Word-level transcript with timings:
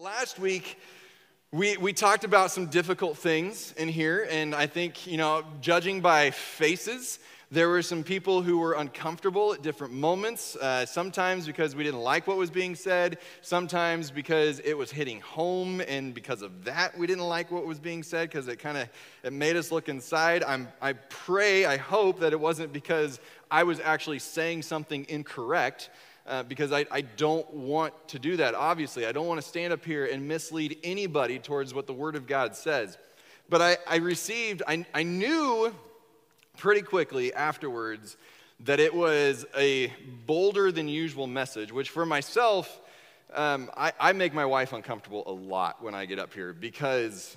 Last 0.00 0.38
week, 0.38 0.78
we, 1.50 1.76
we 1.76 1.92
talked 1.92 2.22
about 2.22 2.52
some 2.52 2.66
difficult 2.66 3.18
things 3.18 3.74
in 3.76 3.88
here, 3.88 4.28
and 4.30 4.54
I 4.54 4.68
think, 4.68 5.08
you 5.08 5.16
know, 5.16 5.42
judging 5.60 6.00
by 6.00 6.30
faces, 6.30 7.18
there 7.50 7.68
were 7.68 7.82
some 7.82 8.04
people 8.04 8.40
who 8.40 8.58
were 8.58 8.74
uncomfortable 8.74 9.52
at 9.54 9.62
different 9.62 9.92
moments, 9.92 10.54
uh, 10.54 10.86
sometimes 10.86 11.48
because 11.48 11.74
we 11.74 11.82
didn't 11.82 11.98
like 11.98 12.28
what 12.28 12.36
was 12.36 12.48
being 12.48 12.76
said, 12.76 13.18
sometimes 13.42 14.12
because 14.12 14.60
it 14.60 14.74
was 14.74 14.92
hitting 14.92 15.20
home, 15.20 15.80
and 15.80 16.14
because 16.14 16.42
of 16.42 16.62
that, 16.62 16.96
we 16.96 17.08
didn't 17.08 17.26
like 17.26 17.50
what 17.50 17.66
was 17.66 17.80
being 17.80 18.04
said 18.04 18.28
because 18.28 18.46
it 18.46 18.60
kind 18.60 18.78
of 18.78 18.88
it 19.24 19.32
made 19.32 19.56
us 19.56 19.72
look 19.72 19.88
inside. 19.88 20.44
I'm, 20.44 20.68
I 20.80 20.92
pray, 20.92 21.64
I 21.64 21.76
hope 21.76 22.20
that 22.20 22.32
it 22.32 22.38
wasn't 22.38 22.72
because 22.72 23.18
I 23.50 23.64
was 23.64 23.80
actually 23.80 24.20
saying 24.20 24.62
something 24.62 25.06
incorrect 25.08 25.90
uh, 26.28 26.42
because 26.42 26.72
I, 26.72 26.84
I 26.90 27.00
don't 27.00 27.48
want 27.54 27.94
to 28.08 28.18
do 28.18 28.36
that, 28.36 28.54
obviously. 28.54 29.06
I 29.06 29.12
don't 29.12 29.26
want 29.26 29.40
to 29.40 29.46
stand 29.46 29.72
up 29.72 29.84
here 29.84 30.04
and 30.04 30.28
mislead 30.28 30.78
anybody 30.84 31.38
towards 31.38 31.72
what 31.72 31.86
the 31.86 31.94
Word 31.94 32.16
of 32.16 32.26
God 32.26 32.54
says. 32.54 32.98
But 33.48 33.62
I, 33.62 33.76
I 33.88 33.96
received, 33.96 34.62
I, 34.68 34.84
I 34.92 35.04
knew 35.04 35.74
pretty 36.58 36.82
quickly 36.82 37.32
afterwards 37.32 38.16
that 38.60 38.78
it 38.78 38.94
was 38.94 39.46
a 39.56 39.92
bolder 40.26 40.70
than 40.70 40.86
usual 40.88 41.26
message, 41.26 41.72
which 41.72 41.88
for 41.90 42.04
myself, 42.04 42.80
um, 43.32 43.70
I, 43.76 43.92
I 43.98 44.12
make 44.12 44.34
my 44.34 44.44
wife 44.44 44.72
uncomfortable 44.72 45.22
a 45.26 45.32
lot 45.32 45.82
when 45.82 45.94
I 45.94 46.04
get 46.04 46.18
up 46.18 46.34
here 46.34 46.52
because 46.52 47.36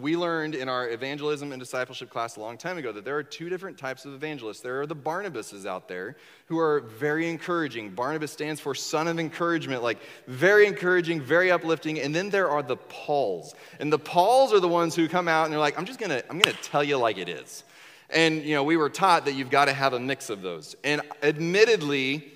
we 0.00 0.16
learned 0.16 0.54
in 0.54 0.68
our 0.68 0.88
evangelism 0.88 1.52
and 1.52 1.60
discipleship 1.60 2.10
class 2.10 2.36
a 2.36 2.40
long 2.40 2.56
time 2.56 2.78
ago 2.78 2.92
that 2.92 3.04
there 3.04 3.16
are 3.16 3.22
two 3.22 3.48
different 3.48 3.76
types 3.76 4.04
of 4.04 4.14
evangelists. 4.14 4.60
There 4.60 4.80
are 4.80 4.86
the 4.86 4.96
Barnabases 4.96 5.66
out 5.66 5.88
there 5.88 6.16
who 6.46 6.58
are 6.58 6.80
very 6.80 7.28
encouraging. 7.28 7.90
Barnabas 7.90 8.32
stands 8.32 8.60
for 8.60 8.74
son 8.74 9.08
of 9.08 9.18
encouragement, 9.18 9.82
like 9.82 9.98
very 10.26 10.66
encouraging, 10.66 11.20
very 11.20 11.50
uplifting. 11.50 12.00
And 12.00 12.14
then 12.14 12.30
there 12.30 12.48
are 12.48 12.62
the 12.62 12.76
Pauls. 12.76 13.54
And 13.80 13.92
the 13.92 13.98
Pauls 13.98 14.52
are 14.52 14.60
the 14.60 14.68
ones 14.68 14.94
who 14.94 15.08
come 15.08 15.28
out 15.28 15.44
and 15.44 15.52
they're 15.52 15.60
like, 15.60 15.78
I'm 15.78 15.86
just 15.86 16.00
gonna, 16.00 16.22
I'm 16.30 16.38
gonna 16.38 16.56
tell 16.62 16.82
you 16.82 16.96
like 16.96 17.18
it 17.18 17.28
is. 17.28 17.64
And 18.10 18.42
you 18.42 18.54
know, 18.54 18.64
we 18.64 18.76
were 18.76 18.90
taught 18.90 19.24
that 19.26 19.34
you've 19.34 19.50
got 19.50 19.66
to 19.66 19.72
have 19.72 19.92
a 19.92 20.00
mix 20.00 20.30
of 20.30 20.42
those. 20.42 20.76
And 20.84 21.02
admittedly, 21.22 22.31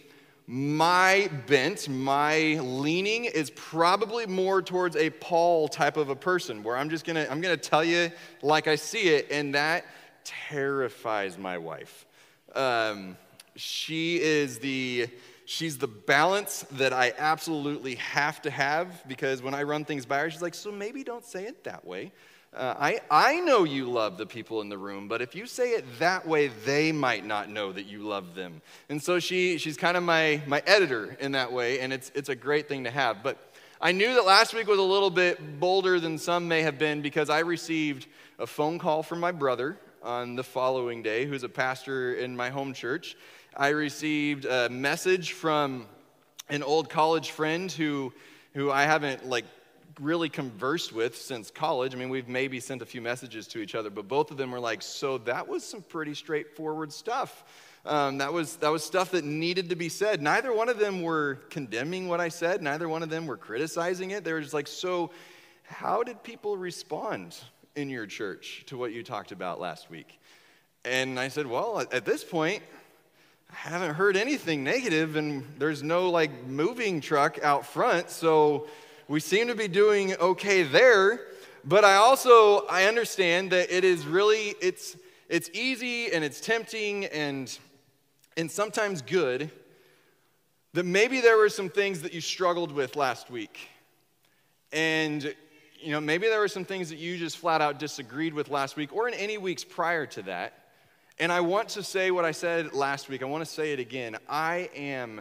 my 0.46 1.28
bent, 1.46 1.88
my 1.88 2.60
leaning 2.60 3.24
is 3.24 3.50
probably 3.50 4.26
more 4.26 4.62
towards 4.62 4.94
a 4.94 5.10
Paul 5.10 5.66
type 5.66 5.96
of 5.96 6.08
a 6.08 6.14
person 6.14 6.62
where 6.62 6.76
I'm 6.76 6.88
just 6.88 7.04
gonna, 7.04 7.26
I'm 7.28 7.40
gonna 7.40 7.56
tell 7.56 7.82
you 7.82 8.12
like 8.42 8.68
I 8.68 8.76
see 8.76 9.08
it, 9.08 9.26
and 9.30 9.54
that 9.56 9.84
terrifies 10.22 11.36
my 11.36 11.58
wife. 11.58 12.06
Um, 12.54 13.16
she 13.56 14.20
is 14.20 14.58
the, 14.60 15.08
she's 15.46 15.78
the 15.78 15.88
balance 15.88 16.64
that 16.72 16.92
I 16.92 17.12
absolutely 17.18 17.96
have 17.96 18.40
to 18.42 18.50
have 18.50 19.02
because 19.08 19.42
when 19.42 19.54
I 19.54 19.64
run 19.64 19.84
things 19.84 20.06
by 20.06 20.18
her, 20.20 20.30
she's 20.30 20.42
like, 20.42 20.54
so 20.54 20.70
maybe 20.70 21.02
don't 21.02 21.24
say 21.24 21.44
it 21.44 21.64
that 21.64 21.84
way. 21.84 22.12
Uh, 22.54 22.74
I, 22.78 23.00
I 23.10 23.40
know 23.40 23.64
you 23.64 23.90
love 23.90 24.16
the 24.16 24.24
people 24.24 24.62
in 24.62 24.70
the 24.70 24.78
room, 24.78 25.08
but 25.08 25.20
if 25.20 25.34
you 25.34 25.46
say 25.46 25.72
it 25.72 25.84
that 25.98 26.26
way, 26.26 26.48
they 26.64 26.90
might 26.90 27.26
not 27.26 27.50
know 27.50 27.70
that 27.70 27.84
you 27.84 28.02
love 28.02 28.34
them. 28.34 28.62
And 28.88 29.02
so 29.02 29.18
she, 29.18 29.58
she's 29.58 29.76
kind 29.76 29.96
of 29.96 30.02
my, 30.02 30.40
my 30.46 30.62
editor 30.66 31.16
in 31.20 31.32
that 31.32 31.52
way, 31.52 31.80
and 31.80 31.92
it's, 31.92 32.10
it's 32.14 32.30
a 32.30 32.36
great 32.36 32.66
thing 32.66 32.84
to 32.84 32.90
have. 32.90 33.22
But 33.22 33.38
I 33.78 33.92
knew 33.92 34.14
that 34.14 34.24
last 34.24 34.54
week 34.54 34.68
was 34.68 34.78
a 34.78 34.82
little 34.82 35.10
bit 35.10 35.60
bolder 35.60 36.00
than 36.00 36.16
some 36.16 36.48
may 36.48 36.62
have 36.62 36.78
been 36.78 37.02
because 37.02 37.28
I 37.28 37.40
received 37.40 38.06
a 38.38 38.46
phone 38.46 38.78
call 38.78 39.02
from 39.02 39.20
my 39.20 39.32
brother 39.32 39.76
on 40.02 40.34
the 40.34 40.44
following 40.44 41.02
day, 41.02 41.26
who's 41.26 41.42
a 41.42 41.48
pastor 41.48 42.14
in 42.14 42.34
my 42.36 42.48
home 42.48 42.72
church. 42.72 43.16
I 43.54 43.68
received 43.68 44.46
a 44.46 44.70
message 44.70 45.32
from 45.32 45.86
an 46.48 46.62
old 46.62 46.88
college 46.88 47.32
friend 47.32 47.70
who, 47.70 48.12
who 48.54 48.70
I 48.70 48.84
haven't 48.84 49.26
like 49.26 49.44
really 50.00 50.28
conversed 50.28 50.92
with 50.92 51.16
since 51.16 51.50
college. 51.50 51.94
I 51.94 51.98
mean, 51.98 52.10
we've 52.10 52.28
maybe 52.28 52.60
sent 52.60 52.82
a 52.82 52.86
few 52.86 53.00
messages 53.00 53.46
to 53.48 53.60
each 53.60 53.74
other, 53.74 53.90
but 53.90 54.08
both 54.08 54.30
of 54.30 54.36
them 54.36 54.50
were 54.50 54.60
like, 54.60 54.82
so 54.82 55.18
that 55.18 55.48
was 55.48 55.64
some 55.64 55.82
pretty 55.82 56.14
straightforward 56.14 56.92
stuff. 56.92 57.44
Um, 57.86 58.18
that, 58.18 58.32
was, 58.32 58.56
that 58.56 58.68
was 58.68 58.84
stuff 58.84 59.12
that 59.12 59.24
needed 59.24 59.70
to 59.70 59.76
be 59.76 59.88
said. 59.88 60.20
Neither 60.20 60.52
one 60.52 60.68
of 60.68 60.78
them 60.78 61.02
were 61.02 61.36
condemning 61.50 62.08
what 62.08 62.20
I 62.20 62.28
said, 62.28 62.62
neither 62.62 62.88
one 62.88 63.02
of 63.02 63.10
them 63.10 63.26
were 63.26 63.36
criticizing 63.36 64.10
it. 64.10 64.24
They 64.24 64.32
were 64.32 64.40
just 64.40 64.54
like, 64.54 64.66
so 64.66 65.10
how 65.62 66.02
did 66.02 66.22
people 66.22 66.56
respond 66.56 67.36
in 67.74 67.88
your 67.88 68.06
church 68.06 68.64
to 68.66 68.76
what 68.76 68.92
you 68.92 69.02
talked 69.02 69.32
about 69.32 69.60
last 69.60 69.88
week? 69.88 70.18
And 70.84 71.18
I 71.18 71.28
said, 71.28 71.46
well, 71.46 71.84
at 71.90 72.04
this 72.04 72.22
point, 72.22 72.62
I 73.50 73.54
haven't 73.54 73.94
heard 73.94 74.16
anything 74.16 74.64
negative, 74.64 75.16
and 75.16 75.44
there's 75.58 75.82
no 75.82 76.10
like 76.10 76.46
moving 76.46 77.00
truck 77.00 77.38
out 77.42 77.64
front, 77.66 78.10
so 78.10 78.66
we 79.08 79.20
seem 79.20 79.46
to 79.48 79.54
be 79.54 79.68
doing 79.68 80.16
okay 80.16 80.64
there, 80.64 81.20
but 81.64 81.84
I 81.84 81.94
also 81.94 82.66
I 82.66 82.84
understand 82.84 83.52
that 83.52 83.70
it 83.70 83.84
is 83.84 84.04
really 84.04 84.54
it's 84.60 84.96
it's 85.28 85.48
easy 85.52 86.12
and 86.12 86.24
it's 86.24 86.40
tempting 86.40 87.06
and 87.06 87.56
and 88.36 88.50
sometimes 88.50 89.02
good 89.02 89.50
that 90.72 90.84
maybe 90.84 91.20
there 91.20 91.38
were 91.38 91.48
some 91.48 91.68
things 91.68 92.02
that 92.02 92.12
you 92.12 92.20
struggled 92.20 92.72
with 92.72 92.96
last 92.96 93.30
week. 93.30 93.68
And 94.72 95.34
you 95.80 95.92
know, 95.92 96.00
maybe 96.00 96.26
there 96.26 96.40
were 96.40 96.48
some 96.48 96.64
things 96.64 96.88
that 96.88 96.98
you 96.98 97.16
just 97.16 97.38
flat 97.38 97.60
out 97.60 97.78
disagreed 97.78 98.34
with 98.34 98.50
last 98.50 98.76
week 98.76 98.92
or 98.92 99.06
in 99.06 99.14
any 99.14 99.38
weeks 99.38 99.62
prior 99.62 100.04
to 100.06 100.22
that. 100.22 100.64
And 101.18 101.30
I 101.30 101.40
want 101.40 101.68
to 101.70 101.82
say 101.82 102.10
what 102.10 102.24
I 102.24 102.32
said 102.32 102.74
last 102.74 103.08
week. 103.08 103.22
I 103.22 103.26
want 103.26 103.44
to 103.44 103.50
say 103.50 103.72
it 103.72 103.78
again. 103.78 104.16
I 104.28 104.68
am 104.74 105.20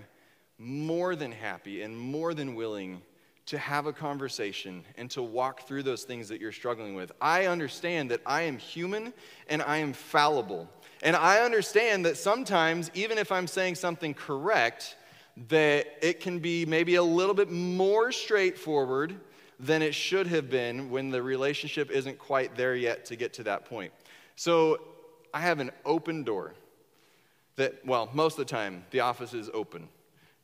more 0.57 1.15
than 1.15 1.31
happy 1.31 1.83
and 1.83 1.95
more 1.95 2.33
than 2.33 2.55
willing 2.55 3.01
to 3.47 3.57
have 3.57 3.85
a 3.85 3.93
conversation 3.93 4.83
and 4.97 5.09
to 5.11 5.21
walk 5.21 5.67
through 5.67 5.83
those 5.83 6.03
things 6.03 6.29
that 6.29 6.41
you're 6.41 6.51
struggling 6.51 6.95
with. 6.95 7.11
I 7.21 7.45
understand 7.45 8.09
that 8.11 8.21
I 8.25 8.43
am 8.43 8.57
human 8.57 9.13
and 9.47 9.61
I 9.61 9.77
am 9.77 9.93
fallible. 9.93 10.67
And 11.03 11.15
I 11.15 11.41
understand 11.41 12.05
that 12.05 12.17
sometimes, 12.17 12.89
even 12.95 13.17
if 13.17 13.31
I'm 13.31 13.45
saying 13.47 13.75
something 13.75 14.13
correct, 14.13 14.97
that 15.49 15.87
it 16.01 16.21
can 16.21 16.39
be 16.39 16.65
maybe 16.65 16.95
a 16.95 17.03
little 17.03 17.35
bit 17.35 17.51
more 17.51 18.11
straightforward 18.11 19.15
than 19.59 19.81
it 19.81 19.93
should 19.93 20.27
have 20.27 20.49
been 20.49 20.89
when 20.89 21.11
the 21.11 21.21
relationship 21.21 21.91
isn't 21.91 22.17
quite 22.17 22.55
there 22.55 22.75
yet 22.75 23.05
to 23.05 23.15
get 23.15 23.33
to 23.33 23.43
that 23.43 23.65
point. 23.65 23.93
So 24.35 24.79
I 25.33 25.41
have 25.41 25.59
an 25.59 25.71
open 25.85 26.23
door 26.23 26.53
that, 27.57 27.85
well, 27.85 28.09
most 28.13 28.39
of 28.39 28.47
the 28.47 28.51
time, 28.51 28.85
the 28.91 29.01
office 29.01 29.33
is 29.33 29.49
open 29.53 29.87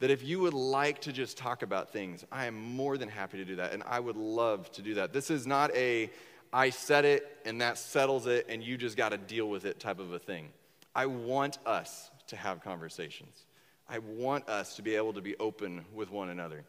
that 0.01 0.09
if 0.09 0.23
you 0.23 0.39
would 0.39 0.55
like 0.55 0.99
to 1.01 1.13
just 1.13 1.37
talk 1.37 1.61
about 1.61 1.93
things, 1.93 2.25
I 2.31 2.47
am 2.47 2.55
more 2.55 2.97
than 2.97 3.07
happy 3.07 3.37
to 3.37 3.45
do 3.45 3.57
that. 3.57 3.71
And 3.71 3.83
I 3.85 3.99
would 3.99 4.17
love 4.17 4.71
to 4.73 4.81
do 4.81 4.95
that. 4.95 5.13
This 5.13 5.29
is 5.29 5.45
not 5.45 5.73
a, 5.75 6.09
I 6.51 6.71
said 6.71 7.05
it 7.05 7.37
and 7.45 7.61
that 7.61 7.77
settles 7.77 8.25
it 8.25 8.47
and 8.49 8.63
you 8.63 8.77
just 8.77 8.97
got 8.97 9.09
to 9.09 9.17
deal 9.19 9.47
with 9.47 9.63
it 9.63 9.79
type 9.79 9.99
of 9.99 10.11
a 10.11 10.17
thing. 10.17 10.49
I 10.95 11.05
want 11.05 11.59
us 11.67 12.09
to 12.27 12.35
have 12.35 12.63
conversations. 12.63 13.45
I 13.87 13.99
want 13.99 14.49
us 14.49 14.75
to 14.77 14.81
be 14.81 14.95
able 14.95 15.13
to 15.13 15.21
be 15.21 15.37
open 15.37 15.85
with 15.93 16.09
one 16.09 16.29
another. 16.29 16.63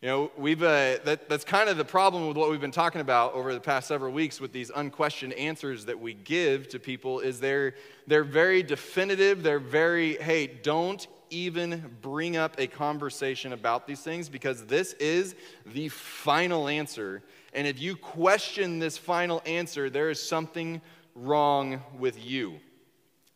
You 0.00 0.08
know, 0.08 0.30
we've, 0.38 0.62
uh, 0.62 0.96
that, 1.04 1.28
that's 1.28 1.44
kind 1.44 1.68
of 1.68 1.76
the 1.76 1.84
problem 1.84 2.28
with 2.28 2.38
what 2.38 2.50
we've 2.50 2.62
been 2.62 2.70
talking 2.70 3.02
about 3.02 3.34
over 3.34 3.52
the 3.52 3.60
past 3.60 3.88
several 3.88 4.12
weeks 4.14 4.40
with 4.40 4.52
these 4.52 4.70
unquestioned 4.74 5.34
answers 5.34 5.84
that 5.84 6.00
we 6.00 6.14
give 6.14 6.66
to 6.70 6.78
people 6.78 7.20
is 7.20 7.40
they're, 7.40 7.74
they're 8.06 8.24
very 8.24 8.62
definitive. 8.62 9.42
They're 9.42 9.58
very, 9.58 10.14
hey, 10.14 10.46
don't 10.46 11.06
even 11.30 11.96
bring 12.02 12.36
up 12.36 12.54
a 12.58 12.66
conversation 12.66 13.52
about 13.52 13.86
these 13.86 14.00
things 14.00 14.28
because 14.28 14.66
this 14.66 14.92
is 14.94 15.34
the 15.66 15.88
final 15.88 16.68
answer. 16.68 17.22
And 17.54 17.66
if 17.66 17.80
you 17.80 17.96
question 17.96 18.78
this 18.78 18.98
final 18.98 19.42
answer, 19.46 19.90
there 19.90 20.10
is 20.10 20.22
something 20.22 20.80
wrong 21.14 21.82
with 21.98 22.24
you. 22.24 22.60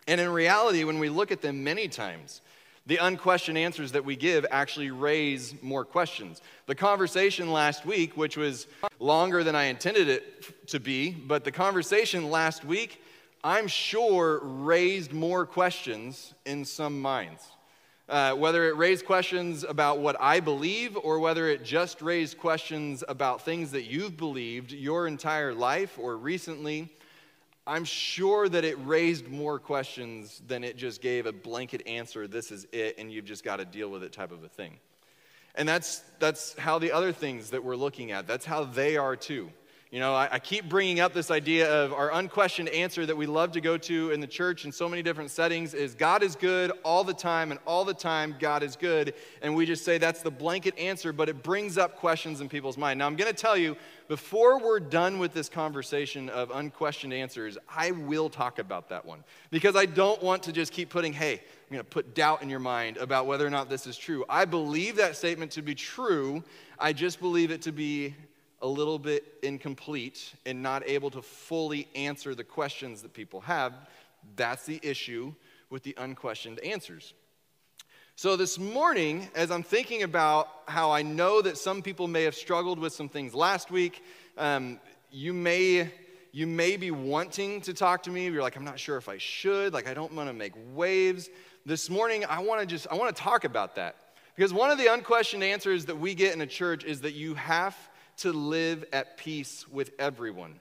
And 0.07 0.21
in 0.21 0.29
reality, 0.31 0.85
when 0.85 0.99
we 0.99 1.09
look 1.09 1.33
at 1.33 1.41
them 1.41 1.65
many 1.65 1.89
times, 1.89 2.41
the 2.87 2.99
unquestioned 2.99 3.57
answers 3.57 3.93
that 3.93 4.05
we 4.05 4.15
give 4.15 4.45
actually 4.51 4.91
raise 4.91 5.55
more 5.63 5.85
questions. 5.85 6.43
The 6.67 6.75
conversation 6.75 7.51
last 7.51 7.87
week, 7.87 8.15
which 8.17 8.37
was 8.37 8.67
longer 8.99 9.43
than 9.43 9.55
I 9.55 9.65
intended 9.65 10.09
it 10.09 10.67
to 10.69 10.81
be, 10.81 11.11
but 11.11 11.45
the 11.45 11.53
conversation 11.53 12.31
last 12.31 12.65
week, 12.65 13.03
I'm 13.43 13.69
sure, 13.69 14.41
raised 14.43 15.13
more 15.13 15.47
questions 15.47 16.35
in 16.45 16.65
some 16.67 17.01
minds. 17.01 17.43
Uh, 18.07 18.35
whether 18.35 18.69
it 18.69 18.77
raised 18.77 19.07
questions 19.07 19.65
about 19.65 19.99
what 19.99 20.15
I 20.21 20.39
believe 20.41 20.95
or 20.97 21.19
whether 21.21 21.49
it 21.49 21.65
just 21.65 22.03
raised 22.03 22.37
questions 22.37 23.03
about 23.09 23.41
things 23.41 23.71
that 23.71 23.85
you've 23.85 24.19
believed 24.19 24.73
your 24.73 25.07
entire 25.07 25.55
life 25.55 25.99
or 25.99 26.19
recently, 26.19 26.91
I'm 27.67 27.87
sure 27.87 28.47
that 28.51 28.63
it 28.63 28.77
raised 28.85 29.29
more 29.29 29.59
questions 29.59 30.43
than 30.47 30.65
it 30.65 30.77
just 30.77 31.01
gave 31.01 31.25
a 31.25 31.33
blanket 31.33 31.87
answer, 31.87 32.29
this 32.29 32.53
is 32.53 32.67
it, 32.73 32.97
and 32.99 33.11
you've 33.11 33.25
just 33.25 33.43
got 33.43 33.57
to 33.57 33.65
deal 33.65 33.89
with 33.89 34.03
it 34.03 34.13
type 34.13 34.33
of 34.33 34.45
a 34.45 34.49
thing. 34.49 34.79
And 35.55 35.67
that's, 35.67 36.01
that's 36.19 36.53
how 36.59 36.79
the 36.79 36.93
other 36.93 37.11
things 37.11 37.51
that 37.51 37.65
we're 37.65 37.77
looking 37.77 38.13
at, 38.13 38.27
that's 38.27 38.45
how 38.45 38.65
they 38.65 38.99
are 38.99 39.17
too. 39.17 39.51
You 39.95 40.01
know, 40.01 40.13
I, 40.13 40.29
I, 40.29 40.39
keep 40.41 40.69
bringing 40.69 40.99
up 40.99 41.13
this 41.13 41.31
idea 41.31 41.73
of 41.73 41.93
our 41.93 42.13
unquestioned 42.13 42.69
answer 42.71 43.07
that 43.07 43.17
we 43.17 43.27
love 43.27 43.53
to 43.53 43.61
go 43.61 43.79
to 43.79 44.11
in 44.11 44.19
the 44.19 44.27
church 44.27 44.65
in 44.65 44.73
so 44.73 44.89
many 44.89 45.05
different 45.05 45.31
settings 45.31 45.73
is 45.73 45.95
God 45.95 46.25
is 46.25 46.35
good 46.35 46.73
all 46.83 47.05
the 47.05 47.15
time, 47.15 47.53
and 47.53 47.61
all 47.65 47.85
the 47.85 47.95
time 47.95 48.35
God 48.41 48.65
is 48.65 48.75
good. 48.75 49.15
And 49.41 49.55
we 49.55 49.67
just 49.67 49.85
say 49.85 49.99
that's 49.99 50.21
the 50.21 50.33
blanket 50.33 50.77
answer, 50.81 51.13
but 51.13 51.29
it 51.29 51.45
brings 51.45 51.79
up 51.79 51.95
questions 51.95 52.41
in 52.41 52.49
people's 52.49 52.77
mind. 52.77 52.99
Now, 52.99 53.07
I'm 53.07 53.15
going 53.15 53.33
to 53.33 53.41
tell 53.41 53.57
you, 53.57 53.77
before 54.09 54.59
we're 54.59 54.81
done 54.81 55.21
with 55.21 55.33
this 55.33 55.49
conversation 55.49 56.29
of 56.29 56.51
unquestioned 56.51 57.13
answers, 57.13 57.57
I 57.69 57.93
will 57.93 58.29
talk 58.29 58.59
about 58.59 58.89
that 58.89 59.07
one 59.07 59.23
because 59.53 59.77
I 59.77 59.87
don't 59.87 60.21
want 60.21 60.43
to 60.43 60.53
just 60.53 60.73
keep 60.73 60.91
putting, 60.91 61.13
hey, 61.13 61.35
I'm 61.35 61.73
going 61.73 61.79
to 61.79 61.85
put 61.85 62.17
doubt 62.17 62.43
in 62.43 62.51
your 62.51 62.59
mind 62.59 62.97
about 62.97 63.27
whether 63.27 63.47
or 63.47 63.51
not 63.51 63.71
this 63.71 63.87
is 63.87 63.97
true. 63.97 64.25
I 64.29 64.45
believe 64.45 64.97
that 64.97 65.15
statement 65.15 65.53
to 65.53 65.63
be 65.63 65.77
true. 65.77 66.43
I 66.81 66.93
just 66.93 67.21
believe 67.21 67.53
it 67.53 67.63
to 67.63 67.71
be 67.71 68.17
a 68.63 68.67
little 68.67 68.99
bit 68.99 69.25
incomplete 69.43 70.33
and 70.47 70.63
not 70.63 70.87
able 70.89 71.11
to 71.11 71.23
fully 71.23 71.89
answer 71.95 72.35
the 72.35 72.45
questions 72.45 73.03
that 73.03 73.13
people 73.13 73.41
have. 73.43 73.75
That's 74.37 74.65
the 74.65 74.81
issue 74.83 75.35
with 75.71 75.83
the 75.83 75.95
unquestioned 75.99 76.61
answers. 76.61 77.15
So, 78.17 78.37
this 78.37 78.61
morning, 78.61 79.29
as 79.35 79.51
I'm 79.51 79.65
thinking 79.65 80.05
about 80.05 80.49
how 80.67 80.93
I 80.93 81.03
know 81.03 81.43
that 81.43 81.59
some 81.59 81.83
people 81.83 82.07
may 82.07 82.23
have 82.23 82.37
struggled 82.37 82.79
with 82.79 82.93
some 82.93 83.09
things 83.09 83.35
last 83.35 83.73
week, 83.73 84.05
um, 84.39 84.79
you 85.11 85.35
may 85.35 85.91
you 86.31 86.47
may 86.47 86.77
be 86.77 86.91
wanting 86.91 87.61
to 87.63 87.75
talk 87.75 88.05
to 88.05 88.11
me. 88.11 88.25
You're 88.29 88.43
like, 88.43 88.57
I'm 88.57 88.65
not 88.65 88.79
sure 88.79 88.97
if 88.97 89.09
I 89.09 89.19
should. 89.19 89.73
Like, 89.73 89.89
I 89.89 89.95
don't 89.95 90.13
want 90.13 90.29
to 90.29 90.33
make 90.33 90.53
waves. 90.75 91.29
This 91.67 91.89
morning, 91.89 92.25
I 92.29 92.41
want 92.41 92.61
to 92.61 92.67
just 92.67 92.87
I 92.89 92.95
want 92.95 93.15
to 93.15 93.21
talk 93.21 93.45
about 93.45 93.75
that 93.77 93.97
because 94.37 94.53
one 94.53 94.71
of 94.71 94.79
the 94.79 94.93
unquestioned 94.93 95.43
answers 95.43 95.87
that 95.87 95.99
we 95.99 96.15
get 96.15 96.35
in 96.35 96.41
a 96.41 96.47
church 96.47 96.85
is 96.85 97.01
that 97.01 97.15
you 97.15 97.35
have 97.35 97.77
to 98.19 98.33
live 98.33 98.85
at 98.93 99.17
peace 99.17 99.67
with 99.69 99.91
everyone. 99.99 100.59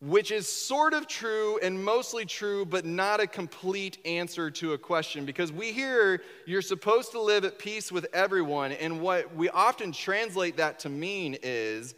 Which 0.00 0.30
is 0.30 0.46
sort 0.46 0.92
of 0.92 1.06
true 1.06 1.58
and 1.62 1.82
mostly 1.82 2.26
true, 2.26 2.66
but 2.66 2.84
not 2.84 3.20
a 3.20 3.26
complete 3.26 3.98
answer 4.04 4.50
to 4.50 4.74
a 4.74 4.78
question 4.78 5.24
because 5.24 5.50
we 5.50 5.72
hear 5.72 6.22
you're 6.46 6.62
supposed 6.62 7.12
to 7.12 7.20
live 7.20 7.44
at 7.44 7.58
peace 7.58 7.90
with 7.90 8.06
everyone, 8.12 8.72
and 8.72 9.00
what 9.00 9.34
we 9.34 9.48
often 9.48 9.92
translate 9.92 10.58
that 10.58 10.80
to 10.80 10.88
mean 10.88 11.38
is 11.42 11.94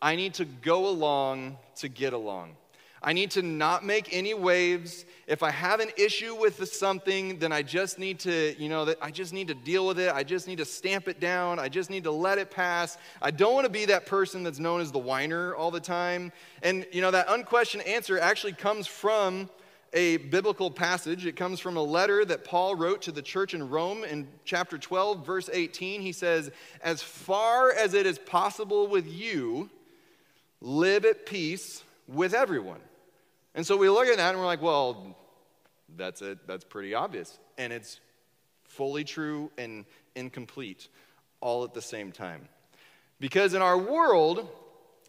I 0.00 0.16
need 0.16 0.34
to 0.34 0.44
go 0.44 0.88
along 0.88 1.58
to 1.76 1.88
get 1.88 2.12
along. 2.12 2.56
I 3.04 3.12
need 3.12 3.32
to 3.32 3.42
not 3.42 3.84
make 3.84 4.08
any 4.12 4.32
waves. 4.32 5.04
If 5.26 5.42
I 5.42 5.50
have 5.50 5.80
an 5.80 5.90
issue 5.96 6.34
with 6.34 6.72
something, 6.72 7.38
then 7.38 7.52
I 7.52 7.62
just 7.62 7.98
need 7.98 8.20
to, 8.20 8.54
you 8.60 8.68
know, 8.68 8.94
I 9.00 9.10
just 9.10 9.32
need 9.32 9.48
to 9.48 9.54
deal 9.54 9.86
with 9.86 9.98
it. 9.98 10.12
I 10.14 10.22
just 10.22 10.46
need 10.46 10.58
to 10.58 10.64
stamp 10.64 11.08
it 11.08 11.18
down. 11.18 11.58
I 11.58 11.68
just 11.68 11.90
need 11.90 12.04
to 12.04 12.12
let 12.12 12.38
it 12.38 12.50
pass. 12.50 12.96
I 13.20 13.32
don't 13.32 13.54
want 13.54 13.64
to 13.64 13.70
be 13.70 13.86
that 13.86 14.06
person 14.06 14.44
that's 14.44 14.60
known 14.60 14.80
as 14.80 14.92
the 14.92 14.98
whiner 14.98 15.54
all 15.54 15.70
the 15.70 15.80
time. 15.80 16.32
And, 16.62 16.86
you 16.92 17.00
know, 17.00 17.10
that 17.10 17.26
unquestioned 17.28 17.84
answer 17.86 18.20
actually 18.20 18.52
comes 18.52 18.86
from 18.86 19.50
a 19.92 20.18
biblical 20.18 20.70
passage. 20.70 21.26
It 21.26 21.36
comes 21.36 21.60
from 21.60 21.76
a 21.76 21.82
letter 21.82 22.24
that 22.24 22.44
Paul 22.44 22.76
wrote 22.76 23.02
to 23.02 23.12
the 23.12 23.22
church 23.22 23.52
in 23.52 23.68
Rome 23.68 24.04
in 24.04 24.28
chapter 24.44 24.78
12, 24.78 25.26
verse 25.26 25.50
18. 25.52 26.00
He 26.00 26.12
says, 26.12 26.50
As 26.82 27.02
far 27.02 27.72
as 27.72 27.94
it 27.94 28.06
is 28.06 28.18
possible 28.18 28.86
with 28.86 29.06
you, 29.06 29.70
live 30.60 31.04
at 31.04 31.26
peace 31.26 31.82
with 32.06 32.32
everyone. 32.32 32.80
And 33.54 33.66
so 33.66 33.76
we 33.76 33.88
look 33.88 34.06
at 34.06 34.16
that 34.16 34.30
and 34.30 34.38
we're 34.38 34.46
like, 34.46 34.62
well, 34.62 35.16
that's 35.96 36.22
it. 36.22 36.46
That's 36.46 36.64
pretty 36.64 36.94
obvious. 36.94 37.38
And 37.58 37.72
it's 37.72 38.00
fully 38.64 39.04
true 39.04 39.50
and 39.58 39.84
incomplete 40.14 40.88
all 41.40 41.64
at 41.64 41.74
the 41.74 41.82
same 41.82 42.12
time. 42.12 42.48
Because 43.20 43.54
in 43.54 43.62
our 43.62 43.78
world, 43.78 44.48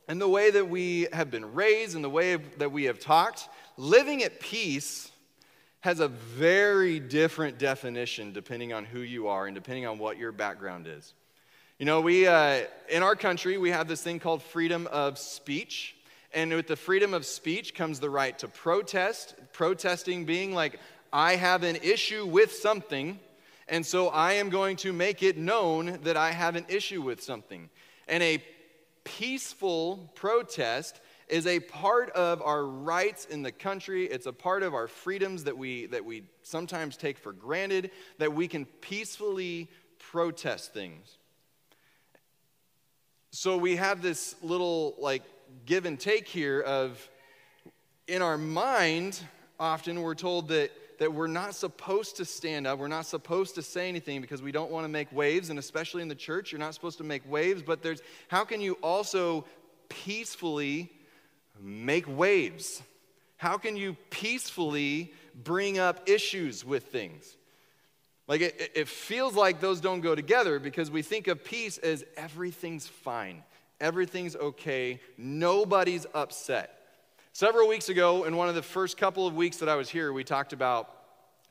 and 0.08 0.20
the 0.20 0.28
way 0.28 0.52
that 0.52 0.70
we 0.70 1.08
have 1.14 1.32
been 1.32 1.54
raised 1.54 1.96
and 1.96 2.04
the 2.04 2.10
way 2.10 2.36
that 2.36 2.72
we 2.72 2.84
have 2.86 3.00
talked, 3.00 3.48
living 3.78 4.24
at 4.24 4.40
peace 4.40 5.10
has 5.80 6.00
a 6.00 6.08
very 6.08 7.00
different 7.00 7.58
definition 7.58 8.34
depending 8.34 8.74
on 8.74 8.86
who 8.86 9.00
you 9.00 9.28
are 9.28 9.48
and 9.48 9.56
depending 9.56 9.86
on 9.86 9.98
what 9.98 10.18
your 10.18 10.32
background 10.32 10.88
is. 10.88 11.14
You 11.80 11.86
know, 11.86 12.02
we, 12.02 12.28
uh, 12.28 12.62
in 12.90 13.04
our 13.04 13.16
country, 13.16 13.58
we 13.58 13.72
have 13.72 13.88
this 13.88 14.02
thing 14.02 14.20
called 14.20 14.44
freedom 14.44 14.88
of 14.88 15.18
speech. 15.18 15.96
And 16.34 16.52
with 16.52 16.68
the 16.68 16.76
freedom 16.76 17.14
of 17.14 17.26
speech 17.26 17.76
comes 17.76 18.00
the 18.00 18.10
right 18.10 18.38
to 18.40 18.48
protest, 18.48 19.36
protesting 19.52 20.26
being 20.26 20.54
like, 20.54 20.80
I 21.12 21.36
have 21.36 21.62
an 21.62 21.76
issue 21.76 22.26
with 22.26 22.52
something, 22.52 23.20
and 23.68 23.86
so 23.86 24.08
I 24.10 24.34
am 24.34 24.50
going 24.50 24.78
to 24.78 24.92
make 24.92 25.22
it 25.22 25.38
known 25.38 26.00
that 26.04 26.18
I 26.18 26.32
have 26.32 26.56
an 26.56 26.66
issue 26.70 27.04
with 27.04 27.22
something. 27.22 27.70
And 28.08 28.24
a 28.24 28.44
peaceful 29.04 30.12
protest 30.16 31.00
is 31.28 31.46
a 31.46 31.60
part 31.60 32.10
of 32.12 32.42
our 32.42 32.66
rights 32.66 33.26
in 33.26 33.44
the 33.44 33.52
country. 33.52 34.06
It's 34.06 34.26
a 34.26 34.34
part 34.34 34.64
of 34.64 34.74
our 34.74 34.88
freedoms 34.88 35.44
that 35.44 35.58
we, 35.58 35.86
that 35.88 36.04
we 36.04 36.24
sometimes 36.42 36.98
take 36.98 37.18
for 37.18 37.32
granted, 37.32 37.92
that 38.18 38.34
we 38.34 38.48
can 38.48 38.66
peacefully 38.66 39.70
protest 40.00 40.74
things. 40.74 41.18
So 43.32 43.58
we 43.58 43.78
have 43.78 44.02
this 44.02 44.36
little 44.44 44.96
like 45.00 45.24
give 45.66 45.86
and 45.86 46.00
take 46.00 46.28
here 46.28 46.62
of 46.62 47.10
in 48.08 48.22
our 48.22 48.38
mind, 48.38 49.20
often 49.60 50.02
we're 50.02 50.16
told 50.16 50.50
that, 50.50 50.72
that 51.00 51.14
we're 51.14 51.28
not 51.28 51.56
supposed 51.56 52.18
to 52.18 52.26
stand 52.26 52.68
up, 52.68 52.80
we're 52.80 52.88
not 52.88 53.06
supposed 53.06 53.56
to 53.56 53.62
say 53.62 53.88
anything 53.88 54.22
because 54.22 54.42
we 54.42 54.52
don't 54.52 54.72
want 54.72 54.84
to 54.84 54.90
make 54.90 55.12
waves, 55.12 55.50
and 55.50 55.58
especially 55.58 56.02
in 56.02 56.08
the 56.08 56.16
church, 56.16 56.52
you're 56.52 56.60
not 56.60 56.74
supposed 56.74 56.98
to 56.98 57.04
make 57.04 57.30
waves, 57.30 57.62
but 57.62 57.82
there's 57.82 58.02
how 58.28 58.44
can 58.44 58.62
you 58.62 58.74
also 58.82 59.46
peacefully 59.90 60.92
make 61.62 62.06
waves? 62.08 62.82
How 63.38 63.58
can 63.58 63.76
you 63.76 63.96
peacefully 64.10 65.14
bring 65.44 65.80
up 65.80 66.10
issues 66.10 66.66
with 66.66 66.86
things? 66.86 67.38
Like 68.28 68.42
it, 68.42 68.72
it 68.76 68.88
feels 68.88 69.36
like 69.36 69.60
those 69.60 69.82
don't 69.82 70.02
go 70.02 70.16
together 70.16 70.60
because 70.60 70.90
we 70.90 71.02
think 71.02 71.28
of 71.28 71.44
peace 71.44 71.78
as 71.78 72.06
everything's 72.16 72.88
fine 72.88 73.44
everything's 73.80 74.36
okay, 74.36 75.00
nobody's 75.18 76.06
upset. 76.14 76.80
Several 77.34 77.68
weeks 77.68 77.90
ago, 77.90 78.26
in 78.26 78.36
one 78.36 78.48
of 78.48 78.56
the 78.56 78.62
first 78.62 78.98
couple 78.98 79.26
of 79.26 79.36
weeks 79.36 79.58
that 79.58 79.70
I 79.70 79.76
was 79.76 79.90
here, 79.90 80.14
we 80.14 80.24
talked 80.24 80.54
about, 80.54 80.90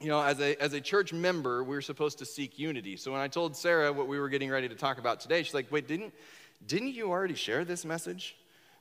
you 0.01 0.09
know, 0.09 0.23
as 0.23 0.41
a, 0.41 0.61
as 0.63 0.73
a 0.75 0.81
church 0.81 1.13
member, 1.13 1.65
we 1.65 1.77
are 1.77 1.83
supposed 1.83 2.19
to 2.19 2.25
seek 2.25 2.59
unity. 2.59 2.97
So 2.97 3.11
when 3.11 3.21
I 3.21 3.29
told 3.29 3.57
Sarah 3.57 3.93
what 3.93 4.07
we 4.07 4.19
were 4.21 4.29
getting 4.29 4.51
ready 4.51 4.69
to 4.69 4.75
talk 4.75 4.99
about 4.99 5.21
today, 5.21 5.43
she's 5.43 5.55
like, 5.55 5.71
wait, 5.73 5.89
didn't, 5.89 6.15
didn't 6.67 6.95
you 6.95 7.11
already 7.11 7.35
share 7.35 7.65
this 7.65 7.85
message? 7.85 8.37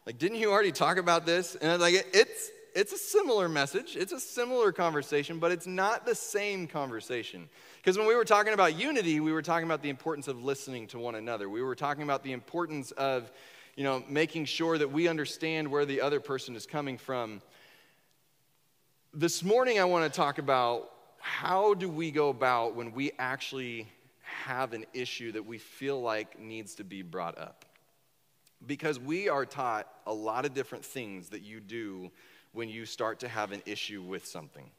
Like, 0.05 0.17
didn't 0.17 0.37
you 0.37 0.51
already 0.51 0.71
talk 0.71 0.97
about 0.97 1.25
this? 1.25 1.55
And 1.55 1.71
I 1.71 1.73
was 1.73 1.81
like, 1.81 2.07
it's, 2.13 2.51
it's 2.73 2.93
a 2.93 2.97
similar 2.97 3.49
message, 3.49 3.95
it's 3.95 4.11
a 4.11 4.19
similar 4.19 4.71
conversation, 4.71 5.39
but 5.39 5.51
it's 5.51 5.67
not 5.67 6.05
the 6.05 6.15
same 6.15 6.67
conversation. 6.67 7.49
Because 7.77 7.97
when 7.97 8.07
we 8.07 8.15
were 8.15 8.25
talking 8.25 8.53
about 8.53 8.79
unity, 8.79 9.19
we 9.19 9.31
were 9.31 9.41
talking 9.41 9.65
about 9.65 9.81
the 9.81 9.89
importance 9.89 10.27
of 10.27 10.43
listening 10.43 10.87
to 10.87 10.99
one 10.99 11.15
another. 11.15 11.49
We 11.49 11.61
were 11.61 11.75
talking 11.75 12.03
about 12.03 12.23
the 12.23 12.31
importance 12.31 12.91
of, 12.91 13.31
you 13.75 13.83
know, 13.83 14.03
making 14.07 14.45
sure 14.45 14.77
that 14.77 14.91
we 14.91 15.07
understand 15.07 15.67
where 15.69 15.85
the 15.85 16.01
other 16.01 16.19
person 16.19 16.55
is 16.55 16.65
coming 16.65 16.97
from. 16.97 17.41
This 19.13 19.43
morning, 19.43 19.79
I 19.79 19.85
want 19.85 20.11
to 20.11 20.15
talk 20.15 20.37
about 20.37 20.91
how 21.19 21.73
do 21.73 21.89
we 21.89 22.11
go 22.11 22.29
about 22.29 22.75
when 22.75 22.93
we 22.93 23.11
actually 23.19 23.87
have 24.21 24.73
an 24.73 24.85
issue 24.93 25.31
that 25.33 25.45
we 25.45 25.57
feel 25.57 26.01
like 26.01 26.39
needs 26.39 26.75
to 26.75 26.83
be 26.83 27.01
brought 27.01 27.37
up. 27.37 27.65
Because 28.65 28.99
we 28.99 29.27
are 29.27 29.45
taught 29.45 29.87
a 30.05 30.13
lot 30.13 30.45
of 30.45 30.53
different 30.53 30.85
things 30.85 31.29
that 31.29 31.41
you 31.41 31.59
do 31.59 32.11
when 32.53 32.69
you 32.69 32.85
start 32.85 33.19
to 33.19 33.27
have 33.27 33.51
an 33.51 33.61
issue 33.65 34.01
with 34.01 34.25
something. 34.25 34.69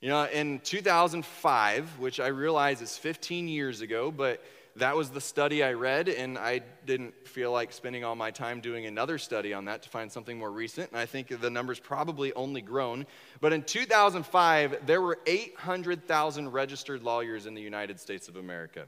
You 0.00 0.08
know, 0.10 0.24
in 0.24 0.60
2005, 0.60 1.98
which 1.98 2.20
I 2.20 2.26
realize 2.26 2.82
is 2.82 2.98
15 2.98 3.48
years 3.48 3.80
ago, 3.80 4.10
but 4.10 4.44
that 4.76 4.96
was 4.96 5.10
the 5.10 5.20
study 5.20 5.62
I 5.62 5.74
read, 5.74 6.08
and 6.08 6.36
I 6.36 6.60
didn't 6.84 7.14
feel 7.28 7.52
like 7.52 7.72
spending 7.72 8.04
all 8.04 8.16
my 8.16 8.32
time 8.32 8.60
doing 8.60 8.86
another 8.86 9.18
study 9.18 9.54
on 9.54 9.66
that 9.66 9.82
to 9.84 9.88
find 9.88 10.10
something 10.10 10.36
more 10.36 10.50
recent. 10.50 10.90
And 10.90 10.98
I 10.98 11.06
think 11.06 11.40
the 11.40 11.48
number's 11.48 11.78
probably 11.78 12.32
only 12.34 12.60
grown. 12.60 13.06
But 13.40 13.52
in 13.52 13.62
2005, 13.62 14.84
there 14.84 15.00
were 15.00 15.18
800,000 15.26 16.50
registered 16.50 17.04
lawyers 17.04 17.46
in 17.46 17.54
the 17.54 17.62
United 17.62 18.00
States 18.00 18.26
of 18.26 18.36
America, 18.36 18.86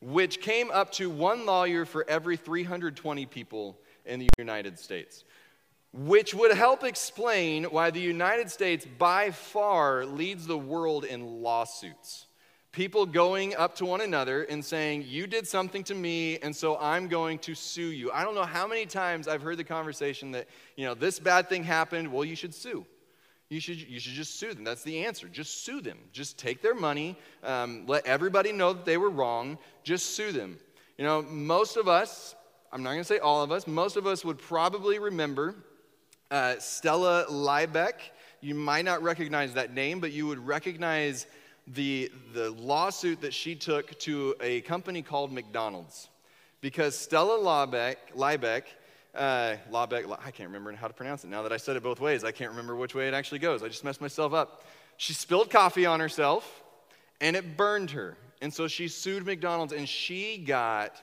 which 0.00 0.40
came 0.40 0.70
up 0.72 0.90
to 0.92 1.08
one 1.08 1.46
lawyer 1.46 1.84
for 1.84 2.04
every 2.08 2.36
320 2.36 3.24
people 3.26 3.78
in 4.04 4.18
the 4.18 4.28
United 4.36 4.78
States 4.78 5.24
which 5.92 6.34
would 6.34 6.52
help 6.52 6.84
explain 6.84 7.64
why 7.64 7.90
the 7.90 8.00
United 8.00 8.50
States 8.50 8.86
by 8.98 9.30
far 9.30 10.04
leads 10.04 10.46
the 10.46 10.58
world 10.58 11.04
in 11.04 11.42
lawsuits. 11.42 12.26
People 12.72 13.04
going 13.04 13.56
up 13.56 13.74
to 13.76 13.84
one 13.84 14.00
another 14.00 14.44
and 14.44 14.64
saying, 14.64 15.04
You 15.08 15.26
did 15.26 15.48
something 15.48 15.82
to 15.84 15.94
me, 15.94 16.38
and 16.38 16.54
so 16.54 16.78
I'm 16.78 17.08
going 17.08 17.40
to 17.40 17.56
sue 17.56 17.90
you. 17.90 18.12
I 18.12 18.22
don't 18.22 18.36
know 18.36 18.44
how 18.44 18.68
many 18.68 18.86
times 18.86 19.26
I've 19.26 19.42
heard 19.42 19.56
the 19.56 19.64
conversation 19.64 20.30
that, 20.32 20.46
you 20.76 20.84
know, 20.84 20.94
this 20.94 21.18
bad 21.18 21.48
thing 21.48 21.64
happened, 21.64 22.12
well, 22.12 22.24
you 22.24 22.36
should 22.36 22.54
sue. 22.54 22.86
You 23.48 23.58
should, 23.58 23.80
you 23.80 23.98
should 23.98 24.12
just 24.12 24.38
sue 24.38 24.54
them. 24.54 24.62
That's 24.62 24.84
the 24.84 25.04
answer. 25.04 25.26
Just 25.26 25.64
sue 25.64 25.80
them. 25.80 25.98
Just 26.12 26.38
take 26.38 26.62
their 26.62 26.76
money. 26.76 27.16
Um, 27.42 27.82
let 27.88 28.06
everybody 28.06 28.52
know 28.52 28.72
that 28.72 28.84
they 28.84 28.96
were 28.96 29.10
wrong. 29.10 29.58
Just 29.82 30.14
sue 30.14 30.30
them. 30.30 30.56
You 30.96 31.04
know, 31.04 31.22
most 31.22 31.76
of 31.76 31.88
us 31.88 32.36
I'm 32.72 32.82
not 32.82 32.90
going 32.90 33.00
to 33.00 33.04
say 33.04 33.18
all 33.18 33.42
of 33.42 33.50
us, 33.50 33.66
most 33.66 33.96
of 33.96 34.06
us 34.06 34.24
would 34.24 34.38
probably 34.38 34.98
remember 34.98 35.56
uh, 36.30 36.58
Stella 36.58 37.26
Liebeck. 37.28 37.94
You 38.40 38.54
might 38.54 38.84
not 38.84 39.02
recognize 39.02 39.54
that 39.54 39.74
name, 39.74 40.00
but 40.00 40.12
you 40.12 40.26
would 40.26 40.44
recognize 40.46 41.26
the, 41.66 42.10
the 42.32 42.50
lawsuit 42.52 43.20
that 43.20 43.34
she 43.34 43.54
took 43.54 43.98
to 44.00 44.34
a 44.40 44.60
company 44.62 45.02
called 45.02 45.32
McDonald's. 45.32 46.08
Because 46.60 46.96
Stella 46.96 47.38
Liebeck, 47.38 47.96
Liebeck, 48.16 48.62
uh, 49.14 49.56
Liebeck, 49.70 50.10
I 50.24 50.30
can't 50.30 50.48
remember 50.48 50.72
how 50.72 50.88
to 50.88 50.94
pronounce 50.94 51.24
it 51.24 51.28
now 51.28 51.42
that 51.42 51.52
I 51.52 51.56
said 51.56 51.76
it 51.76 51.82
both 51.82 52.00
ways. 52.00 52.24
I 52.24 52.32
can't 52.32 52.50
remember 52.50 52.76
which 52.76 52.94
way 52.94 53.08
it 53.08 53.14
actually 53.14 53.40
goes. 53.40 53.62
I 53.62 53.68
just 53.68 53.84
messed 53.84 54.00
myself 54.00 54.32
up. 54.32 54.64
She 54.96 55.14
spilled 55.14 55.50
coffee 55.50 55.86
on 55.86 56.00
herself 56.00 56.62
and 57.20 57.34
it 57.36 57.56
burned 57.56 57.90
her. 57.92 58.16
And 58.42 58.52
so 58.52 58.68
she 58.68 58.88
sued 58.88 59.26
McDonald's 59.26 59.72
and 59.72 59.88
she 59.88 60.38
got 60.38 61.00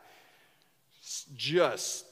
just 1.35 2.05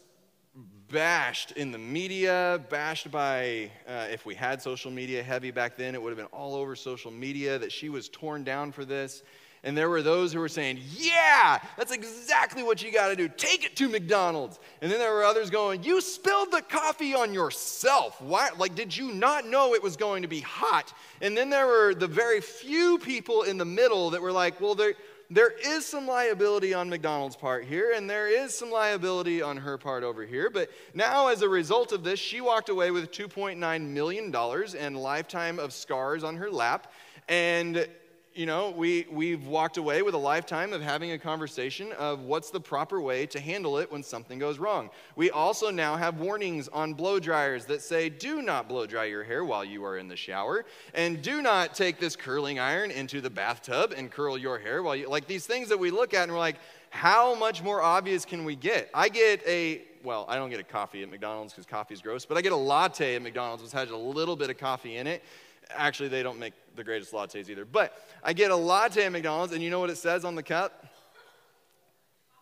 bashed 0.89 1.51
in 1.51 1.71
the 1.71 1.77
media, 1.77 2.61
bashed 2.69 3.11
by, 3.11 3.71
uh, 3.87 4.07
if 4.11 4.25
we 4.25 4.35
had 4.35 4.61
social 4.61 4.91
media 4.91 5.23
heavy 5.23 5.51
back 5.51 5.77
then, 5.77 5.95
it 5.95 6.01
would 6.01 6.09
have 6.09 6.17
been 6.17 6.37
all 6.37 6.55
over 6.55 6.75
social 6.75 7.11
media 7.11 7.57
that 7.59 7.71
she 7.71 7.89
was 7.89 8.09
torn 8.09 8.43
down 8.43 8.71
for 8.71 8.85
this. 8.85 9.23
And 9.65 9.75
there 9.75 9.89
were 9.89 10.03
those 10.03 10.31
who 10.31 10.39
were 10.39 10.47
saying, 10.47 10.79
Yeah, 10.95 11.59
that's 11.75 11.91
exactly 11.91 12.61
what 12.61 12.83
you 12.83 12.93
got 12.93 13.07
to 13.07 13.15
do. 13.15 13.27
Take 13.27 13.65
it 13.65 13.75
to 13.77 13.89
McDonald's. 13.89 14.59
And 14.79 14.91
then 14.91 14.99
there 14.99 15.11
were 15.11 15.23
others 15.23 15.49
going, 15.49 15.83
You 15.83 16.01
spilled 16.01 16.51
the 16.51 16.61
coffee 16.61 17.15
on 17.15 17.33
yourself. 17.33 18.21
Why? 18.21 18.49
Like, 18.55 18.75
did 18.75 18.95
you 18.95 19.11
not 19.11 19.47
know 19.47 19.73
it 19.73 19.81
was 19.81 19.97
going 19.97 20.21
to 20.21 20.27
be 20.27 20.41
hot? 20.41 20.93
And 21.19 21.35
then 21.35 21.49
there 21.49 21.65
were 21.65 21.95
the 21.95 22.05
very 22.05 22.41
few 22.41 22.99
people 22.99 23.41
in 23.41 23.57
the 23.57 23.65
middle 23.65 24.11
that 24.11 24.21
were 24.21 24.31
like, 24.31 24.61
Well, 24.61 24.75
there, 24.75 24.93
there 25.29 25.51
is 25.51 25.85
some 25.85 26.07
liability 26.07 26.73
on 26.73 26.89
McDonald's 26.89 27.35
part 27.35 27.65
here, 27.65 27.93
and 27.95 28.09
there 28.09 28.27
is 28.27 28.55
some 28.55 28.69
liability 28.71 29.41
on 29.41 29.57
her 29.57 29.77
part 29.77 30.03
over 30.03 30.25
here. 30.25 30.49
But 30.49 30.69
now, 30.93 31.27
as 31.27 31.41
a 31.41 31.49
result 31.49 31.91
of 31.91 32.03
this, 32.03 32.19
she 32.19 32.41
walked 32.41 32.69
away 32.69 32.91
with 32.91 33.11
$2.9 33.11 33.81
million 33.87 34.35
and 34.35 34.97
lifetime 34.97 35.59
of 35.59 35.73
scars 35.73 36.23
on 36.23 36.35
her 36.37 36.51
lap. 36.51 36.91
And 37.27 37.87
you 38.35 38.45
know, 38.45 38.71
we, 38.71 39.07
we've 39.09 39.47
walked 39.47 39.77
away 39.77 40.01
with 40.01 40.13
a 40.13 40.17
lifetime 40.17 40.73
of 40.73 40.81
having 40.81 41.11
a 41.13 41.17
conversation 41.17 41.93
of 41.93 42.23
what's 42.23 42.49
the 42.49 42.59
proper 42.59 42.99
way 42.99 43.25
to 43.27 43.39
handle 43.39 43.77
it 43.77 43.89
when 43.89 44.03
something 44.03 44.37
goes 44.37 44.59
wrong. 44.59 44.89
We 45.15 45.31
also 45.31 45.71
now 45.71 45.95
have 45.95 46.19
warnings 46.19 46.67
on 46.67 46.95
blow 46.95 47.17
dryers 47.17 47.63
that 47.67 47.81
say, 47.81 48.09
do 48.09 48.41
not 48.41 48.67
blow 48.67 48.85
dry 48.87 49.05
your 49.05 49.23
hair 49.23 49.45
while 49.45 49.63
you 49.63 49.85
are 49.85 49.97
in 49.97 50.09
the 50.09 50.17
shower, 50.17 50.65
and 50.93 51.21
do 51.21 51.41
not 51.41 51.75
take 51.75 51.97
this 51.97 52.17
curling 52.17 52.59
iron 52.59 52.91
into 52.91 53.21
the 53.21 53.29
bathtub 53.29 53.93
and 53.95 54.11
curl 54.11 54.37
your 54.37 54.59
hair 54.59 54.83
while 54.83 54.97
you, 54.97 55.07
like 55.07 55.27
these 55.27 55.45
things 55.45 55.69
that 55.69 55.79
we 55.79 55.89
look 55.89 56.13
at 56.13 56.23
and 56.23 56.33
we're 56.33 56.37
like, 56.37 56.57
how 56.89 57.35
much 57.35 57.63
more 57.63 57.81
obvious 57.81 58.25
can 58.25 58.43
we 58.43 58.57
get? 58.57 58.89
I 58.93 59.07
get 59.07 59.47
a, 59.47 59.81
well, 60.03 60.25
I 60.27 60.35
don't 60.35 60.49
get 60.49 60.59
a 60.59 60.63
coffee 60.63 61.03
at 61.03 61.09
McDonald's 61.09 61.53
because 61.53 61.65
coffee 61.65 61.93
is 61.93 62.01
gross, 62.01 62.25
but 62.25 62.37
I 62.37 62.41
get 62.41 62.51
a 62.51 62.57
latte 62.57 63.15
at 63.15 63.21
McDonald's 63.21 63.63
which 63.63 63.71
has 63.71 63.91
a 63.91 63.97
little 63.97 64.35
bit 64.35 64.49
of 64.49 64.57
coffee 64.57 64.97
in 64.97 65.07
it. 65.07 65.23
Actually, 65.71 66.09
they 66.09 66.23
don't 66.23 66.39
make 66.39 66.53
the 66.75 66.83
greatest 66.83 67.11
lattes 67.13 67.49
either. 67.49 67.65
But 67.65 67.93
I 68.23 68.33
get 68.33 68.51
a 68.51 68.55
latte 68.55 69.05
at 69.05 69.11
McDonald's, 69.11 69.53
and 69.53 69.63
you 69.63 69.69
know 69.69 69.79
what 69.79 69.89
it 69.89 69.97
says 69.97 70.25
on 70.25 70.35
the 70.35 70.43
cup? 70.43 70.85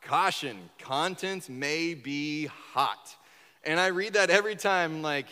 Caution, 0.01 0.57
contents 0.79 1.47
may 1.49 1.93
be 1.93 2.45
hot. 2.45 3.15
And 3.63 3.79
I 3.79 3.87
read 3.87 4.13
that 4.13 4.29
every 4.29 4.55
time, 4.55 5.01
like, 5.01 5.27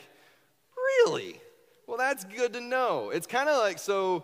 really? 0.77 1.39
Well, 1.88 1.98
that's 1.98 2.24
good 2.24 2.53
to 2.53 2.62
know. 2.62 3.10
It's 3.10 3.27
kind 3.27 3.50
of 3.50 3.57
like, 3.57 3.77
so 3.77 4.24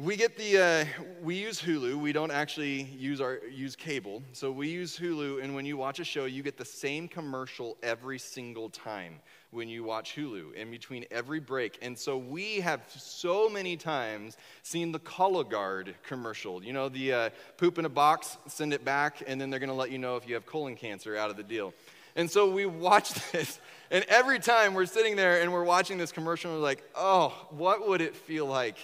we 0.00 0.14
get 0.14 0.36
the, 0.36 0.58
uh, 0.58 1.02
we 1.24 1.34
use 1.34 1.60
Hulu. 1.60 1.96
We 1.96 2.12
don't 2.12 2.30
actually 2.30 2.82
use 2.82 3.20
our 3.20 3.40
use 3.52 3.74
cable. 3.74 4.22
So 4.32 4.52
we 4.52 4.68
use 4.68 4.96
Hulu, 4.96 5.42
and 5.42 5.56
when 5.56 5.66
you 5.66 5.76
watch 5.76 5.98
a 5.98 6.04
show, 6.04 6.26
you 6.26 6.44
get 6.44 6.56
the 6.56 6.64
same 6.64 7.08
commercial 7.08 7.76
every 7.82 8.20
single 8.20 8.70
time 8.70 9.18
when 9.50 9.68
you 9.68 9.82
watch 9.82 10.14
Hulu 10.14 10.54
in 10.54 10.70
between 10.70 11.04
every 11.10 11.40
break. 11.40 11.78
And 11.82 11.98
so 11.98 12.16
we 12.16 12.60
have 12.60 12.82
so 12.96 13.48
many 13.48 13.76
times 13.76 14.36
seen 14.62 14.92
the 14.92 15.00
Cologuard 15.00 15.94
commercial. 16.06 16.62
You 16.62 16.74
know, 16.74 16.88
the 16.88 17.12
uh, 17.12 17.30
poop 17.56 17.76
in 17.76 17.84
a 17.84 17.88
box, 17.88 18.36
send 18.46 18.72
it 18.72 18.84
back, 18.84 19.24
and 19.26 19.40
then 19.40 19.50
they're 19.50 19.58
going 19.58 19.68
to 19.68 19.74
let 19.74 19.90
you 19.90 19.98
know 19.98 20.14
if 20.14 20.28
you 20.28 20.34
have 20.34 20.46
colon 20.46 20.76
cancer 20.76 21.16
out 21.16 21.28
of 21.28 21.36
the 21.36 21.42
deal. 21.42 21.74
And 22.14 22.30
so 22.30 22.48
we 22.48 22.66
watch 22.66 23.14
this, 23.32 23.58
and 23.90 24.04
every 24.08 24.38
time 24.38 24.74
we're 24.74 24.86
sitting 24.86 25.16
there 25.16 25.42
and 25.42 25.52
we're 25.52 25.64
watching 25.64 25.98
this 25.98 26.12
commercial, 26.12 26.52
we're 26.52 26.58
like, 26.58 26.84
oh, 26.94 27.30
what 27.50 27.88
would 27.88 28.00
it 28.00 28.14
feel 28.14 28.46
like 28.46 28.76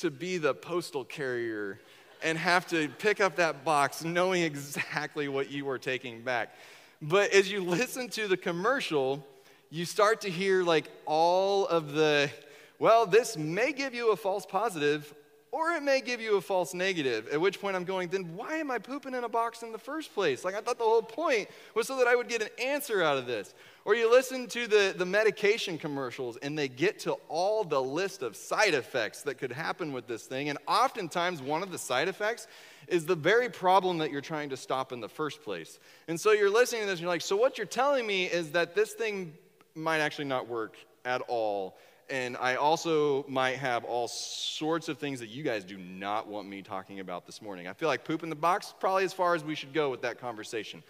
to 0.00 0.10
be 0.10 0.38
the 0.38 0.54
postal 0.54 1.04
carrier 1.04 1.78
and 2.22 2.36
have 2.36 2.66
to 2.68 2.88
pick 2.98 3.20
up 3.20 3.36
that 3.36 3.64
box 3.64 4.04
knowing 4.04 4.42
exactly 4.42 5.28
what 5.28 5.50
you 5.50 5.64
were 5.64 5.78
taking 5.78 6.22
back? 6.22 6.54
But 7.02 7.32
as 7.32 7.50
you 7.50 7.62
listen 7.64 8.08
to 8.10 8.28
the 8.28 8.36
commercial, 8.36 9.26
you 9.70 9.84
start 9.84 10.20
to 10.22 10.30
hear 10.30 10.62
like 10.62 10.90
all 11.06 11.66
of 11.66 11.92
the, 11.92 12.30
well, 12.78 13.06
this 13.06 13.36
may 13.36 13.72
give 13.72 13.94
you 13.94 14.12
a 14.12 14.16
false 14.16 14.44
positive 14.44 15.14
or 15.52 15.72
it 15.72 15.82
may 15.82 16.00
give 16.00 16.20
you 16.20 16.36
a 16.36 16.40
false 16.40 16.74
negative. 16.74 17.28
At 17.28 17.40
which 17.40 17.60
point 17.60 17.74
I'm 17.74 17.84
going, 17.84 18.08
then 18.08 18.36
why 18.36 18.56
am 18.56 18.70
I 18.70 18.78
pooping 18.78 19.14
in 19.14 19.24
a 19.24 19.28
box 19.28 19.62
in 19.62 19.72
the 19.72 19.78
first 19.78 20.14
place? 20.14 20.44
Like 20.44 20.54
I 20.54 20.60
thought 20.60 20.78
the 20.78 20.84
whole 20.84 21.02
point 21.02 21.48
was 21.74 21.88
so 21.88 21.96
that 21.98 22.06
I 22.06 22.14
would 22.14 22.28
get 22.28 22.42
an 22.42 22.48
answer 22.62 23.02
out 23.02 23.18
of 23.18 23.26
this. 23.26 23.52
Or 23.84 23.94
you 23.94 24.10
listen 24.10 24.46
to 24.48 24.66
the, 24.68 24.94
the 24.96 25.06
medication 25.06 25.76
commercials 25.76 26.36
and 26.36 26.56
they 26.56 26.68
get 26.68 27.00
to 27.00 27.14
all 27.28 27.64
the 27.64 27.80
list 27.80 28.22
of 28.22 28.36
side 28.36 28.74
effects 28.74 29.22
that 29.22 29.38
could 29.38 29.50
happen 29.50 29.92
with 29.92 30.06
this 30.06 30.26
thing. 30.26 30.50
And 30.50 30.58
oftentimes, 30.68 31.42
one 31.42 31.62
of 31.62 31.72
the 31.72 31.78
side 31.78 32.06
effects 32.06 32.46
is 32.86 33.06
the 33.06 33.16
very 33.16 33.48
problem 33.48 33.98
that 33.98 34.12
you're 34.12 34.20
trying 34.20 34.50
to 34.50 34.56
stop 34.56 34.92
in 34.92 35.00
the 35.00 35.08
first 35.08 35.42
place. 35.42 35.78
And 36.06 36.20
so 36.20 36.32
you're 36.32 36.50
listening 36.50 36.82
to 36.82 36.86
this 36.86 36.94
and 36.94 37.02
you're 37.02 37.10
like, 37.10 37.22
so 37.22 37.36
what 37.36 37.58
you're 37.58 37.66
telling 37.66 38.06
me 38.06 38.26
is 38.26 38.50
that 38.52 38.74
this 38.74 38.92
thing 38.92 39.32
might 39.74 39.98
actually 39.98 40.26
not 40.26 40.48
work 40.48 40.76
at 41.04 41.22
all. 41.28 41.76
And 42.10 42.36
I 42.36 42.56
also 42.56 43.24
might 43.28 43.56
have 43.58 43.84
all 43.84 44.08
sorts 44.08 44.88
of 44.88 44.98
things 44.98 45.20
that 45.20 45.28
you 45.28 45.44
guys 45.44 45.64
do 45.64 45.78
not 45.78 46.26
want 46.26 46.48
me 46.48 46.60
talking 46.60 46.98
about 46.98 47.24
this 47.24 47.40
morning. 47.40 47.68
I 47.68 47.72
feel 47.72 47.88
like 47.88 48.04
poop 48.04 48.24
in 48.24 48.30
the 48.30 48.36
box, 48.36 48.74
probably 48.80 49.04
as 49.04 49.12
far 49.12 49.36
as 49.36 49.44
we 49.44 49.54
should 49.54 49.72
go 49.72 49.90
with 49.90 50.02
that 50.02 50.20
conversation. 50.20 50.82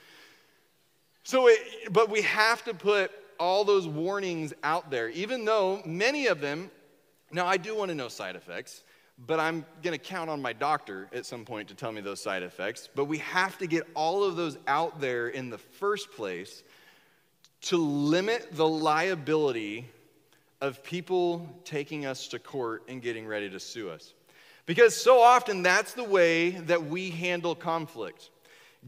So, 1.23 1.49
it, 1.49 1.93
but 1.93 2.09
we 2.09 2.23
have 2.23 2.65
to 2.65 2.73
put 2.73 3.11
all 3.39 3.65
those 3.65 3.87
warnings 3.87 4.55
out 4.63 4.91
there, 4.91 5.11
even 5.11 5.45
though 5.45 5.83
many 5.85 6.27
of 6.27 6.41
them, 6.41 6.71
now 7.31 7.47
I 7.47 7.59
do 7.59 7.77
want 7.77 7.91
to 7.91 7.95
know 7.95 8.09
side 8.09 8.35
effects, 8.35 8.83
but 9.27 9.39
I'm 9.39 9.67
going 9.83 9.99
to 9.99 10.03
count 10.03 10.31
on 10.31 10.41
my 10.41 10.55
doctor 10.55 11.09
at 11.13 11.27
some 11.27 11.45
point 11.45 11.69
to 11.69 11.75
tell 11.75 11.93
me 11.93 12.01
those 12.01 12.23
side 12.23 12.43
effects. 12.43 12.89
But 12.95 13.05
we 13.05 13.19
have 13.19 13.59
to 13.59 13.67
get 13.67 13.87
all 13.95 14.25
of 14.25 14.37
those 14.37 14.57
out 14.67 15.01
there 15.01 15.29
in 15.29 15.51
the 15.51 15.59
first 15.59 16.13
place 16.13 16.63
to 17.63 17.77
limit 17.77 18.49
the 18.53 18.67
liability 18.67 19.87
of 20.61 20.83
people 20.83 21.49
taking 21.65 22.07
us 22.07 22.29
to 22.29 22.39
court 22.39 22.85
and 22.89 23.01
getting 23.01 23.27
ready 23.27 23.49
to 23.51 23.61
sue 23.61 23.91
us. 23.91 24.15
Because 24.67 24.95
so 24.95 25.21
often 25.21 25.63
that's 25.63 25.95
the 25.95 26.05
way 26.05 26.51
that 26.51 26.85
we 26.85 27.11
handle 27.11 27.55
conflict. 27.55 28.31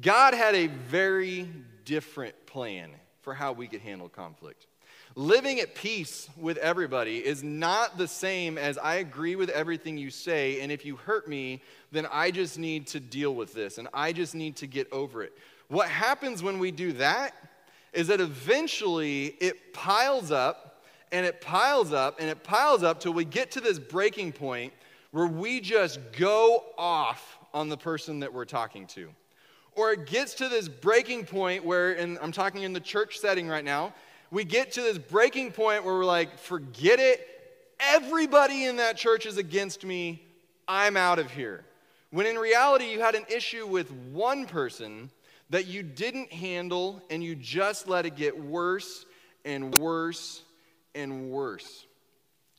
God 0.01 0.35
had 0.35 0.55
a 0.55 0.67
very 0.69 1.49
different 1.85 2.47
plan 2.47 2.91
for 3.21 3.35
how 3.35 3.53
we 3.53 3.67
could 3.67 3.81
handle 3.81 4.09
conflict. 4.09 4.67
Living 5.15 5.61
at 5.61 5.75
peace 5.75 6.31
with 6.39 6.57
everybody 6.59 7.19
is 7.19 7.43
not 7.43 7.99
the 7.99 8.09
same 8.09 8.57
as 8.57 8.79
I 8.79 8.95
agree 8.97 9.37
with 9.37 9.51
everything 9.51 9.99
you 9.99 10.11
say, 10.11 10.61
and 10.61 10.73
if 10.73 10.87
you 10.87 10.97
hurt 10.97 11.29
me, 11.29 11.61
then 11.91 12.07
I 12.11 12.31
just 12.31 12.59
need 12.59 12.87
to 12.89 13.01
deal 13.01 13.35
with 13.35 13.53
this 13.53 13.77
and 13.77 13.89
I 13.93 14.13
just 14.13 14.35
need 14.35 14.57
to 14.57 14.67
get 14.67 14.91
over 14.91 15.23
it. 15.23 15.33
What 15.69 15.89
happens 15.89 16.43
when 16.43 16.59
we 16.59 16.71
do 16.71 16.93
that 16.93 17.35
is 17.93 18.09
that 18.09 18.21
eventually 18.21 19.27
it 19.41 19.75
piles 19.75 20.31
up 20.31 20.72
and 21.13 21.27
it 21.27 21.41
piles 21.41 21.93
up 21.93 22.19
and 22.19 22.29
it 22.29 22.43
piles 22.43 22.83
up 22.83 22.99
till 22.99 23.13
we 23.13 23.25
get 23.25 23.51
to 23.53 23.61
this 23.61 23.79
breaking 23.79 24.33
point 24.33 24.73
where 25.13 25.27
we 25.27 25.61
just 25.61 26.01
go 26.19 26.65
off 26.79 27.39
on 27.53 27.69
the 27.69 27.77
person 27.77 28.21
that 28.21 28.33
we're 28.33 28.47
talking 28.47 28.87
to. 28.87 29.11
Or 29.75 29.93
it 29.93 30.07
gets 30.07 30.35
to 30.35 30.49
this 30.49 30.69
breaking 30.69 31.27
point 31.27 31.65
where, 31.65 31.93
and 31.93 32.19
I'm 32.21 32.33
talking 32.33 32.63
in 32.63 32.73
the 32.73 32.81
church 32.81 33.19
setting 33.19 33.47
right 33.47 33.65
now, 33.65 33.95
we 34.31 34.45
get 34.45 34.73
to 34.73 34.81
this 34.81 34.99
breaking 34.99 35.53
point 35.53 35.85
where 35.85 35.95
we're 35.95 36.05
like, 36.05 36.39
forget 36.39 36.99
it. 36.99 37.29
Everybody 37.79 38.65
in 38.65 38.77
that 38.77 38.97
church 38.97 39.27
is 39.27 39.37
against 39.37 39.85
me. 39.85 40.23
I'm 40.67 40.97
out 40.97 41.19
of 41.19 41.31
here. 41.31 41.65
When 42.11 42.27
in 42.27 42.37
reality, 42.37 42.91
you 42.91 43.01
had 43.01 43.15
an 43.15 43.25
issue 43.29 43.67
with 43.67 43.91
one 43.91 44.47
person 44.47 45.11
that 45.51 45.67
you 45.67 45.83
didn't 45.83 46.33
handle 46.33 47.03
and 47.11 47.23
you 47.23 47.35
just 47.35 47.89
let 47.89 48.07
it 48.07 48.17
get 48.17 48.39
worse 48.39 49.05
and 49.45 49.77
worse 49.79 50.43
and 50.95 51.31
worse. 51.31 51.87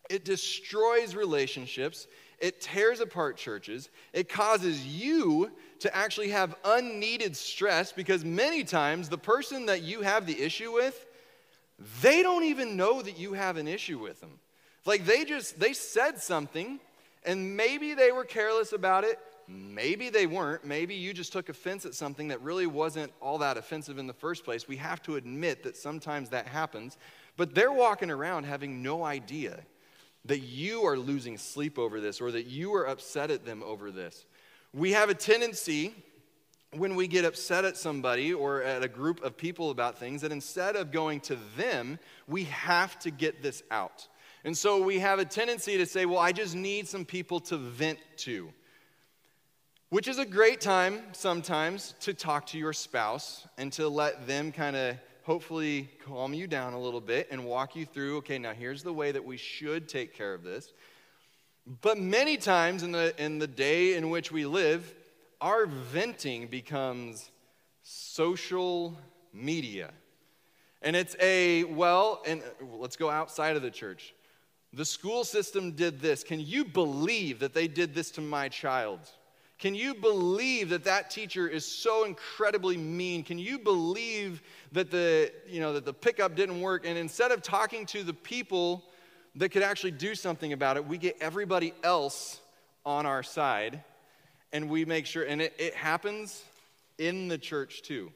It 0.10 0.26
destroys 0.26 1.16
relationships, 1.16 2.08
it 2.40 2.62
tears 2.62 3.00
apart 3.00 3.38
churches, 3.38 3.90
it 4.12 4.28
causes 4.28 4.86
you 4.86 5.52
to 5.80 5.96
actually 5.96 6.30
have 6.30 6.56
unneeded 6.66 7.38
stress 7.38 7.92
because 7.92 8.26
many 8.26 8.64
times 8.64 9.10
the 9.10 9.18
person 9.18 9.68
that 9.68 9.82
you 9.82 10.02
have 10.02 10.26
the 10.26 10.42
issue 10.42 10.72
with, 10.72 11.06
they 12.02 12.22
don't 12.22 12.44
even 12.44 12.76
know 12.76 13.02
that 13.02 13.18
you 13.18 13.34
have 13.34 13.58
an 13.58 13.68
issue 13.68 13.98
with 13.98 14.20
them. 14.20 14.40
Like 14.86 15.06
they 15.06 15.24
just, 15.24 15.60
they 15.60 15.74
said 15.74 16.20
something 16.20 16.80
and 17.26 17.56
maybe 17.56 17.94
they 17.94 18.12
were 18.12 18.26
careless 18.26 18.74
about 18.74 19.06
it, 19.06 19.18
Maybe 19.48 20.10
they 20.10 20.26
weren't. 20.26 20.64
Maybe 20.64 20.96
you 20.96 21.14
just 21.14 21.34
took 21.34 21.50
offense 21.50 21.86
at 21.86 21.94
something 21.94 22.30
that 22.30 22.42
really 22.42 22.66
wasn't 22.66 23.12
all 23.22 23.38
that 23.40 23.58
offensive 23.58 23.98
in 23.98 24.08
the 24.08 24.14
first 24.14 24.46
place. 24.46 24.68
We 24.68 24.78
have 24.78 25.02
to 25.04 25.16
admit 25.16 25.64
that 25.64 25.76
sometimes 25.76 26.30
that 26.30 26.48
happens. 26.48 26.98
But 27.38 27.56
they're 27.56 27.72
walking 27.72 28.12
around 28.12 28.46
having 28.46 28.84
no 28.84 29.04
idea 29.04 29.60
that 30.26 30.40
you 30.40 30.84
are 30.84 30.98
losing 30.98 31.38
sleep 31.38 31.78
over 31.78 32.00
this 32.00 32.22
or 32.22 32.32
that 32.32 32.46
you 32.46 32.74
are 32.76 32.88
upset 32.88 33.32
at 33.32 33.46
them 33.46 33.62
over 33.64 33.92
this. 33.92 34.26
We 34.74 34.92
have 34.94 35.10
a 35.10 35.14
tendency 35.14 35.94
when 36.72 36.96
we 36.96 37.08
get 37.08 37.26
upset 37.26 37.66
at 37.66 37.78
somebody 37.78 38.34
or 38.34 38.64
at 38.64 38.84
a 38.84 38.88
group 38.88 39.24
of 39.24 39.38
people 39.38 39.70
about 39.70 39.98
things 39.98 40.22
that 40.22 40.32
instead 40.32 40.76
of 40.76 40.92
going 40.92 41.20
to 41.22 41.38
them, 41.58 42.00
we 42.28 42.46
have 42.46 42.98
to 43.00 43.12
get 43.12 43.44
this 43.44 43.64
out. 43.70 44.08
And 44.44 44.58
so 44.58 44.82
we 44.82 45.00
have 45.00 45.20
a 45.20 45.26
tendency 45.26 45.78
to 45.78 45.86
say, 45.86 46.06
well, 46.06 46.20
I 46.20 46.32
just 46.32 46.56
need 46.56 46.88
some 46.88 47.06
people 47.06 47.40
to 47.42 47.58
vent 47.58 48.00
to, 48.18 48.52
which 49.90 50.08
is 50.08 50.18
a 50.18 50.26
great 50.26 50.60
time 50.60 51.02
sometimes 51.14 51.94
to 52.02 52.14
talk 52.14 52.48
to 52.48 52.58
your 52.58 52.74
spouse 52.74 53.48
and 53.58 53.72
to 53.74 53.88
let 53.88 54.28
them 54.28 54.52
kind 54.52 54.76
of 54.76 54.98
hopefully 55.24 55.90
calm 56.06 56.34
you 56.34 56.48
down 56.48 56.74
a 56.74 56.80
little 56.80 57.02
bit 57.02 57.28
and 57.32 57.46
walk 57.46 57.76
you 57.76 57.86
through 57.86 58.18
okay, 58.18 58.38
now 58.38 58.54
here's 58.54 58.84
the 58.84 58.94
way 58.94 59.12
that 59.12 59.24
we 59.24 59.38
should 59.38 59.90
take 59.90 60.14
care 60.14 60.34
of 60.34 60.44
this. 60.44 60.74
But 61.82 61.98
many 61.98 62.38
times 62.38 62.84
in 62.84 62.92
the, 62.92 63.14
in 63.24 63.40
the 63.40 63.48
day 63.48 63.96
in 63.96 64.10
which 64.10 64.32
we 64.32 64.46
live, 64.46 64.94
our 65.40 65.66
venting 65.66 66.48
becomes 66.48 67.32
social 67.84 68.98
media. 69.34 69.92
And 70.82 70.96
it's 70.96 71.16
a, 71.22 71.64
well, 71.64 72.22
and 72.28 72.44
let's 72.78 72.98
go 72.98 73.10
outside 73.10 73.56
of 73.56 73.62
the 73.62 73.72
church. 73.72 74.14
The 74.74 74.84
school 74.84 75.24
system 75.24 75.72
did 75.72 76.02
this. 76.02 76.24
Can 76.24 76.42
you 76.42 76.66
believe 76.66 77.40
that 77.40 77.54
they 77.54 77.68
did 77.68 77.96
this 77.96 78.12
to 78.12 78.22
my 78.22 78.50
child? 78.50 79.00
Can 79.64 79.76
you 79.76 79.94
believe 79.94 80.72
that 80.72 80.84
that 80.84 81.10
teacher 81.10 81.48
is 81.48 81.66
so 81.66 82.04
incredibly 82.04 82.76
mean? 82.76 83.24
Can 83.24 83.40
you 83.40 83.58
believe 83.58 84.42
that 84.74 84.92
the, 84.92 85.32
you 85.48 85.62
know, 85.62 85.72
that 85.72 85.86
the 85.86 85.94
pickup 85.94 86.36
didn't 86.36 86.60
work? 86.60 86.86
And 86.86 86.98
instead 86.98 87.32
of 87.32 87.42
talking 87.42 87.86
to 87.86 88.04
the 88.04 88.14
people 88.14 88.84
that 89.36 89.54
could 89.54 89.64
actually 89.64 89.92
do 89.92 90.16
something 90.16 90.52
about 90.52 90.76
it, 90.76 90.86
we 90.86 90.98
get 90.98 91.16
everybody 91.22 91.74
else 91.82 92.42
on 92.86 93.06
our 93.06 93.24
side 93.24 93.82
and 94.52 94.70
we 94.70 94.84
make 94.84 95.06
sure, 95.06 95.24
and 95.24 95.42
it, 95.42 95.54
it 95.58 95.74
happens 95.76 96.44
in 96.98 97.30
the 97.30 97.38
church 97.38 97.84
too. 97.84 98.12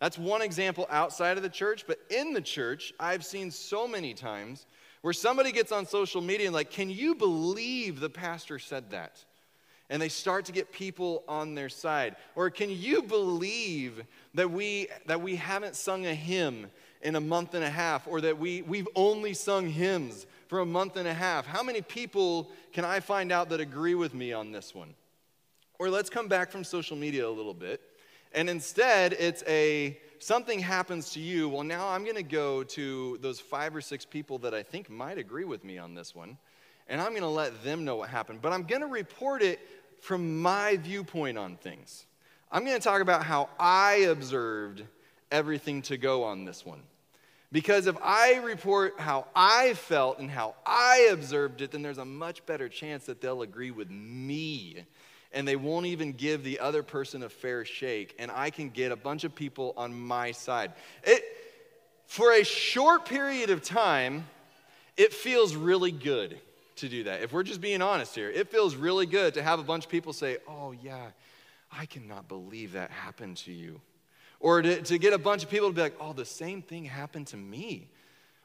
That's 0.00 0.18
one 0.18 0.42
example 0.42 0.88
outside 0.90 1.36
of 1.36 1.44
the 1.44 1.48
church, 1.48 1.84
but 1.86 2.00
in 2.10 2.32
the 2.32 2.40
church, 2.40 2.92
I've 2.98 3.24
seen 3.24 3.52
so 3.52 3.86
many 3.86 4.14
times 4.14 4.66
where 5.02 5.14
somebody 5.14 5.52
gets 5.52 5.70
on 5.70 5.86
social 5.86 6.20
media 6.20 6.46
and, 6.46 6.54
like, 6.54 6.72
can 6.72 6.90
you 6.90 7.14
believe 7.14 8.00
the 8.00 8.10
pastor 8.10 8.58
said 8.58 8.90
that? 8.90 9.24
And 9.90 10.00
they 10.00 10.08
start 10.08 10.44
to 10.46 10.52
get 10.52 10.72
people 10.72 11.24
on 11.28 11.54
their 11.54 11.68
side. 11.68 12.16
Or 12.34 12.50
can 12.50 12.70
you 12.70 13.02
believe 13.02 14.02
that 14.34 14.50
we 14.50 14.88
that 15.06 15.20
we 15.20 15.36
haven't 15.36 15.76
sung 15.76 16.06
a 16.06 16.14
hymn 16.14 16.70
in 17.02 17.16
a 17.16 17.20
month 17.20 17.54
and 17.54 17.64
a 17.64 17.70
half 17.70 18.06
or 18.06 18.20
that 18.22 18.38
we 18.38 18.62
we've 18.62 18.88
only 18.94 19.34
sung 19.34 19.68
hymns 19.68 20.26
for 20.48 20.60
a 20.60 20.66
month 20.66 20.96
and 20.96 21.06
a 21.06 21.14
half? 21.14 21.46
How 21.46 21.62
many 21.62 21.82
people 21.82 22.50
can 22.72 22.84
i 22.84 23.00
find 23.00 23.30
out 23.30 23.48
that 23.50 23.60
agree 23.60 23.94
with 23.94 24.14
me 24.14 24.32
on 24.32 24.52
this 24.52 24.74
one? 24.74 24.94
Or 25.78 25.90
let's 25.90 26.10
come 26.10 26.28
back 26.28 26.50
from 26.50 26.64
social 26.64 26.96
media 26.96 27.26
a 27.26 27.30
little 27.30 27.54
bit 27.54 27.80
and 28.34 28.48
instead 28.48 29.12
it's 29.14 29.42
a 29.46 29.98
something 30.18 30.58
happens 30.58 31.10
to 31.10 31.20
you. 31.20 31.48
Well 31.48 31.64
now 31.64 31.88
i'm 31.88 32.04
going 32.04 32.16
to 32.16 32.22
go 32.22 32.62
to 32.64 33.18
those 33.20 33.40
five 33.40 33.74
or 33.74 33.80
six 33.80 34.04
people 34.04 34.38
that 34.38 34.54
i 34.54 34.62
think 34.62 34.88
might 34.88 35.18
agree 35.18 35.44
with 35.44 35.64
me 35.64 35.78
on 35.78 35.94
this 35.94 36.14
one 36.14 36.38
and 36.92 37.00
I'm 37.00 37.12
going 37.12 37.22
to 37.22 37.28
let 37.28 37.64
them 37.64 37.86
know 37.86 37.96
what 37.96 38.10
happened. 38.10 38.42
But 38.42 38.52
I'm 38.52 38.64
going 38.64 38.82
to 38.82 38.86
report 38.86 39.40
it 39.42 39.58
from 40.02 40.42
my 40.42 40.76
viewpoint 40.76 41.38
on 41.38 41.56
things. 41.56 42.04
I'm 42.50 42.66
going 42.66 42.76
to 42.76 42.84
talk 42.84 43.00
about 43.00 43.24
how 43.24 43.48
I 43.58 44.06
observed 44.10 44.82
everything 45.30 45.80
to 45.82 45.96
go 45.96 46.24
on 46.24 46.44
this 46.44 46.66
one. 46.66 46.82
Because 47.50 47.86
if 47.86 47.96
I 48.02 48.36
report 48.44 49.00
how 49.00 49.26
I 49.34 49.72
felt 49.72 50.18
and 50.18 50.30
how 50.30 50.54
I 50.66 51.08
observed 51.10 51.62
it, 51.62 51.70
then 51.70 51.80
there's 51.80 51.96
a 51.96 52.04
much 52.04 52.44
better 52.44 52.68
chance 52.68 53.06
that 53.06 53.22
they'll 53.22 53.40
agree 53.40 53.70
with 53.70 53.90
me 53.90 54.84
and 55.32 55.48
they 55.48 55.56
won't 55.56 55.86
even 55.86 56.12
give 56.12 56.44
the 56.44 56.60
other 56.60 56.82
person 56.82 57.22
a 57.22 57.28
fair 57.30 57.64
shake, 57.64 58.14
and 58.18 58.30
I 58.30 58.50
can 58.50 58.68
get 58.68 58.92
a 58.92 58.96
bunch 58.96 59.24
of 59.24 59.34
people 59.34 59.72
on 59.78 59.98
my 59.98 60.32
side. 60.32 60.72
It, 61.04 61.24
for 62.04 62.34
a 62.34 62.44
short 62.44 63.06
period 63.06 63.48
of 63.48 63.62
time, 63.62 64.26
it 64.98 65.14
feels 65.14 65.56
really 65.56 65.90
good 65.90 66.38
to 66.76 66.88
do 66.88 67.04
that. 67.04 67.22
If 67.22 67.32
we're 67.32 67.42
just 67.42 67.60
being 67.60 67.82
honest 67.82 68.14
here, 68.14 68.30
it 68.30 68.50
feels 68.50 68.74
really 68.74 69.06
good 69.06 69.34
to 69.34 69.42
have 69.42 69.58
a 69.58 69.62
bunch 69.62 69.84
of 69.84 69.90
people 69.90 70.12
say, 70.12 70.38
Oh, 70.48 70.72
yeah, 70.82 71.08
I 71.70 71.86
cannot 71.86 72.28
believe 72.28 72.72
that 72.72 72.90
happened 72.90 73.38
to 73.38 73.52
you. 73.52 73.80
Or 74.40 74.62
to, 74.62 74.82
to 74.82 74.98
get 74.98 75.12
a 75.12 75.18
bunch 75.18 75.44
of 75.44 75.50
people 75.50 75.68
to 75.68 75.74
be 75.74 75.82
like, 75.82 75.96
Oh, 76.00 76.12
the 76.12 76.24
same 76.24 76.62
thing 76.62 76.84
happened 76.84 77.28
to 77.28 77.36
me. 77.36 77.88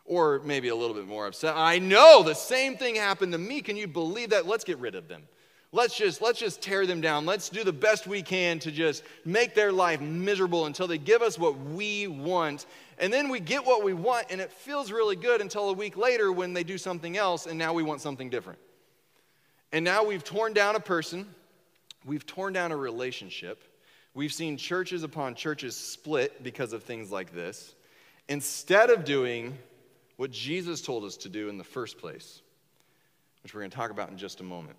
Or 0.06 0.42
maybe 0.46 0.70
a 0.70 0.76
little 0.76 0.96
bit 0.96 1.08
more 1.08 1.28
upset. 1.28 1.56
I 1.58 1.80
know 1.80 2.24
the 2.24 2.36
same 2.36 2.78
thing 2.78 2.96
happened 2.96 3.34
to 3.34 3.38
me. 3.38 3.62
Can 3.62 3.76
you 3.76 3.88
believe 3.88 4.30
that? 4.30 4.48
Let's 4.48 4.64
get 4.64 4.78
rid 4.78 4.96
of 4.96 5.08
them. 5.08 5.24
Let's 5.74 5.98
just 5.98 6.22
let's 6.22 6.40
just 6.40 6.62
tear 6.62 6.86
them 6.86 7.02
down. 7.02 7.26
Let's 7.26 7.50
do 7.50 7.64
the 7.64 7.74
best 7.74 8.08
we 8.08 8.22
can 8.22 8.60
to 8.60 8.72
just 8.72 9.04
make 9.26 9.54
their 9.54 9.72
life 9.72 10.00
miserable 10.00 10.66
until 10.66 10.88
they 10.88 10.98
give 10.98 11.22
us 11.22 11.38
what 11.38 11.60
we 11.60 12.08
want. 12.08 12.66
And 12.98 13.12
then 13.12 13.30
we 13.30 13.40
get 13.42 13.66
what 13.66 13.84
we 13.84 13.94
want 13.94 14.28
and 14.30 14.40
it 14.40 14.52
feels 14.52 14.92
really 14.92 15.18
good 15.18 15.42
until 15.42 15.70
a 15.70 15.74
week 15.74 15.98
later 15.98 16.32
when 16.32 16.54
they 16.54 16.64
do 16.64 16.78
something 16.78 17.18
else 17.18 17.48
and 17.48 17.60
now 17.60 17.74
we 17.74 17.84
want 17.84 18.02
something 18.02 18.30
different. 18.30 18.60
And 19.74 19.84
now 19.84 20.06
we've 20.06 20.24
torn 20.24 20.54
down 20.54 20.78
a 20.78 20.80
person, 20.80 21.28
we've 22.06 22.26
torn 22.26 22.54
down 22.54 22.72
a 22.72 22.78
relationship. 22.78 23.64
We've 24.14 24.34
seen 24.34 24.58
churches 24.58 25.04
upon 25.04 25.36
churches 25.36 25.76
split 25.76 26.42
because 26.42 26.74
of 26.74 26.82
things 26.82 27.12
like 27.12 27.36
this. 27.36 27.76
Instead 28.28 28.90
of 28.90 29.06
doing 29.06 29.56
what 30.16 30.32
Jesus 30.32 30.82
told 30.82 31.04
us 31.04 31.18
to 31.18 31.30
do 31.30 31.50
in 31.50 31.60
the 31.60 31.64
first 31.64 32.00
place, 32.00 32.42
which 33.44 33.54
we're 33.54 33.62
going 33.62 33.70
to 33.70 33.78
talk 33.78 33.92
about 33.92 34.10
in 34.10 34.18
just 34.18 34.42
a 34.42 34.44
moment. 34.44 34.76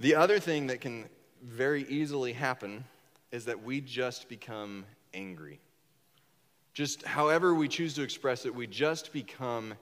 The 0.00 0.16
other 0.16 0.38
thing 0.38 0.66
that 0.68 0.80
can 0.80 1.04
very 1.42 1.84
easily 1.88 2.32
happen 2.32 2.84
is 3.30 3.44
that 3.44 3.62
we 3.62 3.80
just 3.80 4.28
become 4.28 4.84
angry. 5.12 5.60
Just 6.72 7.04
however 7.04 7.54
we 7.54 7.68
choose 7.68 7.94
to 7.94 8.02
express 8.02 8.46
it, 8.46 8.54
we 8.54 8.66
just 8.66 9.12
become 9.12 9.74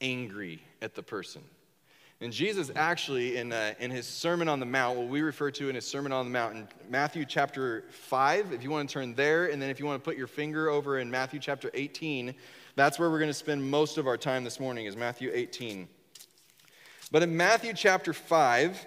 angry 0.00 0.62
at 0.80 0.94
the 0.94 1.02
person. 1.02 1.42
And 2.22 2.32
Jesus 2.32 2.70
actually, 2.76 3.36
in, 3.36 3.52
uh, 3.52 3.74
in 3.80 3.90
his 3.90 4.06
Sermon 4.06 4.48
on 4.48 4.60
the 4.60 4.66
Mount, 4.66 4.96
what 4.96 5.08
we 5.08 5.22
refer 5.22 5.50
to 5.50 5.68
in 5.68 5.74
his 5.74 5.84
Sermon 5.84 6.12
on 6.12 6.24
the 6.24 6.30
Mount, 6.30 6.56
in 6.56 6.68
Matthew 6.88 7.24
chapter 7.24 7.84
5, 7.90 8.52
if 8.52 8.62
you 8.62 8.70
want 8.70 8.88
to 8.88 8.92
turn 8.92 9.14
there, 9.14 9.46
and 9.46 9.60
then 9.60 9.70
if 9.70 9.80
you 9.80 9.86
want 9.86 10.02
to 10.02 10.08
put 10.08 10.16
your 10.16 10.28
finger 10.28 10.70
over 10.70 11.00
in 11.00 11.10
Matthew 11.10 11.40
chapter 11.40 11.68
18, 11.74 12.32
that's 12.76 12.98
where 12.98 13.10
we're 13.10 13.18
going 13.18 13.28
to 13.28 13.34
spend 13.34 13.68
most 13.68 13.98
of 13.98 14.06
our 14.06 14.16
time 14.16 14.44
this 14.44 14.60
morning, 14.60 14.86
is 14.86 14.96
Matthew 14.96 15.32
18. 15.34 15.88
But 17.10 17.24
in 17.24 17.36
Matthew 17.36 17.74
chapter 17.74 18.12
5, 18.12 18.86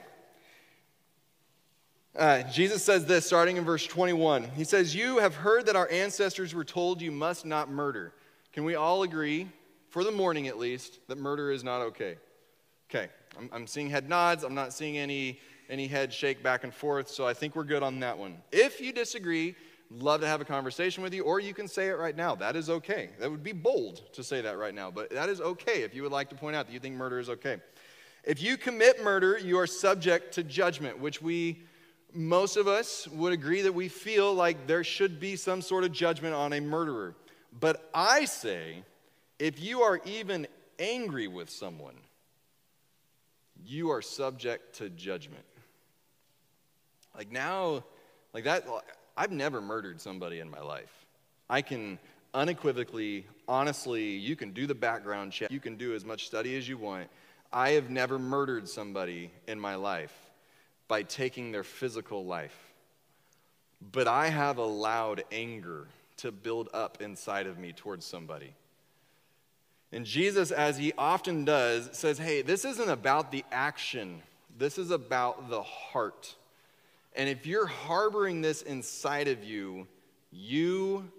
uh, 2.17 2.43
Jesus 2.43 2.83
says 2.83 3.05
this 3.05 3.25
starting 3.25 3.57
in 3.57 3.65
verse 3.65 3.85
21. 3.85 4.43
He 4.55 4.63
says, 4.63 4.95
You 4.95 5.17
have 5.17 5.35
heard 5.35 5.65
that 5.65 5.75
our 5.75 5.89
ancestors 5.89 6.53
were 6.53 6.63
told 6.63 7.01
you 7.01 7.11
must 7.11 7.45
not 7.45 7.69
murder. 7.69 8.13
Can 8.53 8.63
we 8.63 8.75
all 8.75 9.03
agree, 9.03 9.49
for 9.89 10.03
the 10.03 10.11
morning 10.11 10.47
at 10.47 10.57
least, 10.57 10.99
that 11.07 11.17
murder 11.17 11.51
is 11.51 11.63
not 11.63 11.81
okay? 11.81 12.15
Okay, 12.89 13.09
I'm, 13.37 13.49
I'm 13.51 13.67
seeing 13.67 13.89
head 13.89 14.07
nods. 14.07 14.43
I'm 14.43 14.55
not 14.55 14.71
seeing 14.71 14.97
any, 14.97 15.39
any 15.69 15.87
head 15.87 16.13
shake 16.13 16.41
back 16.41 16.63
and 16.63 16.73
forth, 16.73 17.09
so 17.09 17.27
I 17.27 17.33
think 17.33 17.55
we're 17.55 17.65
good 17.65 17.83
on 17.83 17.99
that 17.99 18.17
one. 18.17 18.37
If 18.51 18.79
you 18.79 18.93
disagree, 18.93 19.55
love 19.91 20.21
to 20.21 20.27
have 20.27 20.39
a 20.39 20.45
conversation 20.45 21.03
with 21.03 21.13
you, 21.13 21.23
or 21.23 21.41
you 21.41 21.53
can 21.53 21.67
say 21.67 21.89
it 21.89 21.97
right 21.97 22.15
now. 22.15 22.33
That 22.35 22.55
is 22.55 22.69
okay. 22.69 23.09
That 23.19 23.29
would 23.29 23.43
be 23.43 23.51
bold 23.51 24.13
to 24.13 24.23
say 24.23 24.39
that 24.39 24.57
right 24.57 24.73
now, 24.73 24.89
but 24.89 25.09
that 25.09 25.27
is 25.27 25.41
okay 25.41 25.83
if 25.83 25.93
you 25.93 26.03
would 26.03 26.13
like 26.13 26.29
to 26.29 26.35
point 26.35 26.55
out 26.55 26.67
that 26.67 26.73
you 26.73 26.79
think 26.79 26.95
murder 26.95 27.19
is 27.19 27.29
okay. 27.29 27.57
If 28.23 28.41
you 28.41 28.55
commit 28.55 29.03
murder, 29.03 29.37
you 29.37 29.59
are 29.59 29.67
subject 29.67 30.33
to 30.35 30.43
judgment, 30.43 30.99
which 30.99 31.21
we 31.21 31.63
most 32.15 32.57
of 32.57 32.67
us 32.67 33.07
would 33.09 33.33
agree 33.33 33.61
that 33.61 33.73
we 33.73 33.87
feel 33.87 34.33
like 34.33 34.67
there 34.67 34.83
should 34.83 35.19
be 35.19 35.35
some 35.35 35.61
sort 35.61 35.83
of 35.83 35.91
judgment 35.91 36.33
on 36.33 36.53
a 36.53 36.61
murderer. 36.61 37.15
But 37.59 37.89
I 37.93 38.25
say, 38.25 38.83
if 39.39 39.59
you 39.59 39.81
are 39.81 39.99
even 40.05 40.47
angry 40.79 41.27
with 41.27 41.49
someone, 41.49 41.95
you 43.65 43.91
are 43.91 44.01
subject 44.01 44.75
to 44.77 44.89
judgment. 44.89 45.45
Like 47.15 47.31
now, 47.31 47.83
like 48.33 48.43
that, 48.43 48.65
I've 49.15 49.31
never 49.31 49.61
murdered 49.61 50.01
somebody 50.01 50.39
in 50.39 50.49
my 50.49 50.59
life. 50.61 51.05
I 51.49 51.61
can 51.61 51.99
unequivocally, 52.33 53.25
honestly, 53.47 54.03
you 54.03 54.35
can 54.35 54.51
do 54.51 54.67
the 54.67 54.75
background 54.75 55.31
check, 55.31 55.51
you 55.51 55.59
can 55.59 55.75
do 55.75 55.95
as 55.95 56.03
much 56.03 56.25
study 56.25 56.57
as 56.57 56.67
you 56.67 56.77
want. 56.77 57.07
I 57.53 57.71
have 57.71 57.89
never 57.89 58.19
murdered 58.19 58.67
somebody 58.67 59.31
in 59.47 59.59
my 59.59 59.75
life 59.75 60.24
by 60.87 61.03
taking 61.03 61.51
their 61.51 61.63
physical 61.63 62.25
life. 62.25 62.57
But 63.91 64.07
I 64.07 64.27
have 64.27 64.57
allowed 64.57 65.23
anger 65.31 65.87
to 66.17 66.31
build 66.31 66.69
up 66.73 67.01
inside 67.01 67.47
of 67.47 67.57
me 67.57 67.73
towards 67.73 68.05
somebody. 68.05 68.53
And 69.91 70.05
Jesus, 70.05 70.51
as 70.51 70.77
he 70.77 70.93
often 70.97 71.45
does, 71.45 71.89
says, 71.93 72.17
Hey, 72.17 72.41
this 72.41 72.65
isn't 72.65 72.89
about 72.89 73.31
the 73.31 73.45
action, 73.51 74.21
this 74.57 74.77
is 74.77 74.91
about 74.91 75.49
the 75.49 75.63
heart. 75.63 76.35
And 77.15 77.29
if 77.29 77.45
you're 77.45 77.67
harboring 77.67 78.41
this 78.41 78.61
inside 78.61 79.29
of 79.29 79.43
you, 79.43 79.87
you 80.31 81.09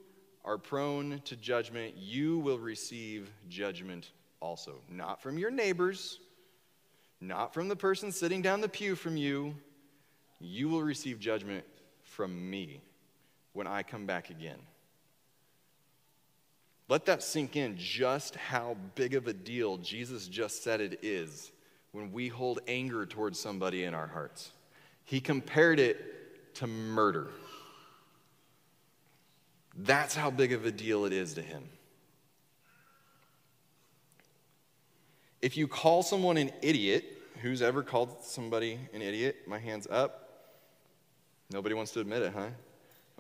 are 0.45 0.59
prone 0.59 1.23
to 1.25 1.37
judgment. 1.37 1.95
You 1.97 2.39
will 2.39 2.59
receive 2.59 3.31
judgment 3.49 4.11
also. 4.41 4.75
Not 4.91 5.23
from 5.23 5.39
your 5.39 5.51
neighbors, 5.51 6.21
not 7.21 7.55
from 7.55 7.69
the 7.69 7.77
person 7.77 8.13
sitting 8.13 8.43
down 8.43 8.61
the 8.61 8.69
pew 8.69 8.95
from 8.95 9.17
you. 9.17 9.55
You 10.39 10.69
will 10.69 10.83
receive 10.83 11.19
judgment 11.19 11.65
from 12.05 12.51
me 12.51 12.81
when 13.53 13.67
I 13.67 13.83
come 13.83 14.07
back 14.07 14.31
again. 14.31 14.59
Let 16.89 17.07
that 17.07 17.23
sink 17.23 17.57
in 17.57 17.77
just 17.77 18.37
how 18.37 18.77
big 18.95 19.15
of 19.15 19.27
a 19.27 19.33
deal 19.33 19.77
Jesus 19.79 20.29
just 20.29 20.63
said 20.63 20.81
it 20.81 21.01
is 21.03 21.51
when 21.93 22.13
we 22.13 22.29
hold 22.29 22.61
anger 22.69 23.07
towards 23.07 23.41
somebody 23.41 23.85
in 23.85 23.95
our 23.95 24.07
hearts. 24.07 24.53
He 25.05 25.21
compared 25.21 25.81
it 25.81 26.55
to 26.57 26.67
murder. 26.67 27.29
That's 29.75 30.15
how 30.15 30.31
big 30.31 30.53
of 30.53 30.65
a 30.65 30.71
deal 30.71 31.05
it 31.05 31.13
is 31.13 31.35
to 31.35 31.43
him. 31.43 31.65
If 35.47 35.57
you 35.57 35.69
call 35.69 36.03
someone 36.03 36.39
an 36.39 36.51
idiot, 36.61 37.05
who's 37.41 37.63
ever 37.63 37.85
called 37.85 38.17
somebody 38.25 38.81
an 38.93 39.01
idiot? 39.01 39.37
My 39.47 39.61
hand's 39.61 39.87
up. 39.87 40.51
Nobody 41.53 41.73
wants 41.73 41.93
to 41.93 42.01
admit 42.01 42.23
it, 42.23 42.33
huh? 42.35 42.49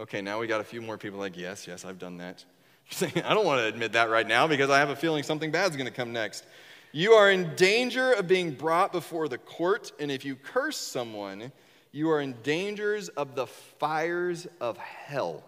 Okay, 0.01 0.21
now 0.21 0.41
we 0.41 0.49
got 0.49 0.61
a 0.61 0.65
few 0.65 0.83
more 0.83 0.99
people 0.99 1.21
like, 1.21 1.37
yes, 1.37 1.69
yes, 1.69 1.85
I've 1.85 2.01
done 2.01 2.17
that. 2.17 2.45
I 3.01 3.33
don't 3.33 3.47
want 3.47 3.61
to 3.61 3.67
admit 3.67 3.93
that 3.93 4.11
right 4.11 4.27
now 4.27 4.49
because 4.49 4.71
I 4.71 4.81
have 4.81 4.91
a 4.91 4.97
feeling 4.97 5.23
something 5.23 5.53
bad's 5.53 5.77
going 5.77 5.87
to 5.87 5.93
come 5.93 6.13
next. 6.13 6.45
You 6.91 7.13
are 7.13 7.31
in 7.31 7.55
danger 7.55 8.11
of 8.15 8.27
being 8.27 8.51
brought 8.51 8.91
before 8.91 9.29
the 9.29 9.39
court, 9.39 9.93
and 10.01 10.11
if 10.11 10.25
you 10.25 10.35
curse 10.35 10.79
someone, 10.79 11.53
you 11.93 12.11
are 12.11 12.21
in 12.21 12.35
dangers 12.43 13.09
of 13.09 13.37
the 13.37 13.47
fires 13.47 14.49
of 14.61 14.79
hell. 14.79 15.45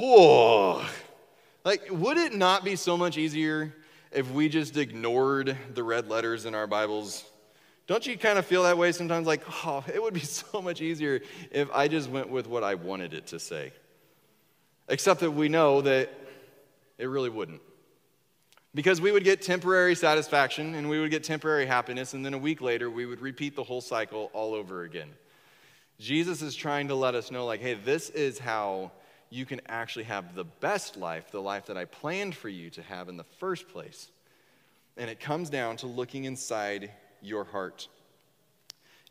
Oh, 0.00 0.88
like, 1.64 1.88
would 1.90 2.16
it 2.16 2.32
not 2.32 2.64
be 2.64 2.76
so 2.76 2.96
much 2.96 3.18
easier 3.18 3.74
if 4.12 4.30
we 4.30 4.48
just 4.48 4.76
ignored 4.76 5.56
the 5.74 5.82
red 5.82 6.08
letters 6.08 6.46
in 6.46 6.54
our 6.54 6.66
Bibles? 6.66 7.24
Don't 7.86 8.06
you 8.06 8.18
kind 8.18 8.38
of 8.38 8.46
feel 8.46 8.64
that 8.64 8.76
way 8.76 8.92
sometimes? 8.92 9.26
Like, 9.26 9.42
oh, 9.64 9.84
it 9.92 10.02
would 10.02 10.14
be 10.14 10.20
so 10.20 10.60
much 10.60 10.80
easier 10.80 11.20
if 11.50 11.70
I 11.72 11.88
just 11.88 12.10
went 12.10 12.28
with 12.28 12.46
what 12.46 12.62
I 12.62 12.74
wanted 12.74 13.14
it 13.14 13.28
to 13.28 13.38
say. 13.38 13.72
Except 14.88 15.20
that 15.20 15.30
we 15.30 15.48
know 15.48 15.82
that 15.82 16.10
it 16.98 17.06
really 17.06 17.30
wouldn't. 17.30 17.60
Because 18.74 19.00
we 19.00 19.10
would 19.10 19.24
get 19.24 19.42
temporary 19.42 19.94
satisfaction 19.94 20.74
and 20.74 20.88
we 20.88 21.00
would 21.00 21.10
get 21.10 21.24
temporary 21.24 21.66
happiness, 21.66 22.14
and 22.14 22.24
then 22.24 22.34
a 22.34 22.38
week 22.38 22.60
later 22.60 22.90
we 22.90 23.06
would 23.06 23.20
repeat 23.20 23.56
the 23.56 23.64
whole 23.64 23.80
cycle 23.80 24.30
all 24.34 24.54
over 24.54 24.84
again. 24.84 25.08
Jesus 25.98 26.42
is 26.42 26.54
trying 26.54 26.88
to 26.88 26.94
let 26.94 27.14
us 27.14 27.30
know, 27.30 27.44
like, 27.44 27.60
hey, 27.60 27.74
this 27.74 28.10
is 28.10 28.38
how 28.38 28.92
you 29.30 29.44
can 29.44 29.60
actually 29.68 30.04
have 30.04 30.34
the 30.34 30.44
best 30.44 30.96
life, 30.96 31.30
the 31.30 31.40
life 31.40 31.66
that 31.66 31.76
I 31.76 31.84
planned 31.84 32.34
for 32.34 32.48
you 32.48 32.70
to 32.70 32.82
have 32.82 33.08
in 33.08 33.16
the 33.16 33.24
first 33.24 33.68
place. 33.68 34.10
And 34.96 35.10
it 35.10 35.20
comes 35.20 35.50
down 35.50 35.76
to 35.78 35.86
looking 35.86 36.24
inside 36.24 36.90
your 37.22 37.44
heart. 37.44 37.88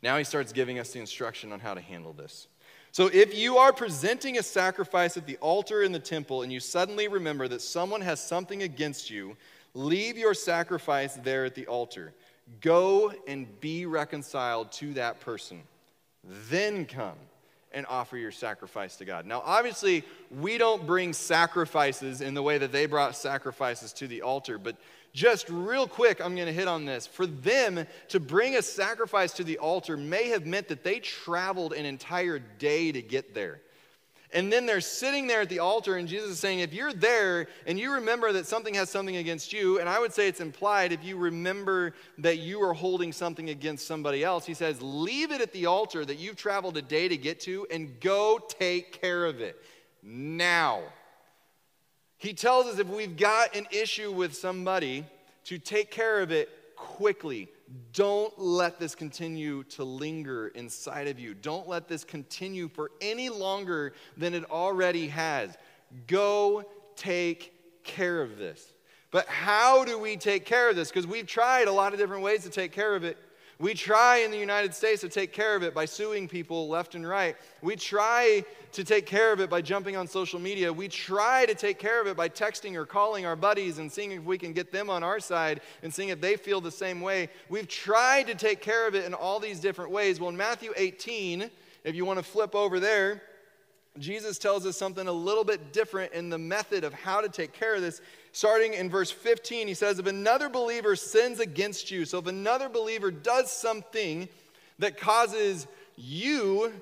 Now 0.02 0.18
he 0.18 0.24
starts 0.24 0.52
giving 0.52 0.78
us 0.78 0.92
the 0.92 1.00
instruction 1.00 1.52
on 1.52 1.60
how 1.60 1.74
to 1.74 1.80
handle 1.80 2.12
this. 2.12 2.48
So, 2.90 3.08
if 3.12 3.36
you 3.36 3.58
are 3.58 3.72
presenting 3.72 4.38
a 4.38 4.42
sacrifice 4.42 5.16
at 5.16 5.26
the 5.26 5.36
altar 5.36 5.82
in 5.82 5.92
the 5.92 5.98
temple 5.98 6.42
and 6.42 6.50
you 6.50 6.58
suddenly 6.58 7.06
remember 7.06 7.46
that 7.48 7.60
someone 7.60 8.00
has 8.00 8.18
something 8.20 8.62
against 8.62 9.10
you, 9.10 9.36
leave 9.74 10.16
your 10.16 10.34
sacrifice 10.34 11.14
there 11.14 11.44
at 11.44 11.54
the 11.54 11.66
altar. 11.66 12.14
Go 12.60 13.12
and 13.26 13.60
be 13.60 13.84
reconciled 13.84 14.72
to 14.72 14.94
that 14.94 15.20
person. 15.20 15.62
Then 16.24 16.86
come 16.86 17.18
and 17.72 17.84
offer 17.88 18.16
your 18.16 18.30
sacrifice 18.30 18.96
to 18.96 19.04
God. 19.04 19.26
Now, 19.26 19.42
obviously, 19.44 20.04
we 20.30 20.58
don't 20.58 20.86
bring 20.86 21.12
sacrifices 21.12 22.20
in 22.20 22.34
the 22.34 22.42
way 22.42 22.58
that 22.58 22.72
they 22.72 22.86
brought 22.86 23.14
sacrifices 23.14 23.92
to 23.94 24.06
the 24.06 24.22
altar, 24.22 24.58
but 24.58 24.76
just 25.12 25.48
real 25.48 25.86
quick, 25.86 26.20
I'm 26.20 26.34
going 26.34 26.46
to 26.46 26.52
hit 26.52 26.68
on 26.68 26.84
this. 26.84 27.06
For 27.06 27.26
them 27.26 27.86
to 28.08 28.20
bring 28.20 28.56
a 28.56 28.62
sacrifice 28.62 29.32
to 29.32 29.44
the 29.44 29.58
altar 29.58 29.96
may 29.96 30.28
have 30.28 30.46
meant 30.46 30.68
that 30.68 30.84
they 30.84 31.00
traveled 31.00 31.72
an 31.72 31.84
entire 31.86 32.38
day 32.38 32.92
to 32.92 33.02
get 33.02 33.34
there. 33.34 33.60
And 34.32 34.52
then 34.52 34.66
they're 34.66 34.82
sitting 34.82 35.26
there 35.26 35.40
at 35.40 35.48
the 35.48 35.60
altar, 35.60 35.96
and 35.96 36.06
Jesus 36.06 36.30
is 36.30 36.38
saying, 36.38 36.58
If 36.60 36.74
you're 36.74 36.92
there 36.92 37.48
and 37.66 37.78
you 37.78 37.92
remember 37.92 38.32
that 38.32 38.46
something 38.46 38.74
has 38.74 38.90
something 38.90 39.16
against 39.16 39.52
you, 39.52 39.80
and 39.80 39.88
I 39.88 39.98
would 39.98 40.12
say 40.12 40.28
it's 40.28 40.40
implied 40.40 40.92
if 40.92 41.02
you 41.02 41.16
remember 41.16 41.94
that 42.18 42.38
you 42.38 42.60
are 42.62 42.74
holding 42.74 43.12
something 43.12 43.48
against 43.48 43.86
somebody 43.86 44.22
else, 44.22 44.44
he 44.44 44.54
says, 44.54 44.82
Leave 44.82 45.32
it 45.32 45.40
at 45.40 45.52
the 45.52 45.66
altar 45.66 46.04
that 46.04 46.18
you've 46.18 46.36
traveled 46.36 46.76
a 46.76 46.82
day 46.82 47.08
to 47.08 47.16
get 47.16 47.40
to 47.40 47.66
and 47.70 47.98
go 48.00 48.38
take 48.48 49.00
care 49.00 49.24
of 49.24 49.40
it 49.40 49.56
now. 50.02 50.82
He 52.18 52.34
tells 52.34 52.66
us 52.66 52.78
if 52.78 52.88
we've 52.88 53.16
got 53.16 53.56
an 53.56 53.66
issue 53.70 54.12
with 54.12 54.34
somebody, 54.34 55.04
to 55.48 55.58
take 55.58 55.90
care 55.90 56.20
of 56.20 56.30
it 56.30 56.50
quickly. 56.76 57.48
Don't 57.92 58.38
let 58.38 58.78
this 58.78 58.94
continue 58.94 59.62
to 59.64 59.84
linger 59.84 60.48
inside 60.48 61.08
of 61.08 61.18
you. 61.18 61.34
Don't 61.34 61.68
let 61.68 61.88
this 61.88 62.04
continue 62.04 62.68
for 62.68 62.90
any 63.00 63.28
longer 63.28 63.92
than 64.16 64.34
it 64.34 64.50
already 64.50 65.08
has. 65.08 65.56
Go 66.06 66.64
take 66.96 67.84
care 67.84 68.22
of 68.22 68.38
this. 68.38 68.72
But 69.10 69.26
how 69.26 69.84
do 69.84 69.98
we 69.98 70.16
take 70.16 70.44
care 70.44 70.68
of 70.68 70.76
this? 70.76 70.88
Because 70.88 71.06
we've 71.06 71.26
tried 71.26 71.68
a 71.68 71.72
lot 71.72 71.92
of 71.92 71.98
different 71.98 72.22
ways 72.22 72.42
to 72.44 72.50
take 72.50 72.72
care 72.72 72.94
of 72.94 73.04
it. 73.04 73.16
We 73.60 73.74
try 73.74 74.18
in 74.18 74.30
the 74.30 74.38
United 74.38 74.72
States 74.72 75.00
to 75.00 75.08
take 75.08 75.32
care 75.32 75.56
of 75.56 75.64
it 75.64 75.74
by 75.74 75.84
suing 75.84 76.28
people 76.28 76.68
left 76.68 76.94
and 76.94 77.06
right. 77.06 77.34
We 77.60 77.74
try 77.74 78.44
to 78.70 78.84
take 78.84 79.04
care 79.04 79.32
of 79.32 79.40
it 79.40 79.50
by 79.50 79.62
jumping 79.62 79.96
on 79.96 80.06
social 80.06 80.38
media. 80.38 80.72
We 80.72 80.86
try 80.86 81.44
to 81.44 81.56
take 81.56 81.80
care 81.80 82.00
of 82.00 82.06
it 82.06 82.16
by 82.16 82.28
texting 82.28 82.76
or 82.76 82.86
calling 82.86 83.26
our 83.26 83.34
buddies 83.34 83.78
and 83.78 83.90
seeing 83.90 84.12
if 84.12 84.22
we 84.22 84.38
can 84.38 84.52
get 84.52 84.70
them 84.70 84.88
on 84.88 85.02
our 85.02 85.18
side 85.18 85.60
and 85.82 85.92
seeing 85.92 86.10
if 86.10 86.20
they 86.20 86.36
feel 86.36 86.60
the 86.60 86.70
same 86.70 87.00
way. 87.00 87.30
We've 87.48 87.66
tried 87.66 88.28
to 88.28 88.36
take 88.36 88.60
care 88.60 88.86
of 88.86 88.94
it 88.94 89.04
in 89.04 89.12
all 89.12 89.40
these 89.40 89.58
different 89.58 89.90
ways. 89.90 90.20
Well, 90.20 90.30
in 90.30 90.36
Matthew 90.36 90.72
18, 90.76 91.50
if 91.82 91.96
you 91.96 92.04
want 92.04 92.20
to 92.20 92.24
flip 92.24 92.54
over 92.54 92.78
there, 92.78 93.22
Jesus 93.98 94.38
tells 94.38 94.66
us 94.66 94.76
something 94.76 95.08
a 95.08 95.12
little 95.12 95.44
bit 95.44 95.72
different 95.72 96.12
in 96.12 96.28
the 96.28 96.38
method 96.38 96.84
of 96.84 96.94
how 96.94 97.20
to 97.20 97.28
take 97.28 97.52
care 97.52 97.74
of 97.74 97.80
this. 97.80 98.00
Starting 98.32 98.74
in 98.74 98.90
verse 98.90 99.10
15, 99.10 99.68
he 99.68 99.74
says, 99.74 99.98
If 99.98 100.06
another 100.06 100.48
believer 100.48 100.96
sins 100.96 101.40
against 101.40 101.90
you, 101.90 102.04
so 102.04 102.18
if 102.18 102.26
another 102.26 102.68
believer 102.68 103.10
does 103.10 103.50
something 103.50 104.28
that 104.78 104.98
causes 104.98 105.66
you 105.96 106.72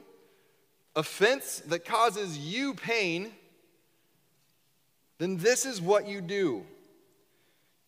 offense, 0.95 1.61
that 1.67 1.85
causes 1.85 2.39
you 2.39 2.75
pain, 2.75 3.31
then 5.19 5.37
this 5.37 5.65
is 5.65 5.81
what 5.81 6.07
you 6.07 6.21
do 6.21 6.65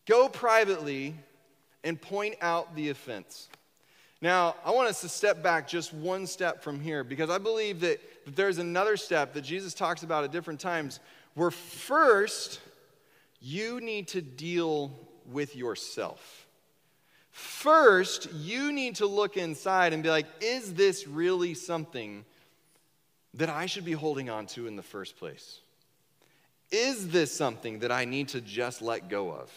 go 0.06 0.28
privately 0.28 1.14
and 1.84 2.00
point 2.00 2.34
out 2.40 2.74
the 2.74 2.88
offense. 2.88 3.48
Now, 4.22 4.56
I 4.64 4.70
want 4.70 4.88
us 4.88 5.02
to 5.02 5.08
step 5.08 5.42
back 5.42 5.68
just 5.68 5.92
one 5.92 6.26
step 6.26 6.62
from 6.62 6.80
here 6.80 7.04
because 7.04 7.28
I 7.30 7.38
believe 7.38 7.80
that, 7.80 8.00
that 8.24 8.34
there's 8.34 8.58
another 8.58 8.96
step 8.96 9.34
that 9.34 9.42
Jesus 9.42 9.74
talks 9.74 10.02
about 10.02 10.24
at 10.24 10.32
different 10.32 10.60
times 10.60 10.98
where 11.34 11.50
first 11.50 12.60
you 13.40 13.80
need 13.80 14.08
to 14.08 14.20
deal 14.20 14.98
with 15.26 15.54
yourself. 15.56 16.46
First, 17.30 18.32
you 18.32 18.72
need 18.72 18.96
to 18.96 19.06
look 19.06 19.36
inside 19.36 19.92
and 19.92 20.02
be 20.02 20.08
like, 20.10 20.26
is 20.40 20.74
this 20.74 21.06
really 21.06 21.54
something 21.54 22.24
that 23.34 23.48
I 23.48 23.66
should 23.66 23.84
be 23.84 23.92
holding 23.92 24.28
on 24.28 24.46
to 24.46 24.66
in 24.66 24.74
the 24.74 24.82
first 24.82 25.16
place? 25.16 25.60
Is 26.70 27.08
this 27.08 27.32
something 27.32 27.78
that 27.80 27.92
I 27.92 28.04
need 28.04 28.28
to 28.28 28.40
just 28.40 28.82
let 28.82 29.08
go 29.08 29.30
of? 29.30 29.52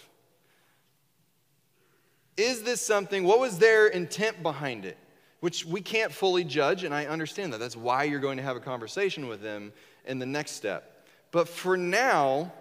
Is 2.37 2.63
this 2.63 2.81
something, 2.81 3.23
what 3.23 3.39
was 3.39 3.57
their 3.57 3.87
intent 3.87 4.43
behind 4.43 4.85
it? 4.85 4.97
Which 5.39 5.65
we 5.65 5.81
can't 5.81 6.11
fully 6.11 6.43
judge, 6.43 6.83
and 6.83 6.93
I 6.93 7.07
understand 7.07 7.51
that. 7.53 7.59
That's 7.59 7.75
why 7.75 8.03
you're 8.03 8.19
going 8.19 8.37
to 8.37 8.43
have 8.43 8.55
a 8.55 8.61
conversation 8.61 9.27
with 9.27 9.41
them 9.41 9.73
in 10.05 10.19
the 10.19 10.25
next 10.25 10.51
step. 10.51 11.07
But 11.31 11.49
for 11.49 11.75
now, 11.75 12.53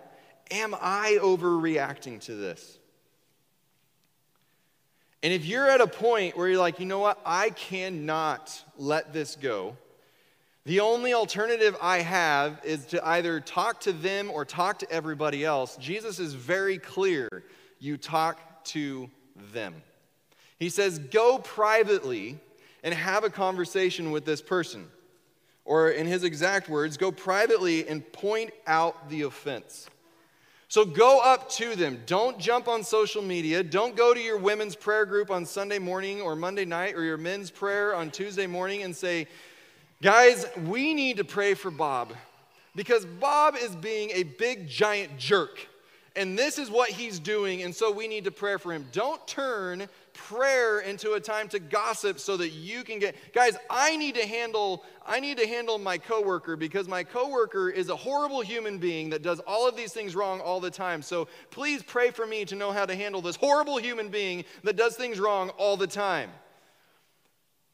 am 0.50 0.74
I 0.74 1.18
overreacting 1.20 2.20
to 2.22 2.34
this? 2.34 2.78
And 5.22 5.32
if 5.32 5.44
you're 5.44 5.68
at 5.68 5.80
a 5.80 5.86
point 5.86 6.36
where 6.36 6.48
you're 6.48 6.58
like, 6.58 6.80
you 6.80 6.86
know 6.86 6.98
what, 6.98 7.20
I 7.26 7.50
cannot 7.50 8.64
let 8.78 9.12
this 9.12 9.36
go, 9.36 9.76
the 10.64 10.80
only 10.80 11.14
alternative 11.14 11.76
I 11.80 11.98
have 11.98 12.60
is 12.64 12.86
to 12.86 13.06
either 13.06 13.40
talk 13.40 13.80
to 13.80 13.92
them 13.92 14.30
or 14.30 14.44
talk 14.44 14.78
to 14.80 14.90
everybody 14.90 15.44
else. 15.44 15.76
Jesus 15.76 16.18
is 16.18 16.34
very 16.34 16.78
clear. 16.78 17.28
You 17.78 17.96
talk 17.96 18.64
to 18.66 19.10
them. 19.52 19.74
He 20.58 20.68
says, 20.68 20.98
Go 20.98 21.38
privately 21.38 22.38
and 22.82 22.94
have 22.94 23.24
a 23.24 23.30
conversation 23.30 24.10
with 24.10 24.24
this 24.24 24.42
person. 24.42 24.86
Or, 25.64 25.90
in 25.90 26.06
his 26.06 26.24
exact 26.24 26.68
words, 26.68 26.96
go 26.96 27.12
privately 27.12 27.86
and 27.86 28.10
point 28.12 28.50
out 28.66 29.08
the 29.08 29.22
offense. 29.22 29.88
So 30.70 30.84
go 30.84 31.18
up 31.18 31.50
to 31.50 31.74
them. 31.74 32.00
Don't 32.06 32.38
jump 32.38 32.68
on 32.68 32.84
social 32.84 33.22
media. 33.22 33.64
Don't 33.64 33.96
go 33.96 34.14
to 34.14 34.20
your 34.20 34.38
women's 34.38 34.76
prayer 34.76 35.04
group 35.04 35.28
on 35.28 35.44
Sunday 35.44 35.80
morning 35.80 36.20
or 36.20 36.36
Monday 36.36 36.64
night 36.64 36.94
or 36.94 37.02
your 37.02 37.16
men's 37.16 37.50
prayer 37.50 37.92
on 37.92 38.12
Tuesday 38.12 38.46
morning 38.46 38.84
and 38.84 38.94
say, 38.94 39.26
Guys, 40.00 40.46
we 40.68 40.94
need 40.94 41.16
to 41.16 41.24
pray 41.24 41.54
for 41.54 41.72
Bob 41.72 42.12
because 42.76 43.04
Bob 43.04 43.56
is 43.60 43.74
being 43.74 44.10
a 44.12 44.22
big 44.22 44.68
giant 44.68 45.18
jerk. 45.18 45.66
And 46.14 46.38
this 46.38 46.56
is 46.56 46.70
what 46.70 46.90
he's 46.90 47.18
doing, 47.18 47.64
and 47.64 47.74
so 47.74 47.90
we 47.90 48.06
need 48.06 48.22
to 48.24 48.30
pray 48.30 48.56
for 48.56 48.72
him. 48.72 48.86
Don't 48.92 49.26
turn 49.26 49.88
prayer 50.12 50.80
into 50.80 51.12
a 51.12 51.20
time 51.20 51.48
to 51.48 51.58
gossip 51.58 52.18
so 52.18 52.36
that 52.36 52.50
you 52.50 52.82
can 52.84 52.98
get 52.98 53.14
guys 53.32 53.56
i 53.68 53.96
need 53.96 54.14
to 54.14 54.26
handle 54.26 54.84
i 55.06 55.20
need 55.20 55.38
to 55.38 55.46
handle 55.46 55.78
my 55.78 55.96
coworker 55.98 56.56
because 56.56 56.88
my 56.88 57.02
coworker 57.02 57.70
is 57.70 57.88
a 57.88 57.96
horrible 57.96 58.40
human 58.40 58.78
being 58.78 59.10
that 59.10 59.22
does 59.22 59.40
all 59.40 59.68
of 59.68 59.76
these 59.76 59.92
things 59.92 60.14
wrong 60.14 60.40
all 60.40 60.60
the 60.60 60.70
time. 60.70 61.02
So 61.02 61.28
please 61.50 61.82
pray 61.82 62.10
for 62.10 62.26
me 62.26 62.44
to 62.46 62.56
know 62.56 62.72
how 62.72 62.86
to 62.86 62.94
handle 62.94 63.22
this 63.22 63.36
horrible 63.36 63.78
human 63.78 64.08
being 64.08 64.44
that 64.64 64.76
does 64.76 64.96
things 64.96 65.18
wrong 65.18 65.50
all 65.50 65.76
the 65.76 65.86
time 65.86 66.30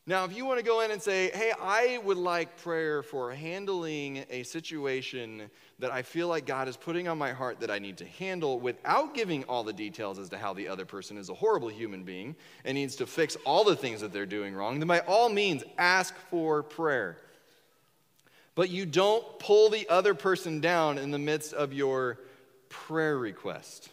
now, 0.09 0.25
if 0.25 0.37
you 0.37 0.47
want 0.47 0.61
to 0.61 0.65
go 0.65 0.83
in 0.83 0.93
and 0.93 1.03
say, 1.03 1.33
hey, 1.35 1.53
I 1.61 1.99
would 2.05 2.17
like 2.17 2.63
prayer 2.63 3.03
for 3.03 3.33
handling 3.33 4.25
a 4.31 4.45
situation 4.45 5.51
that 5.81 5.91
I 5.91 6.03
feel 6.03 6.29
like 6.29 6.47
God 6.47 6.69
is 6.69 6.77
putting 6.77 7.09
on 7.09 7.19
my 7.19 7.33
heart 7.33 7.59
that 7.59 7.73
I 7.73 7.81
need 7.81 7.97
to 7.97 8.05
handle 8.05 8.61
without 8.61 9.15
giving 9.15 9.43
all 9.45 9.65
the 9.65 9.73
details 9.73 10.21
as 10.21 10.29
to 10.29 10.39
how 10.39 10.55
the 10.55 10.69
other 10.69 10.85
person 10.85 11.19
is 11.19 11.29
a 11.29 11.35
horrible 11.35 11.67
human 11.67 12.05
being 12.05 12.37
and 12.65 12.77
needs 12.77 12.95
to 12.97 13.07
fix 13.07 13.37
all 13.45 13.65
the 13.65 13.75
things 13.75 14.01
that 14.01 14.13
they're 14.13 14.27
doing 14.27 14.55
wrong, 14.55 14.79
then 14.79 14.87
by 14.87 15.01
all 15.01 15.29
means, 15.29 15.65
ask 15.77 16.15
for 16.31 16.63
prayer. 16.63 17.17
But 18.55 18.71
you 18.71 18.87
don't 18.87 19.41
pull 19.41 19.71
the 19.71 19.89
other 19.89 20.15
person 20.15 20.61
down 20.61 20.99
in 20.99 21.11
the 21.11 21.19
midst 21.19 21.53
of 21.53 21.73
your 21.73 22.21
prayer 22.69 23.19
request 23.19 23.91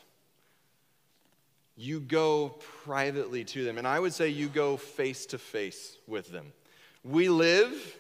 you 1.76 2.00
go 2.00 2.56
privately 2.84 3.44
to 3.44 3.64
them. 3.64 3.78
And 3.78 3.88
I 3.88 4.00
would 4.00 4.14
say 4.14 4.30
you 4.30 4.48
go 4.48 4.78
face 4.78 5.26
to 5.28 5.38
face 5.38 5.98
with 6.08 6.32
them. 6.32 6.54
We 7.04 7.30
live 7.30 8.00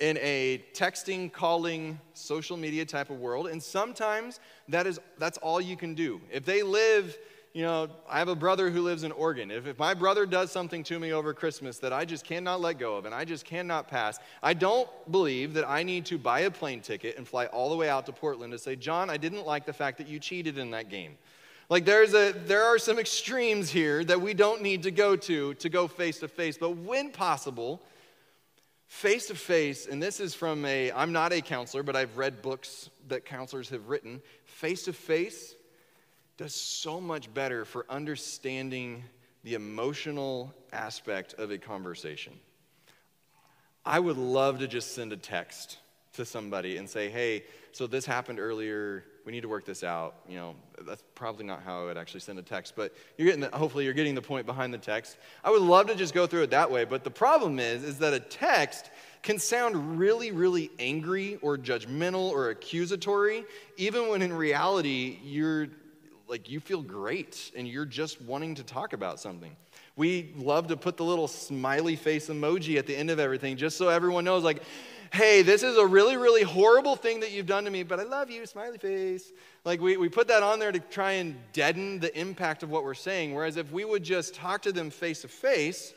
in 0.00 0.16
a 0.18 0.64
texting, 0.74 1.32
calling, 1.32 1.98
social 2.14 2.56
media 2.56 2.84
type 2.84 3.10
of 3.10 3.18
world, 3.18 3.48
and 3.48 3.60
sometimes 3.62 4.38
that 4.68 4.86
is 4.86 5.00
that's 5.18 5.38
all 5.38 5.60
you 5.60 5.76
can 5.76 5.94
do. 5.94 6.20
If 6.30 6.44
they 6.44 6.62
live, 6.62 7.18
you 7.52 7.62
know, 7.62 7.88
I 8.08 8.20
have 8.20 8.28
a 8.28 8.36
brother 8.36 8.70
who 8.70 8.82
lives 8.82 9.02
in 9.02 9.10
Oregon. 9.10 9.50
If, 9.50 9.66
if 9.66 9.78
my 9.78 9.94
brother 9.94 10.24
does 10.24 10.52
something 10.52 10.84
to 10.84 10.98
me 11.00 11.12
over 11.12 11.34
Christmas 11.34 11.78
that 11.80 11.92
I 11.92 12.04
just 12.04 12.24
cannot 12.24 12.60
let 12.60 12.78
go 12.78 12.96
of 12.96 13.06
and 13.06 13.14
I 13.14 13.24
just 13.24 13.44
cannot 13.44 13.88
pass, 13.88 14.20
I 14.42 14.54
don't 14.54 14.88
believe 15.10 15.54
that 15.54 15.68
I 15.68 15.82
need 15.82 16.06
to 16.06 16.18
buy 16.18 16.40
a 16.40 16.50
plane 16.50 16.80
ticket 16.80 17.16
and 17.16 17.26
fly 17.26 17.46
all 17.46 17.70
the 17.70 17.76
way 17.76 17.88
out 17.88 18.06
to 18.06 18.12
Portland 18.12 18.52
to 18.52 18.58
say, 18.58 18.76
John, 18.76 19.10
I 19.10 19.16
didn't 19.16 19.44
like 19.44 19.66
the 19.66 19.72
fact 19.72 19.98
that 19.98 20.06
you 20.06 20.20
cheated 20.20 20.58
in 20.58 20.70
that 20.70 20.90
game. 20.90 21.18
Like 21.68 21.84
there's 21.84 22.14
a 22.14 22.32
there 22.32 22.64
are 22.64 22.78
some 22.78 22.98
extremes 22.98 23.70
here 23.70 24.02
that 24.04 24.20
we 24.20 24.32
don't 24.32 24.62
need 24.62 24.84
to 24.84 24.90
go 24.90 25.16
to 25.16 25.54
to 25.54 25.68
go 25.68 25.86
face 25.86 26.20
to 26.20 26.28
face, 26.28 26.56
but 26.56 26.70
when 26.70 27.10
possible, 27.10 27.82
face 28.86 29.26
to 29.26 29.34
face, 29.34 29.86
and 29.86 30.02
this 30.02 30.18
is 30.18 30.34
from 30.34 30.64
a 30.64 30.90
I'm 30.92 31.12
not 31.12 31.32
a 31.32 31.42
counselor, 31.42 31.82
but 31.82 31.94
I've 31.94 32.16
read 32.16 32.40
books 32.40 32.88
that 33.08 33.26
counselors 33.26 33.68
have 33.68 33.88
written. 33.88 34.22
Face 34.44 34.84
to 34.84 34.94
face 34.94 35.54
does 36.38 36.54
so 36.54 37.00
much 37.00 37.32
better 37.34 37.64
for 37.64 37.84
understanding 37.90 39.04
the 39.44 39.54
emotional 39.54 40.54
aspect 40.72 41.34
of 41.34 41.50
a 41.50 41.58
conversation. 41.58 42.32
I 43.84 43.98
would 44.00 44.16
love 44.16 44.60
to 44.60 44.68
just 44.68 44.94
send 44.94 45.12
a 45.12 45.16
text 45.16 45.78
to 46.14 46.24
somebody 46.24 46.78
and 46.78 46.88
say, 46.88 47.10
"Hey, 47.10 47.44
so 47.72 47.86
this 47.86 48.06
happened 48.06 48.40
earlier 48.40 49.04
we 49.28 49.32
need 49.32 49.42
to 49.42 49.48
work 49.48 49.66
this 49.66 49.84
out. 49.84 50.14
You 50.26 50.36
know, 50.36 50.54
that's 50.86 51.02
probably 51.14 51.44
not 51.44 51.62
how 51.62 51.82
I 51.82 51.84
would 51.84 51.98
actually 51.98 52.20
send 52.20 52.38
a 52.38 52.42
text, 52.42 52.72
but 52.74 52.94
you're 53.18 53.26
getting 53.26 53.42
the, 53.42 53.54
hopefully 53.54 53.84
you're 53.84 53.92
getting 53.92 54.14
the 54.14 54.22
point 54.22 54.46
behind 54.46 54.72
the 54.72 54.78
text. 54.78 55.18
I 55.44 55.50
would 55.50 55.60
love 55.60 55.86
to 55.88 55.94
just 55.94 56.14
go 56.14 56.26
through 56.26 56.44
it 56.44 56.50
that 56.52 56.70
way, 56.70 56.86
but 56.86 57.04
the 57.04 57.10
problem 57.10 57.58
is, 57.58 57.84
is 57.84 57.98
that 57.98 58.14
a 58.14 58.20
text 58.20 58.90
can 59.20 59.38
sound 59.38 59.98
really, 59.98 60.32
really 60.32 60.70
angry 60.78 61.36
or 61.42 61.58
judgmental 61.58 62.30
or 62.30 62.48
accusatory, 62.48 63.44
even 63.76 64.08
when 64.08 64.22
in 64.22 64.32
reality 64.32 65.18
you're 65.22 65.66
like 66.26 66.48
you 66.48 66.58
feel 66.58 66.80
great 66.80 67.50
and 67.54 67.68
you're 67.68 67.84
just 67.84 68.22
wanting 68.22 68.54
to 68.54 68.62
talk 68.62 68.94
about 68.94 69.20
something. 69.20 69.54
We 69.94 70.32
love 70.38 70.68
to 70.68 70.76
put 70.78 70.96
the 70.96 71.04
little 71.04 71.28
smiley 71.28 71.96
face 71.96 72.28
emoji 72.28 72.78
at 72.78 72.86
the 72.86 72.96
end 72.96 73.10
of 73.10 73.18
everything 73.18 73.58
just 73.58 73.76
so 73.76 73.90
everyone 73.90 74.24
knows, 74.24 74.42
like, 74.42 74.62
hey, 75.12 75.42
this 75.42 75.62
is 75.62 75.76
a 75.76 75.86
really, 75.86 76.16
really 76.16 76.42
horrible 76.42 76.96
thing 76.96 77.20
that 77.20 77.32
you've 77.32 77.46
done 77.46 77.64
to 77.64 77.70
me, 77.70 77.82
but 77.82 78.00
I 78.00 78.04
love 78.04 78.30
you, 78.30 78.44
smiley 78.46 78.78
face. 78.78 79.32
Like 79.64 79.80
we, 79.80 79.96
we 79.96 80.08
put 80.08 80.28
that 80.28 80.42
on 80.42 80.58
there 80.58 80.72
to 80.72 80.80
try 80.80 81.12
and 81.12 81.36
deaden 81.52 81.98
the 82.00 82.16
impact 82.18 82.62
of 82.62 82.70
what 82.70 82.84
we're 82.84 82.94
saying. 82.94 83.34
Whereas 83.34 83.56
if 83.56 83.70
we 83.72 83.84
would 83.84 84.02
just 84.02 84.34
talk 84.34 84.62
to 84.62 84.72
them 84.72 84.90
face 84.90 85.22
to 85.22 85.28
face, 85.28 85.94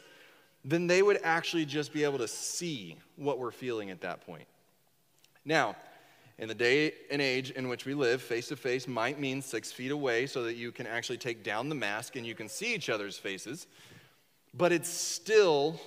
then 0.63 0.87
they 0.87 1.01
would 1.01 1.19
actually 1.23 1.65
just 1.65 1.91
be 1.93 2.03
able 2.03 2.19
to 2.19 2.27
see 2.27 2.97
what 3.15 3.39
we're 3.39 3.51
feeling 3.51 3.89
at 3.89 4.01
that 4.01 4.25
point. 4.25 4.47
Now, 5.43 5.75
in 6.37 6.47
the 6.47 6.55
day 6.55 6.93
and 7.09 7.21
age 7.21 7.51
in 7.51 7.67
which 7.67 7.85
we 7.85 7.93
live, 7.93 8.21
face 8.21 8.47
to 8.49 8.55
face 8.55 8.87
might 8.87 9.19
mean 9.19 9.41
six 9.41 9.71
feet 9.71 9.91
away 9.91 10.25
so 10.27 10.43
that 10.43 10.55
you 10.55 10.71
can 10.71 10.87
actually 10.87 11.17
take 11.17 11.43
down 11.43 11.69
the 11.69 11.75
mask 11.75 12.15
and 12.15 12.25
you 12.25 12.35
can 12.35 12.49
see 12.49 12.73
each 12.73 12.89
other's 12.89 13.17
faces, 13.17 13.67
but 14.53 14.71
it's 14.71 14.89
still 14.89 15.79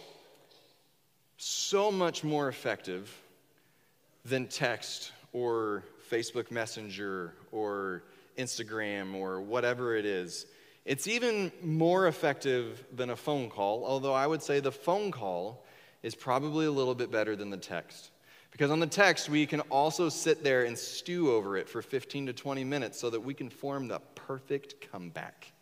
so 1.45 1.93
much 1.93 2.25
more 2.25 2.49
effective 2.49 3.15
than 4.25 4.47
text 4.47 5.13
or 5.35 5.85
Facebook 6.11 6.51
Messenger 6.51 7.35
or 7.53 8.03
Instagram 8.39 9.15
or 9.15 9.43
whatever 9.43 9.95
it 9.95 10.07
is. 10.07 10.47
It's 10.87 11.07
even 11.07 11.53
more 11.63 12.07
effective 12.07 12.87
than 12.95 13.11
a 13.11 13.17
phone 13.17 13.51
call, 13.51 13.85
although 13.85 14.15
I 14.15 14.27
would 14.27 14.43
say 14.43 14.61
the 14.61 14.73
phone 14.73 15.11
call 15.11 15.67
is 16.03 16.15
probably 16.15 16.65
a 16.65 16.71
little 16.71 16.95
bit 16.95 17.11
better 17.11 17.37
than 17.37 17.51
the 17.51 17.59
text. 17.59 18.11
Because 18.51 18.71
on 18.71 18.81
the 18.81 18.87
text, 18.87 19.29
we 19.29 19.45
can 19.45 19.61
also 19.63 20.09
sit 20.09 20.43
there 20.43 20.65
and 20.65 20.79
stew 20.79 21.31
over 21.31 21.59
it 21.59 21.69
for 21.69 21.83
15 21.83 22.27
to 22.27 22.33
20 22.33 22.65
minutes 22.65 22.99
so 22.99 23.11
that 23.11 23.21
we 23.21 23.35
can 23.35 23.51
form 23.51 23.89
the 23.89 24.01
perfect 24.15 24.91
comeback. 24.91 25.53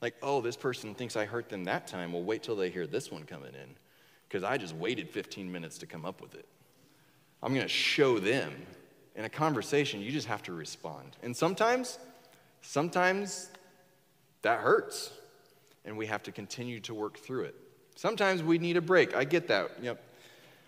Like, 0.00 0.16
oh, 0.22 0.40
this 0.40 0.56
person 0.56 0.92
thinks 0.96 1.14
I 1.14 1.24
hurt 1.24 1.48
them 1.48 1.64
that 1.64 1.86
time. 1.86 2.12
Well, 2.12 2.24
wait 2.24 2.42
till 2.42 2.56
they 2.56 2.70
hear 2.70 2.88
this 2.88 3.12
one 3.12 3.22
coming 3.24 3.54
in 3.54 3.76
because 4.32 4.44
I 4.44 4.56
just 4.56 4.74
waited 4.74 5.10
15 5.10 5.52
minutes 5.52 5.76
to 5.78 5.86
come 5.86 6.06
up 6.06 6.22
with 6.22 6.34
it. 6.34 6.46
I'm 7.42 7.52
going 7.52 7.66
to 7.66 7.72
show 7.72 8.18
them. 8.18 8.54
In 9.14 9.26
a 9.26 9.28
conversation, 9.28 10.00
you 10.00 10.10
just 10.10 10.26
have 10.26 10.42
to 10.44 10.54
respond. 10.54 11.18
And 11.22 11.36
sometimes, 11.36 11.98
sometimes 12.62 13.50
that 14.40 14.60
hurts, 14.60 15.12
and 15.84 15.98
we 15.98 16.06
have 16.06 16.22
to 16.22 16.32
continue 16.32 16.80
to 16.80 16.94
work 16.94 17.18
through 17.18 17.42
it. 17.42 17.54
Sometimes 17.94 18.42
we 18.42 18.56
need 18.56 18.78
a 18.78 18.80
break. 18.80 19.14
I 19.14 19.24
get 19.24 19.48
that. 19.48 19.72
Yep. 19.82 20.02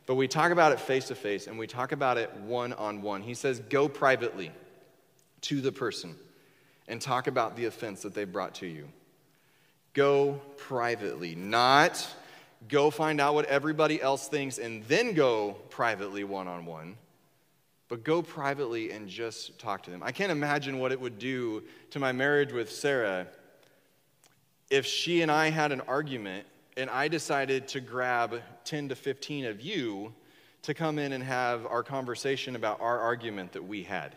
But 0.05 0.17
we 0.17 0.29
talk 0.29 0.53
about 0.53 0.73
it 0.73 0.79
face 0.79 1.09
to 1.09 1.15
face 1.15 1.47
and 1.47 1.59
we 1.59 1.67
talk 1.67 1.93
about 1.93 2.19
it 2.19 2.31
one 2.41 2.75
on 2.75 3.01
one. 3.01 3.23
He 3.23 3.33
says, 3.33 3.61
go 3.71 3.89
privately 3.89 4.53
to 5.41 5.63
the 5.63 5.73
person 5.73 6.15
and 6.87 7.01
talk 7.01 7.29
about 7.29 7.57
the 7.57 7.65
offense 7.65 8.03
that 8.03 8.15
they 8.15 8.25
brought 8.25 8.57
to 8.57 8.67
you. 8.67 8.89
Go 9.95 10.43
privately, 10.59 11.35
not 11.35 12.07
go 12.69 12.91
find 12.91 13.21
out 13.21 13.35
what 13.35 13.45
everybody 13.47 14.01
else 14.01 14.29
thinks 14.29 14.59
and 14.59 14.85
then 14.85 15.15
go 15.15 15.53
privately 15.71 16.25
one 16.25 16.49
on 16.49 16.67
one. 16.67 16.97
But 17.89 18.03
go 18.03 18.23
privately 18.23 18.91
and 18.91 19.09
just 19.09 19.59
talk 19.59 19.83
to 19.85 19.91
them. 19.91 20.03
I 20.03 20.11
can't 20.11 20.33
imagine 20.33 20.79
what 20.79 20.91
it 20.91 21.01
would 21.01 21.19
do 21.19 21.63
to 21.91 21.99
my 21.99 22.13
marriage 22.13 22.53
with 22.53 22.71
Sarah 22.71 23.27
if 24.71 24.87
she 24.87 25.23
and 25.23 25.31
I 25.31 25.51
had 25.51 25.71
an 25.71 25.83
argument 25.83 26.47
and 26.77 26.91
I 26.91 27.09
decided 27.09 27.69
to 27.69 27.81
grab 27.81 28.41
10 28.65 28.89
to 28.89 28.97
15 28.97 29.45
of 29.45 29.61
you 29.61 30.13
to 30.63 30.75
come 30.75 30.99
in 30.99 31.13
and 31.13 31.23
have 31.23 31.67
our 31.67 31.83
conversation 31.83 32.57
about 32.57 32.81
our 32.81 32.99
argument 32.99 33.53
that 33.53 33.63
we 33.63 33.83
had. 33.83 34.17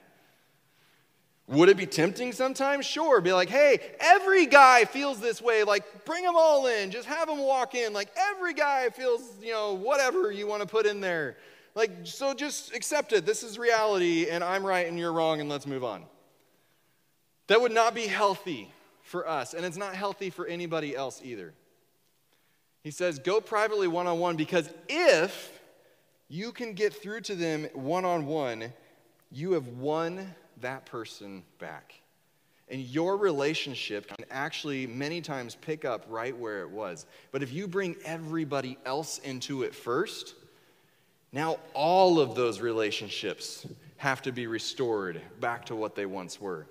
Would 1.48 1.70
it 1.70 1.78
be 1.78 1.86
tempting 1.86 2.34
sometimes? 2.34 2.86
Sure. 2.86 3.22
Be 3.22 3.32
like, 3.32 3.50
hey, 3.50 3.80
every 4.00 4.46
guy 4.46 4.84
feels 4.84 5.22
this 5.22 5.42
way. 5.42 5.64
Like, 5.64 6.06
bring 6.06 6.24
them 6.24 6.36
all 6.36 6.68
in. 6.68 6.92
Just 6.92 7.08
have 7.08 7.28
them 7.28 7.40
walk 7.40 7.74
in. 7.74 7.94
Like, 7.94 8.10
every 8.18 8.54
guy 8.54 8.90
feels, 8.90 9.22
you 9.42 9.54
know, 9.54 9.74
whatever 9.74 10.30
you 10.30 10.46
want 10.46 10.62
to 10.62 10.68
put 10.68 10.86
in 10.86 11.00
there. 11.00 11.38
Like, 11.74 11.92
so 12.04 12.34
just 12.34 12.76
accept 12.76 13.14
it. 13.14 13.26
This 13.26 13.44
is 13.44 13.58
reality, 13.58 14.30
and 14.30 14.44
I'm 14.44 14.66
right 14.66 14.88
and 14.88 15.00
you're 15.00 15.14
wrong, 15.14 15.40
and 15.40 15.50
let's 15.50 15.66
move 15.66 15.84
on. 15.84 16.04
That 17.48 17.62
would 17.62 17.72
not 17.72 17.96
be 17.96 18.08
healthy 18.08 18.70
for 19.04 19.28
us, 19.28 19.54
and 19.54 19.66
it's 19.66 19.78
not 19.78 19.96
healthy 19.96 20.30
for 20.30 20.46
anybody 20.48 20.96
else 20.96 21.22
either. 21.24 21.54
He 22.84 22.92
says, 22.92 23.20
go 23.20 23.40
privately 23.40 23.88
one 23.88 24.08
on 24.08 24.20
one 24.20 24.36
because 24.36 24.70
if 24.90 25.52
you 26.28 26.52
can 26.52 26.74
get 26.74 26.94
through 26.94 27.22
to 27.22 27.36
them 27.36 27.68
one 27.74 28.04
on 28.04 28.26
one, 28.26 28.74
you 29.32 29.54
have 29.54 29.68
won 29.68 30.36
that 30.62 30.86
person 30.86 31.44
back. 31.60 31.94
And 32.70 32.82
your 32.82 33.16
relationship 33.16 34.08
can 34.08 34.26
actually 34.30 34.88
many 34.88 35.22
times 35.22 35.56
pick 35.56 35.86
up 35.86 36.06
right 36.10 36.38
where 36.38 36.62
it 36.62 36.70
was. 36.70 37.06
But 37.32 37.42
if 37.42 37.54
you 37.54 37.68
bring 37.68 37.96
everybody 38.04 38.78
else 38.86 39.20
into 39.20 39.64
it 39.64 39.74
first, 39.74 40.36
now 41.32 41.60
all 41.74 42.20
of 42.20 42.36
those 42.36 42.60
relationships 42.60 43.66
have 43.98 44.22
to 44.24 44.32
be 44.32 44.48
restored 44.48 45.22
back 45.40 45.66
to 45.68 45.76
what 45.76 45.96
they 45.96 46.06
once 46.06 46.42
were. 46.42 46.68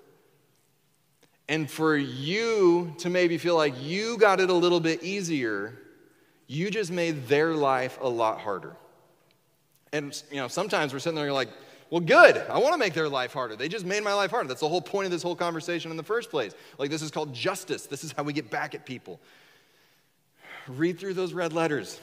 And 1.49 1.69
for 1.69 1.95
you 1.95 2.93
to 2.99 3.09
maybe 3.09 3.37
feel 3.37 3.55
like 3.55 3.73
you 3.81 4.17
got 4.17 4.39
it 4.39 4.49
a 4.49 4.53
little 4.53 4.79
bit 4.79 5.01
easier, 5.03 5.79
you 6.45 6.69
just 6.69 6.91
made 6.91 7.27
their 7.27 7.53
life 7.53 7.97
a 8.01 8.09
lot 8.09 8.39
harder. 8.39 8.75
And 9.93 10.21
you 10.29 10.37
know, 10.37 10.47
sometimes 10.47 10.93
we're 10.93 10.99
sitting 10.99 11.15
there 11.15 11.31
like, 11.31 11.49
well, 11.89 12.01
good. 12.01 12.37
I 12.49 12.57
want 12.59 12.73
to 12.73 12.77
make 12.77 12.93
their 12.93 13.09
life 13.09 13.33
harder. 13.33 13.55
They 13.55 13.69
just 13.69 13.85
made 13.85 14.03
my 14.03 14.13
life 14.13 14.31
harder. 14.31 14.47
That's 14.47 14.61
the 14.61 14.67
whole 14.67 14.81
point 14.81 15.05
of 15.05 15.11
this 15.11 15.23
whole 15.23 15.35
conversation 15.35 15.89
in 15.91 15.97
the 15.97 16.03
first 16.03 16.29
place. 16.29 16.53
Like, 16.77 16.89
this 16.89 17.01
is 17.01 17.11
called 17.11 17.33
justice. 17.33 17.85
This 17.85 18.03
is 18.03 18.11
how 18.11 18.23
we 18.23 18.33
get 18.33 18.49
back 18.49 18.75
at 18.75 18.85
people. 18.85 19.19
Read 20.67 20.99
through 20.99 21.13
those 21.13 21.33
red 21.33 21.53
letters. 21.53 21.99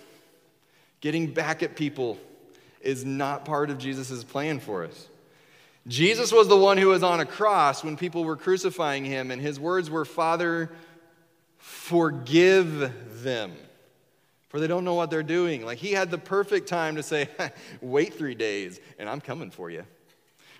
Getting 1.00 1.32
back 1.32 1.62
at 1.62 1.76
people 1.76 2.18
is 2.80 3.04
not 3.04 3.44
part 3.44 3.68
of 3.68 3.78
Jesus' 3.78 4.24
plan 4.24 4.58
for 4.58 4.84
us. 4.84 5.08
Jesus 5.86 6.32
was 6.32 6.48
the 6.48 6.56
one 6.56 6.78
who 6.78 6.88
was 6.88 7.02
on 7.02 7.20
a 7.20 7.26
cross 7.26 7.84
when 7.84 7.96
people 7.96 8.24
were 8.24 8.36
crucifying 8.36 9.04
him, 9.04 9.30
and 9.30 9.40
his 9.40 9.60
words 9.60 9.90
were, 9.90 10.06
Father, 10.06 10.70
forgive 11.58 13.22
them, 13.22 13.52
for 14.54 14.60
they 14.60 14.68
don't 14.68 14.84
know 14.84 14.94
what 14.94 15.10
they're 15.10 15.24
doing. 15.24 15.66
Like 15.66 15.78
he 15.78 15.90
had 15.90 16.12
the 16.12 16.16
perfect 16.16 16.68
time 16.68 16.94
to 16.94 17.02
say, 17.02 17.28
Wait 17.80 18.14
three 18.14 18.36
days, 18.36 18.78
and 19.00 19.08
I'm 19.08 19.20
coming 19.20 19.50
for 19.50 19.68
you. 19.68 19.82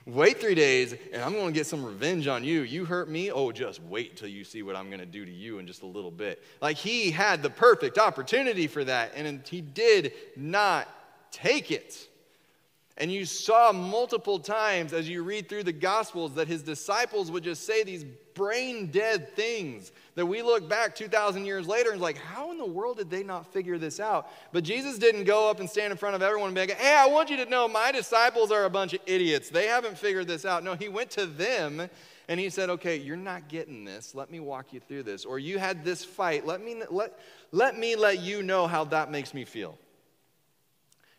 Wait 0.04 0.40
three 0.40 0.56
days, 0.56 0.96
and 1.12 1.22
I'm 1.22 1.30
going 1.30 1.46
to 1.46 1.52
get 1.52 1.68
some 1.68 1.84
revenge 1.84 2.26
on 2.26 2.42
you. 2.42 2.62
You 2.62 2.86
hurt 2.86 3.08
me? 3.08 3.30
Oh, 3.30 3.52
just 3.52 3.80
wait 3.84 4.16
till 4.16 4.26
you 4.26 4.42
see 4.42 4.64
what 4.64 4.74
I'm 4.74 4.88
going 4.88 4.98
to 4.98 5.06
do 5.06 5.24
to 5.24 5.30
you 5.30 5.60
in 5.60 5.66
just 5.68 5.82
a 5.82 5.86
little 5.86 6.10
bit. 6.10 6.42
Like 6.60 6.76
he 6.76 7.12
had 7.12 7.40
the 7.40 7.50
perfect 7.50 7.96
opportunity 7.96 8.66
for 8.66 8.82
that, 8.82 9.12
and 9.14 9.46
he 9.46 9.60
did 9.60 10.12
not 10.34 10.88
take 11.30 11.70
it. 11.70 12.08
And 12.96 13.10
you 13.10 13.24
saw 13.24 13.72
multiple 13.72 14.38
times 14.38 14.92
as 14.92 15.08
you 15.08 15.24
read 15.24 15.48
through 15.48 15.64
the 15.64 15.72
Gospels 15.72 16.34
that 16.34 16.46
his 16.46 16.62
disciples 16.62 17.28
would 17.28 17.42
just 17.42 17.66
say 17.66 17.82
these 17.82 18.04
brain 18.34 18.88
dead 18.92 19.34
things 19.34 19.90
that 20.14 20.26
we 20.26 20.42
look 20.42 20.68
back 20.68 20.94
2,000 20.94 21.44
years 21.44 21.66
later 21.66 21.90
and 21.90 22.00
like, 22.00 22.18
how 22.18 22.52
in 22.52 22.58
the 22.58 22.64
world 22.64 22.98
did 22.98 23.10
they 23.10 23.24
not 23.24 23.52
figure 23.52 23.78
this 23.78 23.98
out? 23.98 24.30
But 24.52 24.62
Jesus 24.62 24.96
didn't 24.96 25.24
go 25.24 25.50
up 25.50 25.58
and 25.58 25.68
stand 25.68 25.90
in 25.90 25.96
front 25.96 26.14
of 26.14 26.22
everyone 26.22 26.48
and 26.48 26.54
be 26.54 26.60
like, 26.60 26.78
hey, 26.78 26.94
I 26.96 27.06
want 27.06 27.30
you 27.30 27.36
to 27.38 27.46
know 27.46 27.66
my 27.66 27.90
disciples 27.90 28.52
are 28.52 28.64
a 28.64 28.70
bunch 28.70 28.94
of 28.94 29.00
idiots. 29.06 29.50
They 29.50 29.66
haven't 29.66 29.98
figured 29.98 30.28
this 30.28 30.44
out. 30.44 30.62
No, 30.62 30.74
he 30.74 30.88
went 30.88 31.10
to 31.12 31.26
them 31.26 31.88
and 32.28 32.40
he 32.40 32.48
said, 32.48 32.70
okay, 32.70 32.96
you're 32.96 33.16
not 33.16 33.48
getting 33.48 33.84
this. 33.84 34.14
Let 34.14 34.30
me 34.30 34.38
walk 34.38 34.72
you 34.72 34.78
through 34.78 35.02
this. 35.02 35.24
Or 35.24 35.40
you 35.40 35.58
had 35.58 35.84
this 35.84 36.04
fight. 36.04 36.46
Let 36.46 36.64
me 36.64 36.80
let, 36.90 37.18
let 37.50 37.76
me 37.76 37.96
let 37.96 38.20
you 38.20 38.42
know 38.42 38.68
how 38.68 38.84
that 38.84 39.10
makes 39.10 39.34
me 39.34 39.44
feel. 39.44 39.78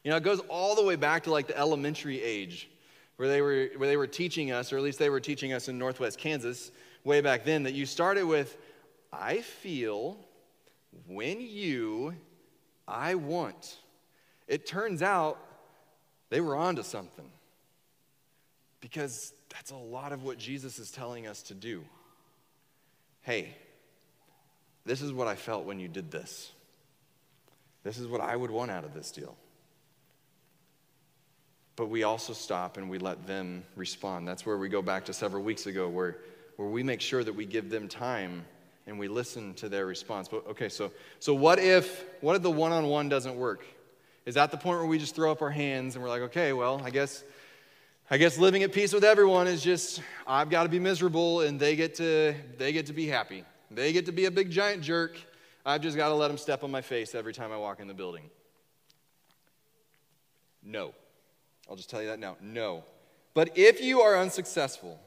You 0.06 0.12
know, 0.12 0.18
it 0.18 0.24
goes 0.24 0.40
all 0.50 0.76
the 0.76 0.84
way 0.84 0.96
back 0.96 1.24
to 1.24 1.32
like 1.32 1.48
the 1.48 1.58
elementary 1.58 2.22
age 2.22 2.70
where 3.16 3.28
they 3.28 3.42
were, 3.42 3.70
where 3.76 3.90
they 3.90 3.98
were 3.98 4.06
teaching 4.06 4.52
us, 4.52 4.72
or 4.72 4.78
at 4.78 4.84
least 4.84 5.00
they 5.00 5.10
were 5.10 5.20
teaching 5.20 5.52
us 5.52 5.68
in 5.68 5.80
Northwest 5.80 6.20
Kansas 6.20 6.72
way 7.04 7.22
back 7.22 7.44
then, 7.44 7.64
that 7.64 7.74
you 7.74 7.88
started 7.88 8.26
with, 8.26 8.56
I 9.12 9.40
feel, 9.40 10.20
when 11.08 11.42
you, 11.42 12.14
I 12.88 13.16
want. 13.16 13.78
It 14.48 14.68
turns 14.68 15.02
out 15.02 15.40
they 16.30 16.40
were 16.40 16.56
onto 16.56 16.84
something 16.84 17.32
because 18.82 19.34
that's 19.50 19.72
a 19.72 19.76
lot 19.76 20.12
of 20.12 20.24
what 20.24 20.38
Jesus 20.38 20.78
is 20.78 20.92
telling 20.92 21.26
us 21.26 21.42
to 21.44 21.56
do. 21.56 21.84
Hey, 23.24 23.56
this 24.86 25.02
is 25.02 25.12
what 25.12 25.28
I 25.28 25.36
felt 25.36 25.66
when 25.66 25.80
you 25.80 25.88
did 25.88 26.12
this. 26.12 26.52
This 27.84 27.98
is 27.98 28.08
what 28.08 28.22
I 28.22 28.36
would 28.36 28.52
want 28.52 28.70
out 28.70 28.84
of 28.84 28.94
this 28.94 29.12
deal. 29.12 29.36
But 31.76 31.88
we 31.90 32.04
also 32.04 32.34
stop 32.34 32.78
and 32.78 32.90
we 32.90 33.00
let 33.00 33.28
them 33.28 33.64
respond. 33.76 34.28
That's 34.28 34.46
where 34.46 34.58
we 34.58 34.70
go 34.70 34.82
back 34.82 35.06
to 35.06 35.14
several 35.14 35.44
weeks 35.44 35.66
ago, 35.66 35.90
where, 35.90 36.18
where 36.56 36.70
we 36.70 36.84
make 36.84 37.02
sure 37.02 37.24
that 37.24 37.34
we 37.34 37.46
give 37.46 37.70
them 37.70 37.88
time 37.88 38.46
and 38.88 39.00
we 39.00 39.08
listen 39.08 39.54
to 39.56 39.70
their 39.70 39.86
response. 39.86 40.28
But 40.28 40.48
okay, 40.48 40.70
so 40.70 40.92
so 41.20 41.34
what 41.34 41.60
if 41.60 42.06
what 42.22 42.36
if 42.36 42.42
the 42.42 42.52
one-on-one 42.52 43.10
doesn't 43.10 43.36
work? 43.36 43.66
Is 44.26 44.36
that 44.36 44.52
the 44.52 44.58
point 44.58 44.80
where 44.80 44.88
we 44.88 44.98
just 44.98 45.16
throw 45.16 45.32
up 45.32 45.42
our 45.42 45.52
hands 45.52 45.96
and 45.96 46.04
we're 46.04 46.10
like, 46.10 46.24
okay, 46.24 46.54
well, 46.54 46.82
I 46.84 46.90
guess 46.90 47.24
I 48.10 48.18
guess 48.18 48.38
living 48.38 48.64
at 48.64 48.72
peace 48.72 48.94
with 48.94 49.04
everyone 49.04 49.48
is 49.48 49.64
just 49.64 50.02
I've 50.28 50.50
got 50.50 50.64
to 50.64 50.70
be 50.70 50.80
miserable 50.80 51.42
and 51.42 51.60
they 51.60 51.76
get 51.76 51.96
to 51.96 52.36
they 52.58 52.72
get 52.72 52.86
to 52.88 52.94
be 52.94 53.08
happy. 53.08 53.44
They 53.72 53.92
get 53.92 54.06
to 54.06 54.12
be 54.12 54.26
a 54.26 54.32
big 54.32 54.52
giant 54.52 54.84
jerk. 54.84 55.18
I've 55.66 55.82
just 55.82 55.98
got 55.98 56.10
to 56.10 56.16
let 56.16 56.28
them 56.28 56.38
step 56.38 56.64
on 56.64 56.70
my 56.70 56.82
face 56.82 57.16
every 57.16 57.34
time 57.34 57.52
I 57.52 57.58
walk 57.58 57.80
in 57.80 57.88
the 57.88 57.94
building. 57.94 58.30
No. 60.64 60.94
I'll 61.70 61.76
just 61.76 61.90
tell 61.90 62.02
you 62.02 62.08
that 62.10 62.20
now. 62.20 62.38
No. 62.42 62.84
But 63.34 63.58
if 63.58 63.82
you 63.82 64.02
are 64.02 64.18
unsuccessful, 64.18 65.00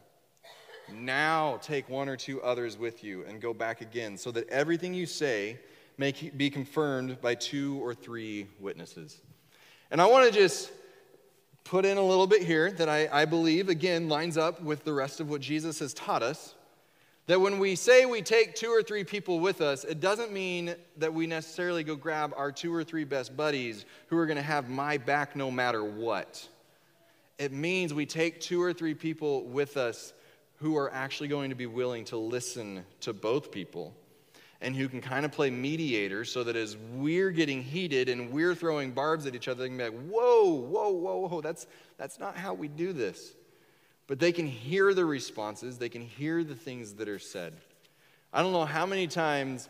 now 0.93 1.59
take 1.63 1.89
one 1.89 2.09
or 2.09 2.17
two 2.17 2.43
others 2.43 2.77
with 2.77 3.05
you 3.05 3.25
and 3.25 3.41
go 3.41 3.55
back 3.55 3.81
again, 3.81 4.17
so 4.17 4.31
that 4.33 4.49
everything 4.49 4.95
you 4.95 5.07
say 5.07 5.59
may 5.97 6.13
be 6.13 6.51
confirmed 6.51 7.21
by 7.21 7.35
two 7.35 7.83
or 7.83 7.95
three 7.95 8.47
witnesses. 8.61 9.21
And 9.91 10.01
I 10.01 10.07
want 10.07 10.33
to 10.33 10.39
just 10.39 10.71
put 11.65 11.85
in 11.85 11.99
a 11.99 12.03
little 12.03 12.27
bit 12.27 12.43
here 12.43 12.71
that 12.73 12.89
I, 12.89 13.09
I 13.13 13.25
believe, 13.25 13.69
again, 13.69 14.09
lines 14.09 14.39
up 14.39 14.63
with 14.63 14.85
the 14.85 14.93
rest 14.93 15.21
of 15.21 15.29
what 15.29 15.41
Jesus 15.41 15.79
has 15.81 15.93
taught 15.93 16.23
us. 16.23 16.55
That 17.29 17.43
when 17.43 17.59
we 17.59 17.77
say 17.77 18.07
we 18.07 18.23
take 18.23 18.55
two 18.55 18.71
or 18.71 18.83
three 18.83 19.05
people 19.05 19.39
with 19.39 19.61
us, 19.61 19.85
it 19.85 20.01
doesn't 20.01 20.33
mean 20.33 20.75
that 20.97 21.13
we 21.13 21.27
necessarily 21.27 21.85
go 21.85 21.95
grab 21.95 22.33
our 22.35 22.51
two 22.51 22.75
or 22.75 22.83
three 22.83 23.05
best 23.05 23.37
buddies 23.37 23.85
who 24.07 24.17
are 24.17 24.25
going 24.25 24.39
to 24.39 24.43
have 24.43 24.71
my 24.71 24.97
back 24.97 25.37
no 25.37 25.51
matter 25.51 25.85
what. 25.85 26.49
It 27.39 27.53
means 27.53 27.93
we 27.93 28.07
take 28.07 28.41
two 28.41 28.63
or 28.63 28.73
three 28.73 28.95
people 28.95 29.45
with 29.45 29.77
us 29.77 30.15
who 30.57 30.79
are 30.79 30.91
actually 30.91 31.29
going 31.29 31.51
to 31.51 31.55
be 31.55 31.67
willing 31.67 32.07
to 32.07 32.17
listen 32.17 32.83
to 33.03 33.13
both 33.13 33.53
people 33.53 33.93
and 34.63 34.75
who 34.75 34.89
can 34.89 35.03
kind 35.03 35.27
of 35.27 35.31
play 35.31 35.51
mediator 35.51 36.25
so 36.25 36.43
that 36.45 36.57
as 36.57 36.79
we're 36.95 37.31
getting 37.31 37.63
heated 37.63 38.09
and 38.09 38.33
we're 38.33 38.55
throwing 38.55 38.91
barbs 38.91 39.27
at 39.27 39.35
each 39.35 39.49
other, 39.49 39.65
they 39.65 39.69
can 39.69 39.77
be 39.77 39.85
like, 39.85 40.09
whoa, 40.09 40.47
whoa, 40.47 40.89
whoa, 40.89 41.29
whoa, 41.29 41.41
that's, 41.43 41.67
that's 41.99 42.19
not 42.19 42.39
how 42.39 42.55
we 42.55 42.69
do 42.69 42.95
this. 42.95 43.35
But 44.09 44.19
they 44.19 44.33
can 44.33 44.47
hear 44.47 44.93
the 44.95 45.05
responses, 45.05 45.79
they 45.79 45.91
can 45.91 46.03
hear 46.03 46.43
the 46.43 46.57
things 46.57 46.95
that 46.95 47.09
are 47.09 47.21
said. 47.21 47.55
I 48.33 48.43
don't 48.43 48.53
know 48.53 48.65
how 48.65 48.87
many 48.87 49.07
times 49.07 49.69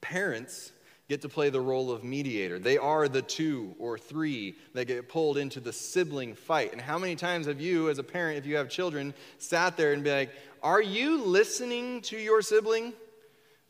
parents 0.00 0.72
get 1.08 1.22
to 1.22 1.28
play 1.28 1.50
the 1.50 1.60
role 1.60 1.90
of 1.90 2.02
mediator. 2.02 2.58
They 2.58 2.78
are 2.78 3.06
the 3.06 3.20
two 3.20 3.74
or 3.78 3.98
three 3.98 4.56
that 4.72 4.86
get 4.86 5.08
pulled 5.08 5.36
into 5.36 5.60
the 5.60 5.72
sibling 5.72 6.34
fight. 6.34 6.72
And 6.72 6.80
how 6.80 6.98
many 6.98 7.14
times 7.14 7.46
have 7.46 7.60
you, 7.60 7.90
as 7.90 7.98
a 7.98 8.02
parent, 8.02 8.38
if 8.38 8.46
you 8.46 8.56
have 8.56 8.70
children, 8.70 9.12
sat 9.38 9.76
there 9.76 9.92
and 9.92 10.02
be 10.02 10.10
like, 10.10 10.30
Are 10.62 10.80
you 10.80 11.22
listening 11.22 12.00
to 12.02 12.16
your 12.16 12.40
sibling? 12.40 12.94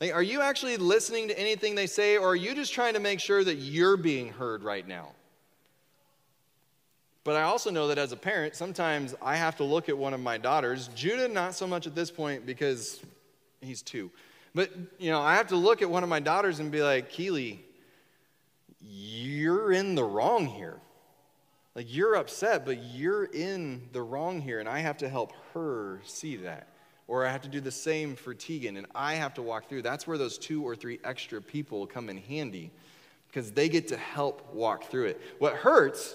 Like, 0.00 0.14
are 0.14 0.22
you 0.22 0.40
actually 0.40 0.76
listening 0.78 1.28
to 1.28 1.38
anything 1.38 1.76
they 1.76 1.86
say, 1.86 2.16
or 2.16 2.30
are 2.30 2.36
you 2.36 2.56
just 2.56 2.72
trying 2.72 2.94
to 2.94 3.00
make 3.00 3.20
sure 3.20 3.42
that 3.44 3.56
you're 3.56 3.96
being 3.96 4.30
heard 4.30 4.64
right 4.64 4.86
now? 4.86 5.12
But 7.24 7.36
I 7.36 7.42
also 7.42 7.70
know 7.70 7.88
that 7.88 7.98
as 7.98 8.12
a 8.12 8.16
parent, 8.16 8.56
sometimes 8.56 9.14
I 9.22 9.36
have 9.36 9.56
to 9.56 9.64
look 9.64 9.88
at 9.88 9.96
one 9.96 10.12
of 10.12 10.20
my 10.20 10.38
daughters. 10.38 10.88
Judah, 10.88 11.28
not 11.28 11.54
so 11.54 11.66
much 11.66 11.86
at 11.86 11.94
this 11.94 12.10
point 12.10 12.46
because 12.46 13.00
he's 13.60 13.80
two. 13.82 14.10
But, 14.54 14.70
you 14.98 15.10
know, 15.10 15.20
I 15.20 15.36
have 15.36 15.48
to 15.48 15.56
look 15.56 15.82
at 15.82 15.90
one 15.90 16.02
of 16.02 16.08
my 16.08 16.20
daughters 16.20 16.58
and 16.58 16.70
be 16.70 16.82
like, 16.82 17.10
Keely, 17.10 17.64
you're 18.80 19.72
in 19.72 19.94
the 19.94 20.04
wrong 20.04 20.46
here. 20.46 20.78
Like, 21.74 21.86
you're 21.88 22.16
upset, 22.16 22.66
but 22.66 22.82
you're 22.82 23.24
in 23.24 23.88
the 23.92 24.02
wrong 24.02 24.40
here. 24.40 24.60
And 24.60 24.68
I 24.68 24.80
have 24.80 24.98
to 24.98 25.08
help 25.08 25.32
her 25.54 26.00
see 26.04 26.36
that. 26.36 26.68
Or 27.06 27.24
I 27.24 27.30
have 27.30 27.42
to 27.42 27.48
do 27.48 27.60
the 27.60 27.70
same 27.70 28.14
for 28.14 28.34
Tegan, 28.34 28.76
and 28.76 28.86
I 28.94 29.14
have 29.14 29.34
to 29.34 29.42
walk 29.42 29.68
through. 29.68 29.82
That's 29.82 30.06
where 30.06 30.18
those 30.18 30.38
two 30.38 30.62
or 30.62 30.76
three 30.76 30.98
extra 31.04 31.40
people 31.40 31.86
come 31.86 32.08
in 32.08 32.18
handy 32.18 32.70
because 33.28 33.52
they 33.52 33.68
get 33.68 33.88
to 33.88 33.96
help 33.96 34.54
walk 34.54 34.84
through 34.84 35.06
it. 35.06 35.20
What 35.38 35.54
hurts 35.54 36.14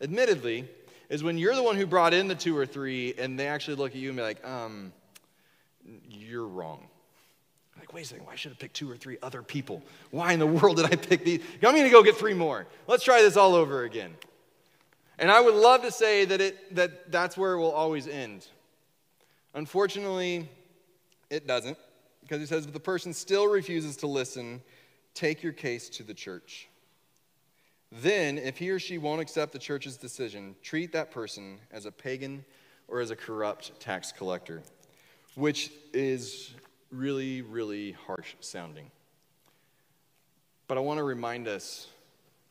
admittedly, 0.00 0.68
is 1.08 1.22
when 1.22 1.38
you're 1.38 1.54
the 1.54 1.62
one 1.62 1.76
who 1.76 1.86
brought 1.86 2.12
in 2.12 2.28
the 2.28 2.34
two 2.34 2.56
or 2.56 2.66
three 2.66 3.14
and 3.18 3.38
they 3.38 3.46
actually 3.46 3.76
look 3.76 3.92
at 3.92 3.98
you 3.98 4.08
and 4.08 4.16
be 4.16 4.22
like, 4.22 4.44
um, 4.44 4.92
you're 6.08 6.46
wrong. 6.46 6.86
Like, 7.78 7.92
wait 7.92 8.04
a 8.04 8.08
second, 8.08 8.26
why 8.26 8.34
should 8.34 8.52
I 8.52 8.54
pick 8.56 8.72
two 8.72 8.90
or 8.90 8.96
three 8.96 9.18
other 9.22 9.42
people? 9.42 9.82
Why 10.10 10.32
in 10.32 10.38
the 10.38 10.46
world 10.46 10.76
did 10.76 10.86
I 10.86 10.96
pick 10.96 11.24
these? 11.24 11.42
I'm 11.62 11.74
to 11.74 11.90
go 11.90 12.02
get 12.02 12.16
three 12.16 12.34
more. 12.34 12.66
Let's 12.86 13.04
try 13.04 13.22
this 13.22 13.36
all 13.36 13.54
over 13.54 13.84
again. 13.84 14.14
And 15.18 15.30
I 15.30 15.40
would 15.40 15.54
love 15.54 15.82
to 15.82 15.90
say 15.90 16.24
that, 16.24 16.40
it, 16.40 16.74
that 16.74 17.12
that's 17.12 17.36
where 17.36 17.52
it 17.52 17.58
will 17.58 17.72
always 17.72 18.08
end. 18.08 18.46
Unfortunately, 19.54 20.48
it 21.30 21.46
doesn't, 21.46 21.78
because 22.22 22.40
he 22.40 22.46
says 22.46 22.66
if 22.66 22.72
the 22.72 22.80
person 22.80 23.12
still 23.14 23.46
refuses 23.46 23.96
to 23.98 24.06
listen, 24.06 24.60
take 25.14 25.42
your 25.42 25.52
case 25.52 25.88
to 25.90 26.02
the 26.02 26.12
church. 26.12 26.68
Then, 27.92 28.38
if 28.38 28.58
he 28.58 28.70
or 28.70 28.78
she 28.78 28.98
won't 28.98 29.20
accept 29.20 29.52
the 29.52 29.58
church's 29.58 29.96
decision, 29.96 30.56
treat 30.62 30.92
that 30.92 31.10
person 31.10 31.58
as 31.70 31.86
a 31.86 31.92
pagan 31.92 32.44
or 32.88 33.00
as 33.00 33.10
a 33.10 33.16
corrupt 33.16 33.78
tax 33.80 34.12
collector, 34.12 34.62
which 35.34 35.70
is 35.92 36.52
really, 36.90 37.42
really 37.42 37.92
harsh 37.92 38.34
sounding. 38.40 38.90
But 40.68 40.78
I 40.78 40.80
want 40.80 40.98
to 40.98 41.04
remind 41.04 41.46
us 41.46 41.88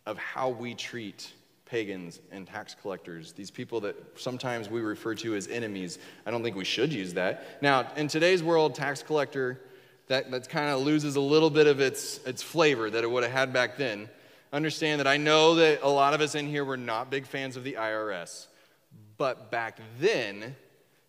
of 0.05 0.17
how 0.17 0.49
we 0.49 0.73
treat 0.73 1.33
pagans 1.65 2.21
and 2.31 2.47
tax 2.47 2.75
collectors, 2.79 3.33
these 3.33 3.51
people 3.51 3.81
that 3.81 3.95
sometimes 4.15 4.69
we 4.69 4.81
refer 4.81 5.15
to 5.15 5.35
as 5.35 5.47
enemies. 5.47 5.97
I 6.25 6.31
don't 6.31 6.43
think 6.43 6.55
we 6.55 6.63
should 6.63 6.93
use 6.93 7.13
that. 7.15 7.61
Now, 7.61 7.87
in 7.97 8.07
today's 8.07 8.43
world, 8.43 8.75
tax 8.75 9.01
collector, 9.01 9.59
that, 10.07 10.29
that 10.29 10.47
kind 10.47 10.69
of 10.69 10.81
loses 10.81 11.15
a 11.15 11.21
little 11.21 11.49
bit 11.49 11.65
of 11.65 11.79
its, 11.81 12.19
its 12.19 12.43
flavor 12.43 12.89
that 12.89 13.03
it 13.03 13.09
would 13.09 13.23
have 13.23 13.31
had 13.31 13.51
back 13.51 13.77
then. 13.77 14.09
Understand 14.55 15.01
that 15.01 15.07
I 15.07 15.17
know 15.17 15.55
that 15.55 15.81
a 15.83 15.89
lot 15.89 16.13
of 16.13 16.21
us 16.21 16.33
in 16.33 16.47
here 16.47 16.63
were 16.63 16.77
not 16.77 17.11
big 17.11 17.25
fans 17.25 17.57
of 17.57 17.65
the 17.65 17.73
IRS, 17.73 18.47
but 19.17 19.51
back 19.51 19.81
then, 19.99 20.55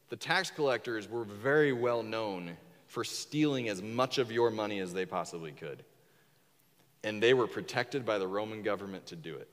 the 0.08 0.16
tax 0.16 0.50
collectors 0.50 1.08
were 1.08 1.22
very 1.22 1.72
well 1.72 2.02
known 2.02 2.56
for 2.88 3.04
stealing 3.04 3.68
as 3.68 3.80
much 3.80 4.18
of 4.18 4.32
your 4.32 4.50
money 4.50 4.80
as 4.80 4.92
they 4.92 5.06
possibly 5.06 5.52
could. 5.52 5.84
And 7.04 7.22
they 7.22 7.34
were 7.34 7.46
protected 7.46 8.04
by 8.04 8.18
the 8.18 8.26
Roman 8.26 8.64
government 8.64 9.06
to 9.06 9.16
do 9.16 9.36
it. 9.36 9.48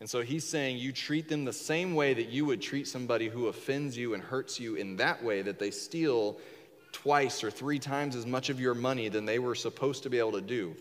And 0.00 0.08
so 0.08 0.22
he's 0.22 0.48
saying 0.48 0.78
you 0.78 0.90
treat 0.90 1.28
them 1.28 1.44
the 1.44 1.52
same 1.52 1.94
way 1.94 2.14
that 2.14 2.30
you 2.30 2.46
would 2.46 2.62
treat 2.62 2.88
somebody 2.88 3.28
who 3.28 3.48
offends 3.48 3.98
you 3.98 4.14
and 4.14 4.22
hurts 4.22 4.58
you 4.58 4.76
in 4.76 4.96
that 4.96 5.22
way, 5.22 5.42
that 5.42 5.58
they 5.58 5.72
steal 5.72 6.38
twice 6.92 7.44
or 7.44 7.50
three 7.50 7.78
times 7.78 8.16
as 8.16 8.24
much 8.24 8.48
of 8.48 8.58
your 8.58 8.74
money 8.74 9.10
than 9.10 9.26
they 9.26 9.38
were 9.38 9.54
supposed 9.54 10.04
to 10.04 10.08
be 10.08 10.18
able 10.18 10.32
to 10.32 10.40
do. 10.40 10.74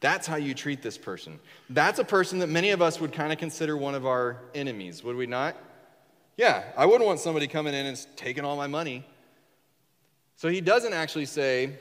That's 0.00 0.26
how 0.26 0.36
you 0.36 0.54
treat 0.54 0.82
this 0.82 0.98
person. 0.98 1.38
That's 1.70 1.98
a 1.98 2.04
person 2.04 2.38
that 2.40 2.48
many 2.48 2.70
of 2.70 2.82
us 2.82 3.00
would 3.00 3.12
kind 3.12 3.32
of 3.32 3.38
consider 3.38 3.76
one 3.76 3.94
of 3.94 4.06
our 4.06 4.38
enemies, 4.54 5.02
would 5.02 5.16
we 5.16 5.26
not? 5.26 5.56
Yeah, 6.36 6.64
I 6.76 6.84
wouldn't 6.84 7.06
want 7.06 7.20
somebody 7.20 7.46
coming 7.46 7.74
in 7.74 7.86
and 7.86 8.06
taking 8.16 8.44
all 8.44 8.56
my 8.56 8.66
money. 8.66 9.06
So 10.36 10.48
he 10.48 10.60
doesn't 10.60 10.92
actually 10.92 11.24
say 11.24 11.78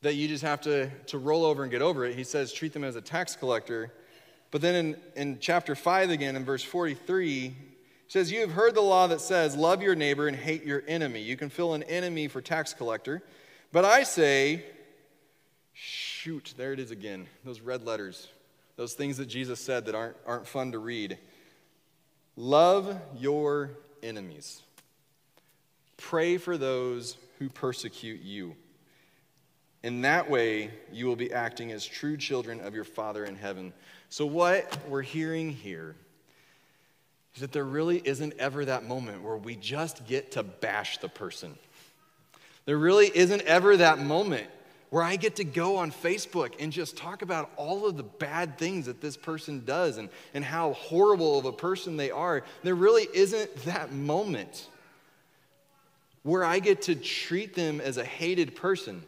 that 0.00 0.14
you 0.14 0.28
just 0.28 0.42
have 0.42 0.62
to, 0.62 0.88
to 1.06 1.18
roll 1.18 1.44
over 1.44 1.62
and 1.62 1.70
get 1.70 1.82
over 1.82 2.04
it. 2.06 2.16
He 2.16 2.24
says 2.24 2.52
treat 2.52 2.72
them 2.72 2.84
as 2.84 2.96
a 2.96 3.02
tax 3.02 3.36
collector 3.36 3.92
but 4.50 4.60
then 4.60 4.74
in, 4.74 4.96
in 5.16 5.38
chapter 5.40 5.74
5 5.74 6.10
again, 6.10 6.36
in 6.36 6.44
verse 6.44 6.62
43, 6.62 7.46
it 7.46 7.54
says, 8.08 8.30
You 8.30 8.40
have 8.40 8.52
heard 8.52 8.74
the 8.74 8.80
law 8.80 9.06
that 9.08 9.20
says, 9.20 9.56
Love 9.56 9.82
your 9.82 9.94
neighbor 9.94 10.28
and 10.28 10.36
hate 10.36 10.64
your 10.64 10.82
enemy. 10.86 11.20
You 11.20 11.36
can 11.36 11.50
fill 11.50 11.74
an 11.74 11.82
enemy 11.84 12.28
for 12.28 12.40
tax 12.40 12.72
collector. 12.72 13.22
But 13.72 13.84
I 13.84 14.04
say, 14.04 14.64
Shoot, 16.26 16.54
there 16.56 16.72
it 16.72 16.80
is 16.80 16.90
again. 16.90 17.28
Those 17.44 17.60
red 17.60 17.86
letters, 17.86 18.26
those 18.74 18.94
things 18.94 19.16
that 19.18 19.26
Jesus 19.26 19.60
said 19.60 19.86
that 19.86 19.94
aren't, 19.94 20.16
aren't 20.26 20.48
fun 20.48 20.72
to 20.72 20.80
read. 20.80 21.18
Love 22.34 23.00
your 23.16 23.70
enemies. 24.02 24.60
Pray 25.96 26.36
for 26.36 26.58
those 26.58 27.16
who 27.38 27.48
persecute 27.48 28.22
you. 28.22 28.56
In 29.84 30.02
that 30.02 30.28
way, 30.28 30.72
you 30.90 31.06
will 31.06 31.14
be 31.14 31.32
acting 31.32 31.70
as 31.70 31.86
true 31.86 32.16
children 32.16 32.58
of 32.58 32.74
your 32.74 32.82
Father 32.82 33.24
in 33.24 33.36
heaven. 33.36 33.72
So, 34.08 34.26
what 34.26 34.76
we're 34.88 35.02
hearing 35.02 35.50
here 35.50 35.94
is 37.36 37.40
that 37.40 37.52
there 37.52 37.64
really 37.64 38.02
isn't 38.04 38.34
ever 38.40 38.64
that 38.64 38.84
moment 38.84 39.22
where 39.22 39.36
we 39.36 39.54
just 39.54 40.04
get 40.08 40.32
to 40.32 40.42
bash 40.42 40.98
the 40.98 41.08
person. 41.08 41.56
There 42.64 42.78
really 42.78 43.12
isn't 43.14 43.42
ever 43.42 43.76
that 43.76 44.00
moment 44.00 44.48
where 44.90 45.02
I 45.02 45.16
get 45.16 45.36
to 45.36 45.44
go 45.44 45.76
on 45.76 45.90
Facebook 45.90 46.54
and 46.60 46.72
just 46.72 46.96
talk 46.96 47.22
about 47.22 47.50
all 47.56 47.86
of 47.86 47.96
the 47.96 48.02
bad 48.02 48.58
things 48.58 48.86
that 48.86 49.00
this 49.00 49.16
person 49.16 49.64
does 49.64 49.98
and, 49.98 50.08
and 50.32 50.44
how 50.44 50.74
horrible 50.74 51.38
of 51.38 51.44
a 51.44 51.52
person 51.52 51.96
they 51.96 52.10
are. 52.10 52.44
There 52.62 52.74
really 52.74 53.06
isn't 53.12 53.54
that 53.64 53.92
moment 53.92 54.68
where 56.22 56.44
I 56.44 56.58
get 56.58 56.82
to 56.82 56.94
treat 56.94 57.54
them 57.54 57.80
as 57.80 57.98
a 57.98 58.04
hated 58.04 58.56
person. 58.56 59.02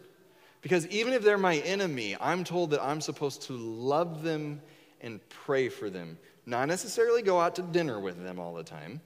Because 0.63 0.87
even 0.89 1.13
if 1.13 1.23
they're 1.23 1.39
my 1.39 1.57
enemy, 1.57 2.17
I'm 2.21 2.45
told 2.45 2.71
that 2.71 2.83
I'm 2.83 3.01
supposed 3.01 3.43
to 3.43 3.53
love 3.53 4.23
them 4.23 4.61
and 5.01 5.21
pray 5.29 5.69
for 5.69 5.91
them. 5.91 6.19
Not 6.47 6.69
necessarily 6.69 7.23
go 7.23 7.41
out 7.41 7.57
to 7.57 7.63
dinner 7.63 8.01
with 8.01 8.23
them 8.23 8.39
all 8.39 8.55
the 8.55 8.65
time. 8.65 9.01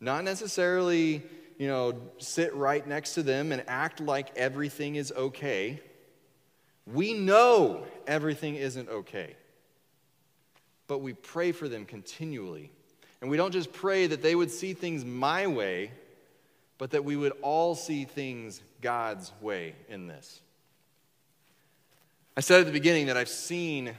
Not 0.00 0.24
necessarily, 0.24 1.22
you 1.58 1.68
know, 1.68 1.94
sit 2.18 2.54
right 2.54 2.86
next 2.86 3.14
to 3.14 3.22
them 3.22 3.52
and 3.52 3.62
act 3.68 4.00
like 4.00 4.36
everything 4.36 4.96
is 4.96 5.12
okay. 5.12 5.80
We 6.92 7.12
know 7.12 7.84
everything 8.06 8.56
isn't 8.56 8.88
okay. 8.88 9.36
But 10.86 10.98
we 10.98 11.12
pray 11.12 11.52
for 11.52 11.68
them 11.68 11.84
continually. 11.84 12.70
And 13.20 13.30
we 13.30 13.36
don't 13.36 13.52
just 13.52 13.72
pray 13.72 14.06
that 14.06 14.22
they 14.22 14.34
would 14.34 14.50
see 14.50 14.72
things 14.72 15.04
my 15.04 15.46
way, 15.46 15.92
but 16.78 16.90
that 16.92 17.04
we 17.04 17.16
would 17.16 17.32
all 17.42 17.74
see 17.74 18.04
things 18.04 18.62
God's 18.80 19.30
way 19.40 19.74
in 19.88 20.06
this. 20.06 20.40
I 22.36 22.40
said 22.40 22.60
at 22.60 22.66
the 22.66 22.72
beginning 22.72 23.06
that 23.06 23.16
I've 23.16 23.28
seen 23.28 23.94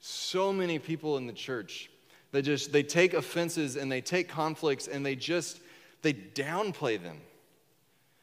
so 0.00 0.52
many 0.52 0.78
people 0.78 1.16
in 1.16 1.26
the 1.26 1.32
church 1.32 1.90
that 2.32 2.42
just 2.42 2.72
they 2.72 2.82
take 2.82 3.14
offenses 3.14 3.76
and 3.76 3.90
they 3.90 4.00
take 4.00 4.28
conflicts 4.28 4.88
and 4.88 5.06
they 5.06 5.14
just 5.14 5.60
they 6.02 6.12
downplay 6.12 7.02
them 7.02 7.18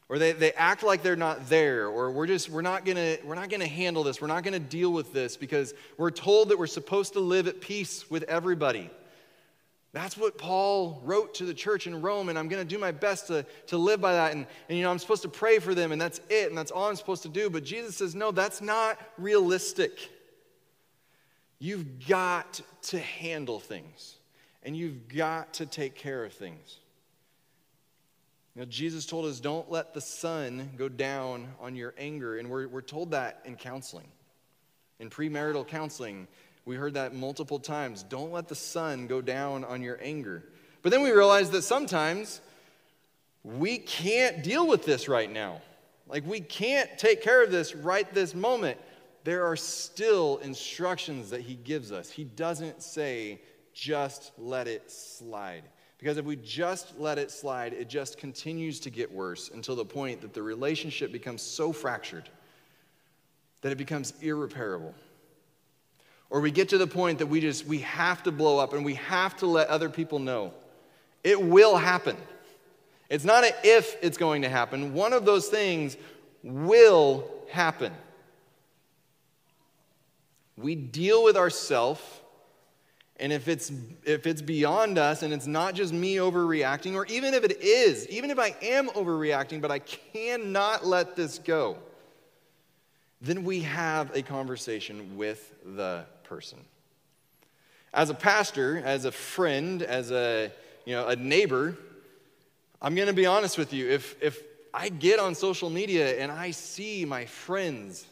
or 0.10 0.18
they, 0.18 0.32
they 0.32 0.52
act 0.54 0.84
like 0.84 1.04
they're 1.04 1.16
not 1.16 1.48
there 1.50 1.88
or 1.88 2.12
we're 2.12 2.28
just 2.28 2.50
we're 2.50 2.64
not 2.64 2.84
gonna 2.84 3.18
we're 3.24 3.36
not 3.36 3.50
gonna 3.50 3.68
handle 3.68 4.04
this 4.04 4.20
we're 4.20 4.28
not 4.28 4.44
gonna 4.44 4.60
deal 4.60 4.92
with 4.92 5.14
this 5.14 5.38
because 5.38 5.74
we're 5.98 6.12
told 6.12 6.50
that 6.50 6.58
we're 6.58 6.68
supposed 6.68 7.14
to 7.14 7.20
live 7.20 7.48
at 7.48 7.62
peace 7.62 8.10
with 8.10 8.24
everybody. 8.24 8.90
That's 9.94 10.18
what 10.18 10.38
paul 10.38 11.02
wrote 11.06 11.36
to 11.36 11.46
the 11.46 11.54
church 11.54 11.88
in 11.88 12.02
rome 12.02 12.30
and 12.30 12.38
i'm 12.38 12.48
gonna 12.48 12.66
do 12.66 12.78
my 12.78 12.92
best 12.92 13.28
to, 13.28 13.46
to 13.68 13.78
live 13.78 14.02
by 14.02 14.14
that 14.14 14.34
and, 14.34 14.46
and 14.68 14.78
you 14.78 14.84
know 14.84 14.92
i'm 14.92 15.00
supposed 15.00 15.22
to 15.24 15.30
pray 15.30 15.60
for 15.60 15.74
them 15.74 15.92
and 15.92 16.02
that's 16.02 16.20
it 16.30 16.50
and 16.50 16.58
that's 16.58 16.72
all 16.72 16.90
i'm 16.90 16.96
supposed 16.96 17.24
to 17.24 17.30
do. 17.30 17.50
But 17.50 17.64
jesus 17.64 17.98
says 17.98 18.16
no 18.16 18.32
that's 18.32 18.62
not 18.62 19.00
realistic. 19.18 20.10
You've 21.62 22.08
got 22.08 22.62
to 22.84 23.00
handle 23.00 23.60
things, 23.60 24.16
and 24.64 24.78
you've 24.78 25.10
got 25.10 25.56
to 25.56 25.66
take 25.66 25.94
care 25.94 26.24
of 26.24 26.32
things. 26.32 26.79
Jesus 28.66 29.06
told 29.06 29.26
us, 29.26 29.40
don't 29.40 29.72
let 29.72 29.94
the 29.94 30.02
sun 30.02 30.72
go 30.78 30.90
down 30.90 31.48
on 31.60 31.76
your 31.76 31.94
anger. 31.98 32.38
And 32.38 32.50
we're, 32.50 32.68
we're 32.68 32.82
told 32.82 33.12
that 33.12 33.42
in 33.46 33.56
counseling. 33.56 34.08
In 35.00 35.10
premarital 35.10 35.68
counseling, 35.68 36.28
we 36.66 36.76
heard 36.76 36.96
that 36.96 37.16
multiple 37.16 37.60
times. 37.60 38.04
Don't 38.04 38.32
let 38.32 38.48
the 38.48 38.56
sun 38.56 39.08
go 39.08 39.22
down 39.22 39.64
on 39.64 39.82
your 39.82 39.98
anger. 40.02 40.44
But 40.82 40.92
then 40.92 41.04
we 41.04 41.12
realized 41.12 41.52
that 41.54 41.62
sometimes 41.62 42.42
we 43.44 43.78
can't 43.78 44.44
deal 44.44 44.68
with 44.68 44.84
this 44.84 45.08
right 45.08 45.32
now. 45.32 45.62
Like, 46.08 46.26
we 46.26 46.42
can't 46.42 46.90
take 46.98 47.22
care 47.22 47.44
of 47.44 47.52
this 47.52 47.76
right 47.76 48.12
this 48.14 48.34
moment 48.34 48.78
there 49.24 49.46
are 49.46 49.56
still 49.56 50.38
instructions 50.38 51.30
that 51.30 51.42
he 51.42 51.56
gives 51.56 51.92
us. 51.92 52.10
He 52.10 52.24
doesn't 52.24 52.82
say, 52.82 53.40
just 53.74 54.32
let 54.38 54.68
it 54.68 54.90
slide. 54.90 55.64
Because 56.00 56.18
if 56.18 56.26
we 56.26 56.38
just 56.38 56.98
let 56.98 57.18
it 57.20 57.30
slide, 57.30 57.74
it 57.74 57.90
just 57.90 58.18
continues 58.18 58.80
to 58.80 58.90
get 58.90 59.12
worse 59.12 59.52
until 59.54 59.76
the 59.76 59.86
point 59.86 60.22
that 60.22 60.34
the 60.34 60.42
relationship 60.42 61.12
becomes 61.12 61.42
so 61.42 61.72
fractured 61.74 62.30
that 63.62 63.72
it 63.74 63.78
becomes 63.78 64.14
irreparable. 64.22 64.96
Or 66.30 66.40
we 66.40 66.52
get 66.52 66.70
to 66.70 66.78
the 66.78 66.88
point 66.88 67.20
that 67.20 67.28
we 67.28 67.42
just 67.42 67.66
we 67.66 67.80
have 67.80 68.24
to 68.24 68.32
blow 68.32 68.60
up 68.60 68.74
and 68.74 68.86
we 68.86 68.96
have 68.96 69.36
to 69.38 69.46
let 69.46 69.68
other 69.68 69.90
people 69.90 70.20
know. 70.20 70.54
It 71.24 71.42
will 71.42 71.76
happen. 71.76 72.16
It's 73.10 73.26
not 73.26 73.44
an 73.44 73.52
if 73.64 73.98
it's 74.02 74.18
going 74.18 74.44
to 74.44 74.50
happen. 74.50 74.94
One 74.94 75.12
of 75.12 75.26
those 75.26 75.50
things 75.50 75.98
will 76.44 77.30
happen. 77.50 77.92
We 80.56 80.76
deal 80.76 81.24
with 81.24 81.36
ourself, 81.36 82.19
and 83.20 83.34
if 83.34 83.48
it's 83.48 83.72
if 84.06 84.26
it's 84.26 84.42
beyond 84.42 84.98
us 84.98 85.24
and 85.24 85.34
it's 85.34 85.48
not 85.48 85.76
just 85.76 85.94
me 85.94 86.16
overreacting, 86.16 86.96
or 86.96 87.06
even 87.08 87.34
if 87.34 87.44
it 87.44 87.62
is, 87.62 88.08
even 88.08 88.32
if 88.32 88.40
I 88.40 88.56
am 88.62 88.88
overreacting, 88.90 89.62
but 89.62 89.72
I 89.72 89.80
cannot 89.80 90.86
let 90.86 91.16
this 91.16 91.40
go, 91.40 91.78
then 93.22 93.44
we 93.44 93.62
have 93.62 94.16
a 94.16 94.22
conversation 94.22 95.18
with 95.18 95.54
the 95.76 96.06
person. 96.24 96.60
As 97.94 98.10
a 98.10 98.14
pastor, 98.14 98.82
as 98.86 99.06
a 99.06 99.12
friend, 99.12 99.82
as 99.82 100.12
a 100.12 100.52
you 100.86 100.94
know 100.94 101.08
a 101.08 101.16
neighbor, 101.16 101.78
I'm 102.82 102.96
gonna 102.96 103.14
be 103.14 103.26
honest 103.26 103.58
with 103.58 103.74
you. 103.74 103.90
If 103.90 104.22
if 104.22 104.44
I 104.74 104.90
get 104.90 105.20
on 105.20 105.36
social 105.36 105.70
media 105.70 106.18
and 106.20 106.32
I 106.32 106.52
see 106.52 107.04
my 107.04 107.26
friends 107.26 108.06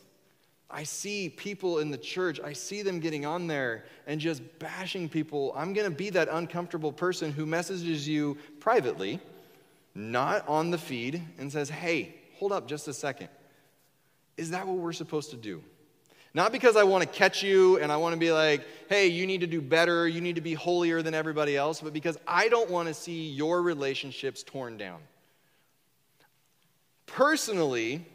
I 0.69 0.83
see 0.83 1.29
people 1.29 1.79
in 1.79 1.91
the 1.91 1.97
church, 1.97 2.39
I 2.43 2.53
see 2.53 2.81
them 2.81 2.99
getting 2.99 3.25
on 3.25 3.47
there 3.47 3.85
and 4.05 4.19
just 4.19 4.41
bashing 4.59 5.07
people. 5.07 5.53
I'm 5.55 5.73
going 5.73 5.89
to 5.89 5.95
be 5.95 6.09
that 6.09 6.27
uncomfortable 6.29 6.91
person 6.91 7.31
who 7.31 7.45
messages 7.45 8.07
you 8.07 8.37
privately, 8.59 9.21
not 9.95 10.47
on 10.47 10.71
the 10.71 10.77
feed, 10.77 11.21
and 11.37 11.51
says, 11.51 11.69
hey, 11.69 12.15
hold 12.35 12.51
up 12.51 12.67
just 12.67 12.87
a 12.89 12.93
second. 12.93 13.29
Is 14.35 14.51
that 14.51 14.67
what 14.67 14.77
we're 14.77 14.93
supposed 14.93 15.31
to 15.31 15.37
do? 15.37 15.63
Not 16.33 16.51
because 16.51 16.75
I 16.75 16.83
want 16.83 17.01
to 17.01 17.09
catch 17.09 17.41
you 17.41 17.79
and 17.79 17.91
I 17.91 17.97
want 17.97 18.13
to 18.13 18.19
be 18.19 18.31
like, 18.31 18.61
hey, 18.89 19.07
you 19.07 19.25
need 19.25 19.41
to 19.41 19.47
do 19.47 19.61
better, 19.61 20.07
you 20.07 20.19
need 20.21 20.35
to 20.35 20.41
be 20.41 20.53
holier 20.53 21.01
than 21.01 21.13
everybody 21.13 21.55
else, 21.55 21.79
but 21.81 21.93
because 21.93 22.17
I 22.27 22.49
don't 22.49 22.69
want 22.69 22.89
to 22.89 22.93
see 22.93 23.29
your 23.29 23.61
relationships 23.61 24.43
torn 24.43 24.77
down. 24.77 24.99
Personally, 27.05 28.05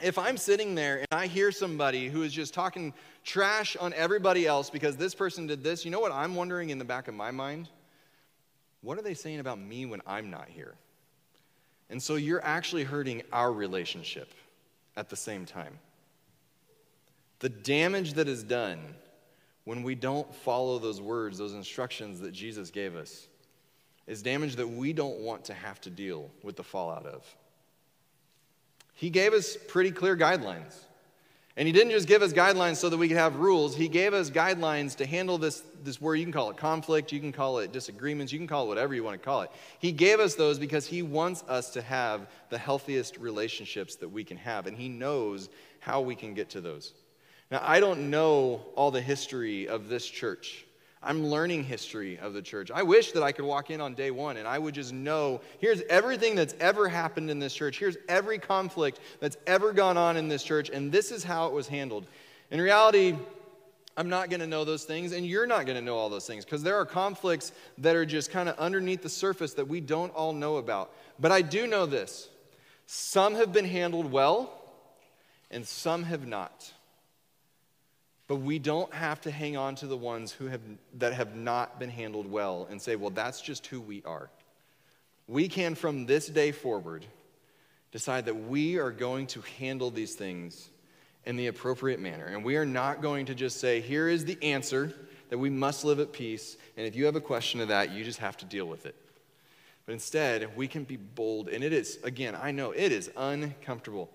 if 0.00 0.18
I'm 0.18 0.36
sitting 0.36 0.74
there 0.74 0.98
and 0.98 1.06
I 1.10 1.26
hear 1.26 1.50
somebody 1.50 2.08
who 2.08 2.22
is 2.22 2.32
just 2.32 2.54
talking 2.54 2.92
trash 3.24 3.76
on 3.76 3.92
everybody 3.94 4.46
else 4.46 4.70
because 4.70 4.96
this 4.96 5.14
person 5.14 5.46
did 5.46 5.62
this, 5.62 5.84
you 5.84 5.90
know 5.90 6.00
what 6.00 6.12
I'm 6.12 6.34
wondering 6.34 6.70
in 6.70 6.78
the 6.78 6.84
back 6.84 7.08
of 7.08 7.14
my 7.14 7.30
mind? 7.30 7.68
What 8.80 8.98
are 8.98 9.02
they 9.02 9.14
saying 9.14 9.40
about 9.40 9.58
me 9.58 9.86
when 9.86 10.00
I'm 10.06 10.30
not 10.30 10.48
here? 10.48 10.74
And 11.90 12.02
so 12.02 12.14
you're 12.16 12.44
actually 12.44 12.84
hurting 12.84 13.22
our 13.32 13.52
relationship 13.52 14.32
at 14.96 15.08
the 15.08 15.16
same 15.16 15.46
time. 15.46 15.78
The 17.40 17.48
damage 17.48 18.14
that 18.14 18.28
is 18.28 18.42
done 18.42 18.80
when 19.64 19.82
we 19.82 19.94
don't 19.94 20.32
follow 20.34 20.78
those 20.78 21.00
words, 21.00 21.38
those 21.38 21.54
instructions 21.54 22.20
that 22.20 22.32
Jesus 22.32 22.70
gave 22.70 22.96
us, 22.96 23.28
is 24.06 24.22
damage 24.22 24.56
that 24.56 24.68
we 24.68 24.92
don't 24.92 25.18
want 25.18 25.44
to 25.44 25.54
have 25.54 25.80
to 25.82 25.90
deal 25.90 26.30
with 26.42 26.56
the 26.56 26.64
fallout 26.64 27.04
of. 27.04 27.24
He 28.98 29.10
gave 29.10 29.32
us 29.32 29.56
pretty 29.68 29.92
clear 29.92 30.16
guidelines. 30.16 30.74
And 31.56 31.68
he 31.68 31.72
didn't 31.72 31.92
just 31.92 32.08
give 32.08 32.20
us 32.20 32.32
guidelines 32.32 32.78
so 32.78 32.88
that 32.88 32.96
we 32.96 33.06
could 33.06 33.16
have 33.16 33.36
rules. 33.36 33.76
He 33.76 33.86
gave 33.86 34.12
us 34.12 34.28
guidelines 34.28 34.96
to 34.96 35.06
handle 35.06 35.38
this, 35.38 35.62
this 35.84 36.00
word. 36.00 36.16
You 36.16 36.24
can 36.24 36.32
call 36.32 36.50
it 36.50 36.56
conflict, 36.56 37.12
you 37.12 37.20
can 37.20 37.30
call 37.30 37.58
it 37.58 37.70
disagreements, 37.70 38.32
you 38.32 38.40
can 38.40 38.48
call 38.48 38.64
it 38.64 38.68
whatever 38.68 38.96
you 38.96 39.04
want 39.04 39.20
to 39.20 39.24
call 39.24 39.42
it. 39.42 39.52
He 39.78 39.92
gave 39.92 40.18
us 40.18 40.34
those 40.34 40.58
because 40.58 40.84
he 40.84 41.02
wants 41.02 41.44
us 41.46 41.70
to 41.70 41.82
have 41.82 42.26
the 42.50 42.58
healthiest 42.58 43.18
relationships 43.18 43.94
that 43.96 44.08
we 44.08 44.24
can 44.24 44.36
have. 44.36 44.66
And 44.66 44.76
he 44.76 44.88
knows 44.88 45.48
how 45.78 46.00
we 46.00 46.16
can 46.16 46.34
get 46.34 46.50
to 46.50 46.60
those. 46.60 46.92
Now, 47.52 47.60
I 47.62 47.78
don't 47.78 48.10
know 48.10 48.62
all 48.74 48.90
the 48.90 49.00
history 49.00 49.68
of 49.68 49.88
this 49.88 50.08
church. 50.08 50.64
I'm 51.02 51.26
learning 51.26 51.64
history 51.64 52.18
of 52.18 52.32
the 52.32 52.42
church. 52.42 52.70
I 52.72 52.82
wish 52.82 53.12
that 53.12 53.22
I 53.22 53.32
could 53.32 53.44
walk 53.44 53.70
in 53.70 53.80
on 53.80 53.94
day 53.94 54.10
one 54.10 54.36
and 54.36 54.48
I 54.48 54.58
would 54.58 54.74
just 54.74 54.92
know 54.92 55.40
here's 55.60 55.80
everything 55.88 56.34
that's 56.34 56.54
ever 56.58 56.88
happened 56.88 57.30
in 57.30 57.38
this 57.38 57.54
church. 57.54 57.78
Here's 57.78 57.96
every 58.08 58.38
conflict 58.38 58.98
that's 59.20 59.36
ever 59.46 59.72
gone 59.72 59.96
on 59.96 60.16
in 60.16 60.28
this 60.28 60.42
church, 60.42 60.70
and 60.70 60.90
this 60.90 61.12
is 61.12 61.22
how 61.22 61.46
it 61.46 61.52
was 61.52 61.68
handled. 61.68 62.06
In 62.50 62.60
reality, 62.60 63.16
I'm 63.96 64.08
not 64.08 64.30
going 64.30 64.40
to 64.40 64.46
know 64.46 64.64
those 64.64 64.84
things, 64.84 65.12
and 65.12 65.26
you're 65.26 65.46
not 65.46 65.66
going 65.66 65.76
to 65.76 65.84
know 65.84 65.96
all 65.96 66.08
those 66.08 66.26
things 66.26 66.44
because 66.44 66.62
there 66.62 66.76
are 66.76 66.86
conflicts 66.86 67.52
that 67.78 67.96
are 67.96 68.06
just 68.06 68.30
kind 68.30 68.48
of 68.48 68.56
underneath 68.58 69.02
the 69.02 69.08
surface 69.08 69.54
that 69.54 69.66
we 69.66 69.80
don't 69.80 70.14
all 70.14 70.32
know 70.32 70.56
about. 70.56 70.92
But 71.18 71.32
I 71.32 71.42
do 71.42 71.66
know 71.66 71.84
this 71.84 72.28
some 72.86 73.34
have 73.34 73.52
been 73.52 73.64
handled 73.64 74.10
well, 74.10 74.52
and 75.50 75.66
some 75.66 76.04
have 76.04 76.26
not. 76.26 76.72
But 78.28 78.36
we 78.36 78.58
don't 78.58 78.92
have 78.92 79.22
to 79.22 79.30
hang 79.30 79.56
on 79.56 79.74
to 79.76 79.86
the 79.86 79.96
ones 79.96 80.30
who 80.30 80.46
have, 80.46 80.60
that 80.98 81.14
have 81.14 81.34
not 81.34 81.80
been 81.80 81.88
handled 81.88 82.30
well 82.30 82.68
and 82.70 82.80
say, 82.80 82.94
well, 82.94 83.10
that's 83.10 83.40
just 83.40 83.66
who 83.66 83.80
we 83.80 84.02
are. 84.04 84.28
We 85.26 85.48
can, 85.48 85.74
from 85.74 86.04
this 86.04 86.26
day 86.26 86.52
forward, 86.52 87.06
decide 87.90 88.26
that 88.26 88.34
we 88.34 88.78
are 88.78 88.90
going 88.90 89.26
to 89.28 89.40
handle 89.58 89.90
these 89.90 90.14
things 90.14 90.68
in 91.24 91.36
the 91.36 91.46
appropriate 91.46 92.00
manner. 92.00 92.26
And 92.26 92.44
we 92.44 92.56
are 92.56 92.66
not 92.66 93.00
going 93.00 93.26
to 93.26 93.34
just 93.34 93.60
say, 93.60 93.80
here 93.80 94.08
is 94.08 94.26
the 94.26 94.38
answer, 94.42 94.94
that 95.30 95.38
we 95.38 95.50
must 95.50 95.84
live 95.84 96.00
at 96.00 96.12
peace. 96.12 96.56
And 96.76 96.86
if 96.86 96.96
you 96.96 97.06
have 97.06 97.16
a 97.16 97.20
question 97.20 97.60
of 97.60 97.68
that, 97.68 97.92
you 97.92 98.04
just 98.04 98.18
have 98.18 98.36
to 98.38 98.44
deal 98.44 98.66
with 98.66 98.86
it. 98.86 98.94
But 99.86 99.92
instead, 99.92 100.54
we 100.54 100.68
can 100.68 100.84
be 100.84 100.96
bold. 100.96 101.48
And 101.48 101.64
it 101.64 101.72
is, 101.72 101.98
again, 102.02 102.36
I 102.40 102.50
know 102.50 102.72
it 102.72 102.92
is 102.92 103.10
uncomfortable. 103.16 104.10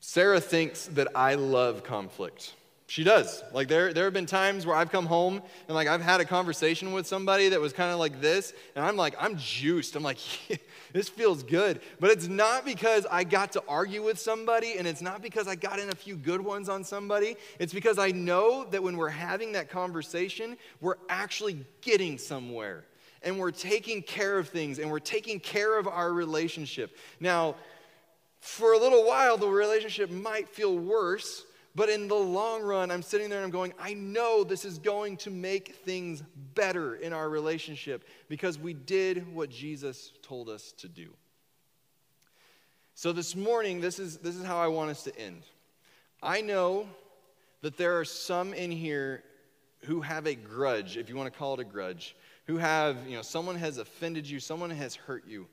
Sarah 0.00 0.40
thinks 0.40 0.86
that 0.88 1.08
I 1.14 1.34
love 1.34 1.84
conflict. 1.84 2.54
She 2.88 3.02
does. 3.02 3.42
Like 3.52 3.66
there, 3.66 3.92
there 3.92 4.04
have 4.04 4.12
been 4.12 4.26
times 4.26 4.64
where 4.64 4.76
I've 4.76 4.92
come 4.92 5.06
home 5.06 5.42
and 5.66 5.74
like 5.74 5.88
I've 5.88 6.00
had 6.00 6.20
a 6.20 6.24
conversation 6.24 6.92
with 6.92 7.06
somebody 7.06 7.48
that 7.48 7.60
was 7.60 7.72
kind 7.72 7.92
of 7.92 7.98
like 7.98 8.20
this, 8.20 8.52
and 8.76 8.84
I'm 8.84 8.96
like, 8.96 9.16
I'm 9.18 9.36
juiced. 9.36 9.96
I'm 9.96 10.04
like, 10.04 10.18
this 10.92 11.08
feels 11.08 11.42
good. 11.42 11.80
But 11.98 12.10
it's 12.10 12.28
not 12.28 12.64
because 12.64 13.04
I 13.10 13.24
got 13.24 13.52
to 13.52 13.62
argue 13.68 14.04
with 14.04 14.20
somebody, 14.20 14.78
and 14.78 14.86
it's 14.86 15.02
not 15.02 15.20
because 15.20 15.48
I 15.48 15.56
got 15.56 15.80
in 15.80 15.90
a 15.90 15.96
few 15.96 16.16
good 16.16 16.40
ones 16.40 16.68
on 16.68 16.84
somebody. 16.84 17.36
It's 17.58 17.74
because 17.74 17.98
I 17.98 18.12
know 18.12 18.64
that 18.70 18.84
when 18.84 18.96
we're 18.96 19.08
having 19.08 19.52
that 19.52 19.68
conversation, 19.68 20.56
we're 20.80 20.98
actually 21.08 21.64
getting 21.80 22.18
somewhere. 22.18 22.84
And 23.22 23.40
we're 23.40 23.50
taking 23.50 24.02
care 24.02 24.38
of 24.38 24.50
things 24.50 24.78
and 24.78 24.88
we're 24.88 25.00
taking 25.00 25.40
care 25.40 25.76
of 25.78 25.88
our 25.88 26.12
relationship. 26.12 26.96
Now, 27.18 27.56
for 28.38 28.74
a 28.74 28.78
little 28.78 29.04
while, 29.04 29.36
the 29.36 29.48
relationship 29.48 30.10
might 30.10 30.48
feel 30.48 30.78
worse 30.78 31.44
but 31.76 31.90
in 31.90 32.08
the 32.08 32.14
long 32.14 32.62
run, 32.62 32.90
I'm 32.90 33.02
sitting 33.02 33.28
there 33.28 33.38
and 33.38 33.44
I'm 33.44 33.50
going, 33.50 33.74
I 33.78 33.92
know 33.92 34.44
this 34.44 34.64
is 34.64 34.78
going 34.78 35.18
to 35.18 35.30
make 35.30 35.74
things 35.74 36.22
better 36.54 36.94
in 36.94 37.12
our 37.12 37.28
relationship 37.28 38.04
because 38.30 38.58
we 38.58 38.72
did 38.72 39.34
what 39.34 39.50
Jesus 39.50 40.12
told 40.22 40.48
us 40.48 40.72
to 40.78 40.88
do. 40.88 41.10
So 42.94 43.12
this 43.12 43.36
morning, 43.36 43.82
this 43.82 43.98
is, 43.98 44.16
this 44.16 44.36
is 44.36 44.42
how 44.42 44.56
I 44.56 44.68
want 44.68 44.88
us 44.88 45.04
to 45.04 45.18
end. 45.18 45.42
I 46.22 46.40
know 46.40 46.88
that 47.60 47.76
there 47.76 47.98
are 47.98 48.06
some 48.06 48.54
in 48.54 48.70
here 48.70 49.22
who 49.84 50.00
have 50.00 50.26
a 50.26 50.34
grudge, 50.34 50.96
if 50.96 51.10
you 51.10 51.16
want 51.16 51.30
to 51.30 51.38
call 51.38 51.52
it 51.52 51.60
a 51.60 51.64
grudge, 51.64 52.16
who 52.46 52.56
have, 52.56 53.06
you 53.06 53.16
know, 53.16 53.22
someone 53.22 53.56
has 53.56 53.76
offended 53.76 54.26
you, 54.26 54.40
someone 54.40 54.70
has 54.70 54.94
hurt 54.94 55.24
you. 55.28 55.46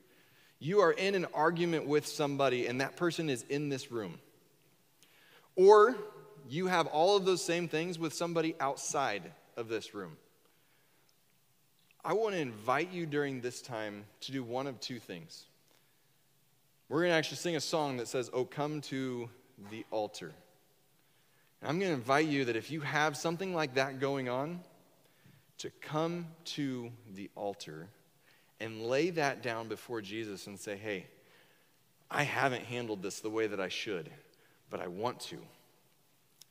You 0.58 0.80
are 0.80 0.92
in 0.92 1.14
an 1.14 1.26
argument 1.34 1.86
with 1.86 2.06
somebody, 2.06 2.66
and 2.66 2.80
that 2.80 2.96
person 2.96 3.28
is 3.28 3.42
in 3.50 3.68
this 3.68 3.92
room. 3.92 4.18
Or 5.56 5.94
you 6.48 6.66
have 6.66 6.86
all 6.86 7.16
of 7.16 7.24
those 7.24 7.42
same 7.42 7.68
things 7.68 7.98
with 7.98 8.12
somebody 8.12 8.54
outside 8.60 9.32
of 9.56 9.68
this 9.68 9.94
room. 9.94 10.16
I 12.04 12.12
want 12.12 12.34
to 12.34 12.40
invite 12.40 12.92
you 12.92 13.06
during 13.06 13.40
this 13.40 13.62
time 13.62 14.04
to 14.22 14.32
do 14.32 14.42
one 14.42 14.66
of 14.66 14.78
two 14.78 14.98
things. 14.98 15.46
We're 16.88 17.00
going 17.00 17.10
to 17.12 17.16
actually 17.16 17.38
sing 17.38 17.56
a 17.56 17.60
song 17.60 17.96
that 17.96 18.08
says, 18.08 18.28
Oh, 18.32 18.44
come 18.44 18.82
to 18.82 19.30
the 19.70 19.86
altar. 19.90 20.32
And 21.62 21.70
I'm 21.70 21.78
going 21.78 21.90
to 21.90 21.96
invite 21.96 22.26
you 22.26 22.44
that 22.44 22.56
if 22.56 22.70
you 22.70 22.82
have 22.82 23.16
something 23.16 23.54
like 23.54 23.74
that 23.74 24.00
going 24.00 24.28
on, 24.28 24.60
to 25.58 25.70
come 25.80 26.26
to 26.44 26.90
the 27.14 27.30
altar 27.34 27.88
and 28.60 28.82
lay 28.82 29.10
that 29.10 29.42
down 29.42 29.68
before 29.68 30.02
Jesus 30.02 30.46
and 30.46 30.60
say, 30.60 30.76
Hey, 30.76 31.06
I 32.10 32.22
haven't 32.24 32.64
handled 32.64 33.02
this 33.02 33.20
the 33.20 33.30
way 33.30 33.46
that 33.46 33.60
I 33.60 33.68
should, 33.68 34.10
but 34.68 34.80
I 34.80 34.88
want 34.88 35.20
to. 35.20 35.38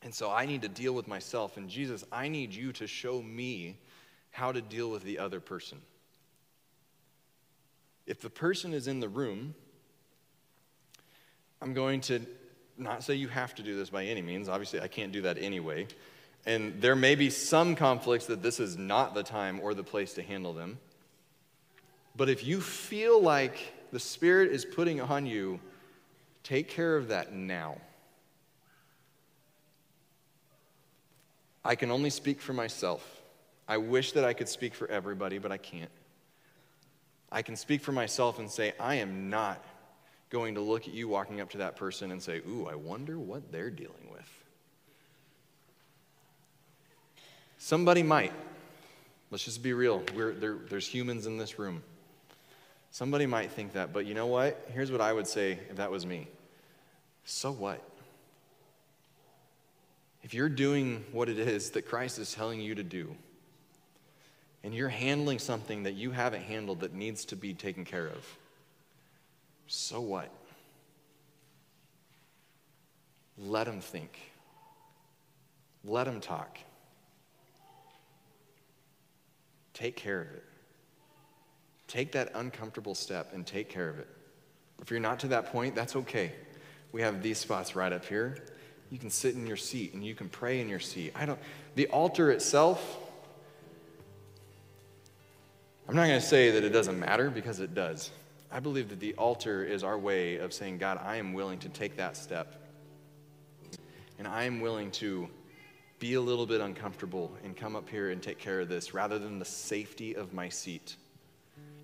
And 0.04 0.14
so 0.14 0.30
I 0.30 0.44
need 0.44 0.62
to 0.62 0.68
deal 0.68 0.92
with 0.92 1.08
myself. 1.08 1.56
And 1.56 1.68
Jesus, 1.68 2.04
I 2.12 2.28
need 2.28 2.54
you 2.54 2.72
to 2.74 2.86
show 2.86 3.22
me 3.22 3.78
how 4.30 4.52
to 4.52 4.60
deal 4.60 4.90
with 4.90 5.02
the 5.02 5.18
other 5.18 5.40
person. 5.40 5.80
If 8.06 8.20
the 8.20 8.28
person 8.30 8.74
is 8.74 8.86
in 8.86 9.00
the 9.00 9.08
room, 9.08 9.54
I'm 11.62 11.72
going 11.72 12.02
to 12.02 12.20
not 12.76 13.02
say 13.02 13.14
you 13.14 13.28
have 13.28 13.54
to 13.54 13.62
do 13.62 13.76
this 13.76 13.88
by 13.88 14.04
any 14.04 14.20
means. 14.20 14.48
Obviously, 14.48 14.80
I 14.80 14.88
can't 14.88 15.10
do 15.10 15.22
that 15.22 15.38
anyway. 15.38 15.86
And 16.44 16.82
there 16.82 16.96
may 16.96 17.14
be 17.14 17.30
some 17.30 17.74
conflicts 17.74 18.26
that 18.26 18.42
this 18.42 18.60
is 18.60 18.76
not 18.76 19.14
the 19.14 19.22
time 19.22 19.58
or 19.62 19.72
the 19.72 19.84
place 19.84 20.12
to 20.14 20.22
handle 20.22 20.52
them. 20.52 20.78
But 22.14 22.28
if 22.28 22.44
you 22.44 22.60
feel 22.60 23.22
like 23.22 23.72
the 23.90 24.00
Spirit 24.00 24.52
is 24.52 24.66
putting 24.66 25.00
on 25.00 25.24
you, 25.24 25.60
take 26.42 26.68
care 26.68 26.96
of 26.96 27.08
that 27.08 27.32
now. 27.32 27.78
I 31.64 31.74
can 31.74 31.90
only 31.90 32.10
speak 32.10 32.40
for 32.40 32.52
myself. 32.52 33.22
I 33.66 33.78
wish 33.78 34.12
that 34.12 34.24
I 34.24 34.34
could 34.34 34.48
speak 34.48 34.74
for 34.74 34.86
everybody, 34.88 35.38
but 35.38 35.50
I 35.50 35.56
can't. 35.56 35.90
I 37.32 37.42
can 37.42 37.56
speak 37.56 37.80
for 37.80 37.92
myself 37.92 38.38
and 38.38 38.50
say, 38.50 38.74
I 38.78 38.96
am 38.96 39.30
not 39.30 39.64
going 40.30 40.56
to 40.56 40.60
look 40.60 40.86
at 40.86 40.94
you 40.94 41.08
walking 41.08 41.40
up 41.40 41.50
to 41.50 41.58
that 41.58 41.76
person 41.76 42.10
and 42.10 42.22
say, 42.22 42.42
Ooh, 42.48 42.66
I 42.70 42.74
wonder 42.74 43.18
what 43.18 43.50
they're 43.50 43.70
dealing 43.70 44.08
with. 44.10 44.28
Somebody 47.58 48.02
might. 48.02 48.32
Let's 49.30 49.44
just 49.44 49.62
be 49.62 49.72
real. 49.72 50.02
There, 50.14 50.58
there's 50.68 50.86
humans 50.86 51.26
in 51.26 51.38
this 51.38 51.58
room. 51.58 51.82
Somebody 52.90 53.26
might 53.26 53.50
think 53.50 53.72
that, 53.72 53.92
but 53.92 54.06
you 54.06 54.14
know 54.14 54.26
what? 54.26 54.68
Here's 54.72 54.92
what 54.92 55.00
I 55.00 55.12
would 55.12 55.26
say 55.26 55.58
if 55.70 55.76
that 55.76 55.90
was 55.90 56.06
me. 56.06 56.28
So 57.24 57.50
what? 57.50 57.82
If 60.24 60.32
you're 60.32 60.48
doing 60.48 61.04
what 61.12 61.28
it 61.28 61.38
is 61.38 61.70
that 61.72 61.82
Christ 61.82 62.18
is 62.18 62.32
telling 62.32 62.58
you 62.58 62.74
to 62.74 62.82
do, 62.82 63.14
and 64.64 64.74
you're 64.74 64.88
handling 64.88 65.38
something 65.38 65.82
that 65.82 65.92
you 65.92 66.10
haven't 66.10 66.42
handled 66.42 66.80
that 66.80 66.94
needs 66.94 67.26
to 67.26 67.36
be 67.36 67.52
taken 67.52 67.84
care 67.84 68.06
of, 68.06 68.38
so 69.66 70.00
what? 70.00 70.30
Let 73.36 73.66
them 73.66 73.80
think. 73.80 74.18
Let 75.84 76.04
them 76.04 76.20
talk. 76.20 76.58
Take 79.74 79.96
care 79.96 80.22
of 80.22 80.28
it. 80.28 80.44
Take 81.86 82.12
that 82.12 82.30
uncomfortable 82.34 82.94
step 82.94 83.34
and 83.34 83.46
take 83.46 83.68
care 83.68 83.90
of 83.90 83.98
it. 83.98 84.08
If 84.80 84.90
you're 84.90 85.00
not 85.00 85.20
to 85.20 85.28
that 85.28 85.52
point, 85.52 85.74
that's 85.74 85.94
okay. 85.96 86.32
We 86.92 87.02
have 87.02 87.22
these 87.22 87.36
spots 87.36 87.76
right 87.76 87.92
up 87.92 88.06
here. 88.06 88.38
You 88.94 89.00
can 89.00 89.10
sit 89.10 89.34
in 89.34 89.44
your 89.44 89.56
seat 89.56 89.92
and 89.92 90.06
you 90.06 90.14
can 90.14 90.28
pray 90.28 90.60
in 90.60 90.68
your 90.68 90.78
seat. 90.78 91.14
I 91.16 91.26
don't, 91.26 91.40
the 91.74 91.88
altar 91.88 92.30
itself, 92.30 92.96
I'm 95.88 95.96
not 95.96 96.06
going 96.06 96.20
to 96.20 96.24
say 96.24 96.52
that 96.52 96.62
it 96.62 96.68
doesn't 96.68 97.00
matter 97.00 97.28
because 97.28 97.58
it 97.58 97.74
does. 97.74 98.12
I 98.52 98.60
believe 98.60 98.90
that 98.90 99.00
the 99.00 99.14
altar 99.14 99.64
is 99.64 99.82
our 99.82 99.98
way 99.98 100.36
of 100.36 100.52
saying, 100.52 100.78
God, 100.78 101.00
I 101.04 101.16
am 101.16 101.32
willing 101.32 101.58
to 101.58 101.68
take 101.70 101.96
that 101.96 102.16
step. 102.16 102.54
And 104.20 104.28
I 104.28 104.44
am 104.44 104.60
willing 104.60 104.92
to 104.92 105.28
be 105.98 106.14
a 106.14 106.20
little 106.20 106.46
bit 106.46 106.60
uncomfortable 106.60 107.36
and 107.42 107.56
come 107.56 107.74
up 107.74 107.88
here 107.88 108.10
and 108.10 108.22
take 108.22 108.38
care 108.38 108.60
of 108.60 108.68
this 108.68 108.94
rather 108.94 109.18
than 109.18 109.40
the 109.40 109.44
safety 109.44 110.14
of 110.14 110.32
my 110.32 110.48
seat. 110.48 110.94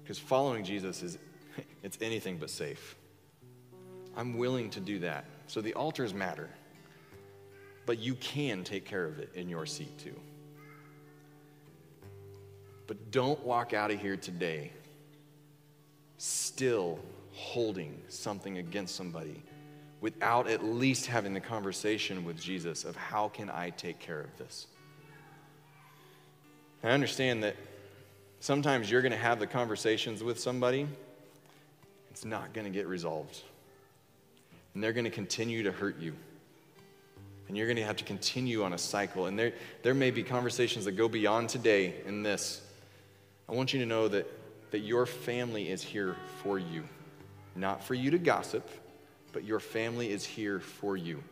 Because 0.04 0.20
following 0.20 0.62
Jesus 0.62 1.02
is 1.02 1.18
it's 1.82 1.98
anything 2.00 2.36
but 2.36 2.50
safe. 2.50 2.94
I'm 4.16 4.38
willing 4.38 4.70
to 4.70 4.78
do 4.78 5.00
that. 5.00 5.24
So 5.48 5.61
the 5.61 5.74
altars 5.74 6.14
matter. 6.14 6.50
But 7.86 7.98
you 7.98 8.14
can 8.14 8.64
take 8.64 8.84
care 8.84 9.04
of 9.04 9.18
it 9.18 9.30
in 9.34 9.48
your 9.48 9.66
seat 9.66 9.98
too. 9.98 10.18
But 12.86 13.10
don't 13.10 13.40
walk 13.44 13.72
out 13.72 13.90
of 13.90 14.00
here 14.00 14.16
today 14.16 14.72
still 16.18 16.98
holding 17.32 18.00
something 18.08 18.58
against 18.58 18.94
somebody 18.94 19.42
without 20.00 20.48
at 20.48 20.64
least 20.64 21.06
having 21.06 21.34
the 21.34 21.40
conversation 21.40 22.24
with 22.24 22.40
Jesus 22.40 22.84
of 22.84 22.96
how 22.96 23.28
can 23.28 23.50
I 23.50 23.70
take 23.70 23.98
care 23.98 24.20
of 24.20 24.36
this? 24.38 24.66
I 26.82 26.88
understand 26.88 27.44
that 27.44 27.56
sometimes 28.40 28.90
you're 28.90 29.02
going 29.02 29.12
to 29.12 29.18
have 29.18 29.38
the 29.38 29.46
conversations 29.46 30.22
with 30.22 30.40
somebody, 30.40 30.86
it's 32.10 32.24
not 32.24 32.52
going 32.52 32.64
to 32.64 32.70
get 32.70 32.86
resolved. 32.86 33.42
And 34.74 34.82
they're 34.82 34.92
going 34.92 35.04
to 35.04 35.10
continue 35.10 35.62
to 35.64 35.72
hurt 35.72 35.98
you. 36.00 36.14
And 37.51 37.57
you're 37.57 37.66
going 37.66 37.78
to 37.78 37.84
have 37.84 37.96
to 37.96 38.05
continue 38.05 38.62
on 38.62 38.74
a 38.74 38.78
cycle. 38.78 39.26
And 39.26 39.36
there, 39.36 39.53
there 39.82 39.92
may 39.92 40.12
be 40.12 40.22
conversations 40.22 40.84
that 40.84 40.92
go 40.92 41.09
beyond 41.09 41.48
today 41.48 41.94
in 42.07 42.22
this. 42.22 42.62
I 43.48 43.55
want 43.55 43.74
you 43.74 43.80
to 43.80 43.86
know 43.86 44.07
that, 44.07 44.28
that 44.70 44.82
your 44.82 45.05
family 45.05 45.68
is 45.68 45.82
here 45.82 46.14
for 46.44 46.61
you, 46.61 46.84
not 47.57 47.82
for 47.82 47.94
you 47.94 48.12
to 48.12 48.18
gossip, 48.18 48.70
but 49.32 49.42
your 49.42 49.59
family 49.59 50.12
is 50.12 50.24
here 50.24 50.61
for 50.61 50.96
you. 50.96 51.24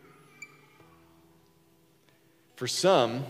For 2.57 2.67
some, 2.67 3.25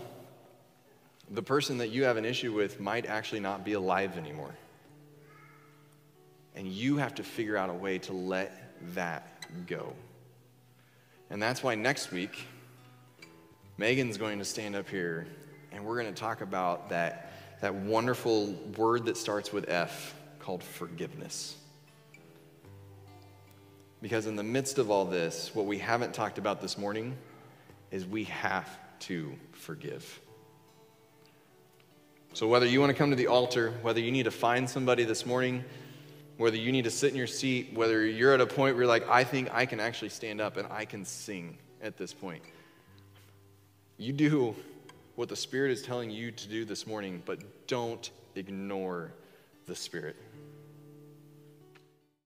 the 1.29 1.43
person 1.43 1.77
that 1.77 1.89
you 1.89 2.05
have 2.05 2.17
an 2.17 2.25
issue 2.25 2.53
with 2.53 2.79
might 2.79 3.05
actually 3.05 3.41
not 3.41 3.63
be 3.63 3.73
alive 3.73 4.17
anymore. 4.17 4.55
And 6.55 6.67
you 6.67 6.97
have 6.97 7.13
to 7.13 7.23
figure 7.23 7.55
out 7.55 7.69
a 7.69 7.73
way 7.73 7.99
to 7.99 8.13
let 8.13 8.73
that 8.95 9.45
go. 9.67 9.93
And 11.29 11.39
that's 11.39 11.61
why 11.61 11.75
next 11.75 12.11
week, 12.11 12.47
Megan's 13.79 14.17
going 14.17 14.39
to 14.39 14.45
stand 14.45 14.75
up 14.75 14.89
here 14.89 15.25
and 15.71 15.85
we're 15.85 16.01
going 16.01 16.13
to 16.13 16.19
talk 16.19 16.41
about 16.41 16.89
that, 16.89 17.31
that 17.61 17.73
wonderful 17.73 18.47
word 18.75 19.05
that 19.05 19.15
starts 19.15 19.53
with 19.53 19.69
F 19.69 20.13
called 20.39 20.61
forgiveness. 20.61 21.55
Because 24.01 24.27
in 24.27 24.35
the 24.35 24.43
midst 24.43 24.79
of 24.79 24.91
all 24.91 25.05
this, 25.05 25.55
what 25.55 25.65
we 25.65 25.77
haven't 25.77 26.13
talked 26.13 26.37
about 26.37 26.59
this 26.59 26.77
morning 26.77 27.15
is 27.89 28.05
we 28.05 28.25
have 28.25 28.69
to 28.99 29.33
forgive. 29.53 30.19
So, 32.33 32.49
whether 32.49 32.65
you 32.65 32.81
want 32.81 32.89
to 32.89 32.97
come 32.97 33.11
to 33.11 33.15
the 33.15 33.27
altar, 33.27 33.73
whether 33.81 34.01
you 34.01 34.11
need 34.11 34.23
to 34.23 34.31
find 34.31 34.69
somebody 34.69 35.05
this 35.05 35.25
morning, 35.25 35.63
whether 36.35 36.57
you 36.57 36.73
need 36.73 36.83
to 36.83 36.91
sit 36.91 37.11
in 37.11 37.15
your 37.15 37.27
seat, 37.27 37.71
whether 37.73 38.05
you're 38.05 38.33
at 38.33 38.41
a 38.41 38.45
point 38.45 38.75
where 38.75 38.83
you're 38.83 38.87
like, 38.87 39.07
I 39.07 39.23
think 39.23 39.49
I 39.53 39.65
can 39.65 39.79
actually 39.79 40.09
stand 40.09 40.41
up 40.41 40.57
and 40.57 40.67
I 40.69 40.83
can 40.83 41.05
sing 41.05 41.57
at 41.81 41.97
this 41.97 42.13
point, 42.13 42.43
you 43.99 44.13
do 44.13 44.55
what 45.15 45.27
the 45.27 45.35
Spirit 45.35 45.71
is 45.71 45.81
telling 45.81 46.09
you 46.09 46.31
to 46.31 46.47
do 46.47 46.63
this 46.63 46.87
morning, 46.87 47.21
but 47.25 47.67
don't 47.67 48.09
ignore 48.35 49.11
the 49.65 49.75
Spirit. 49.75 50.15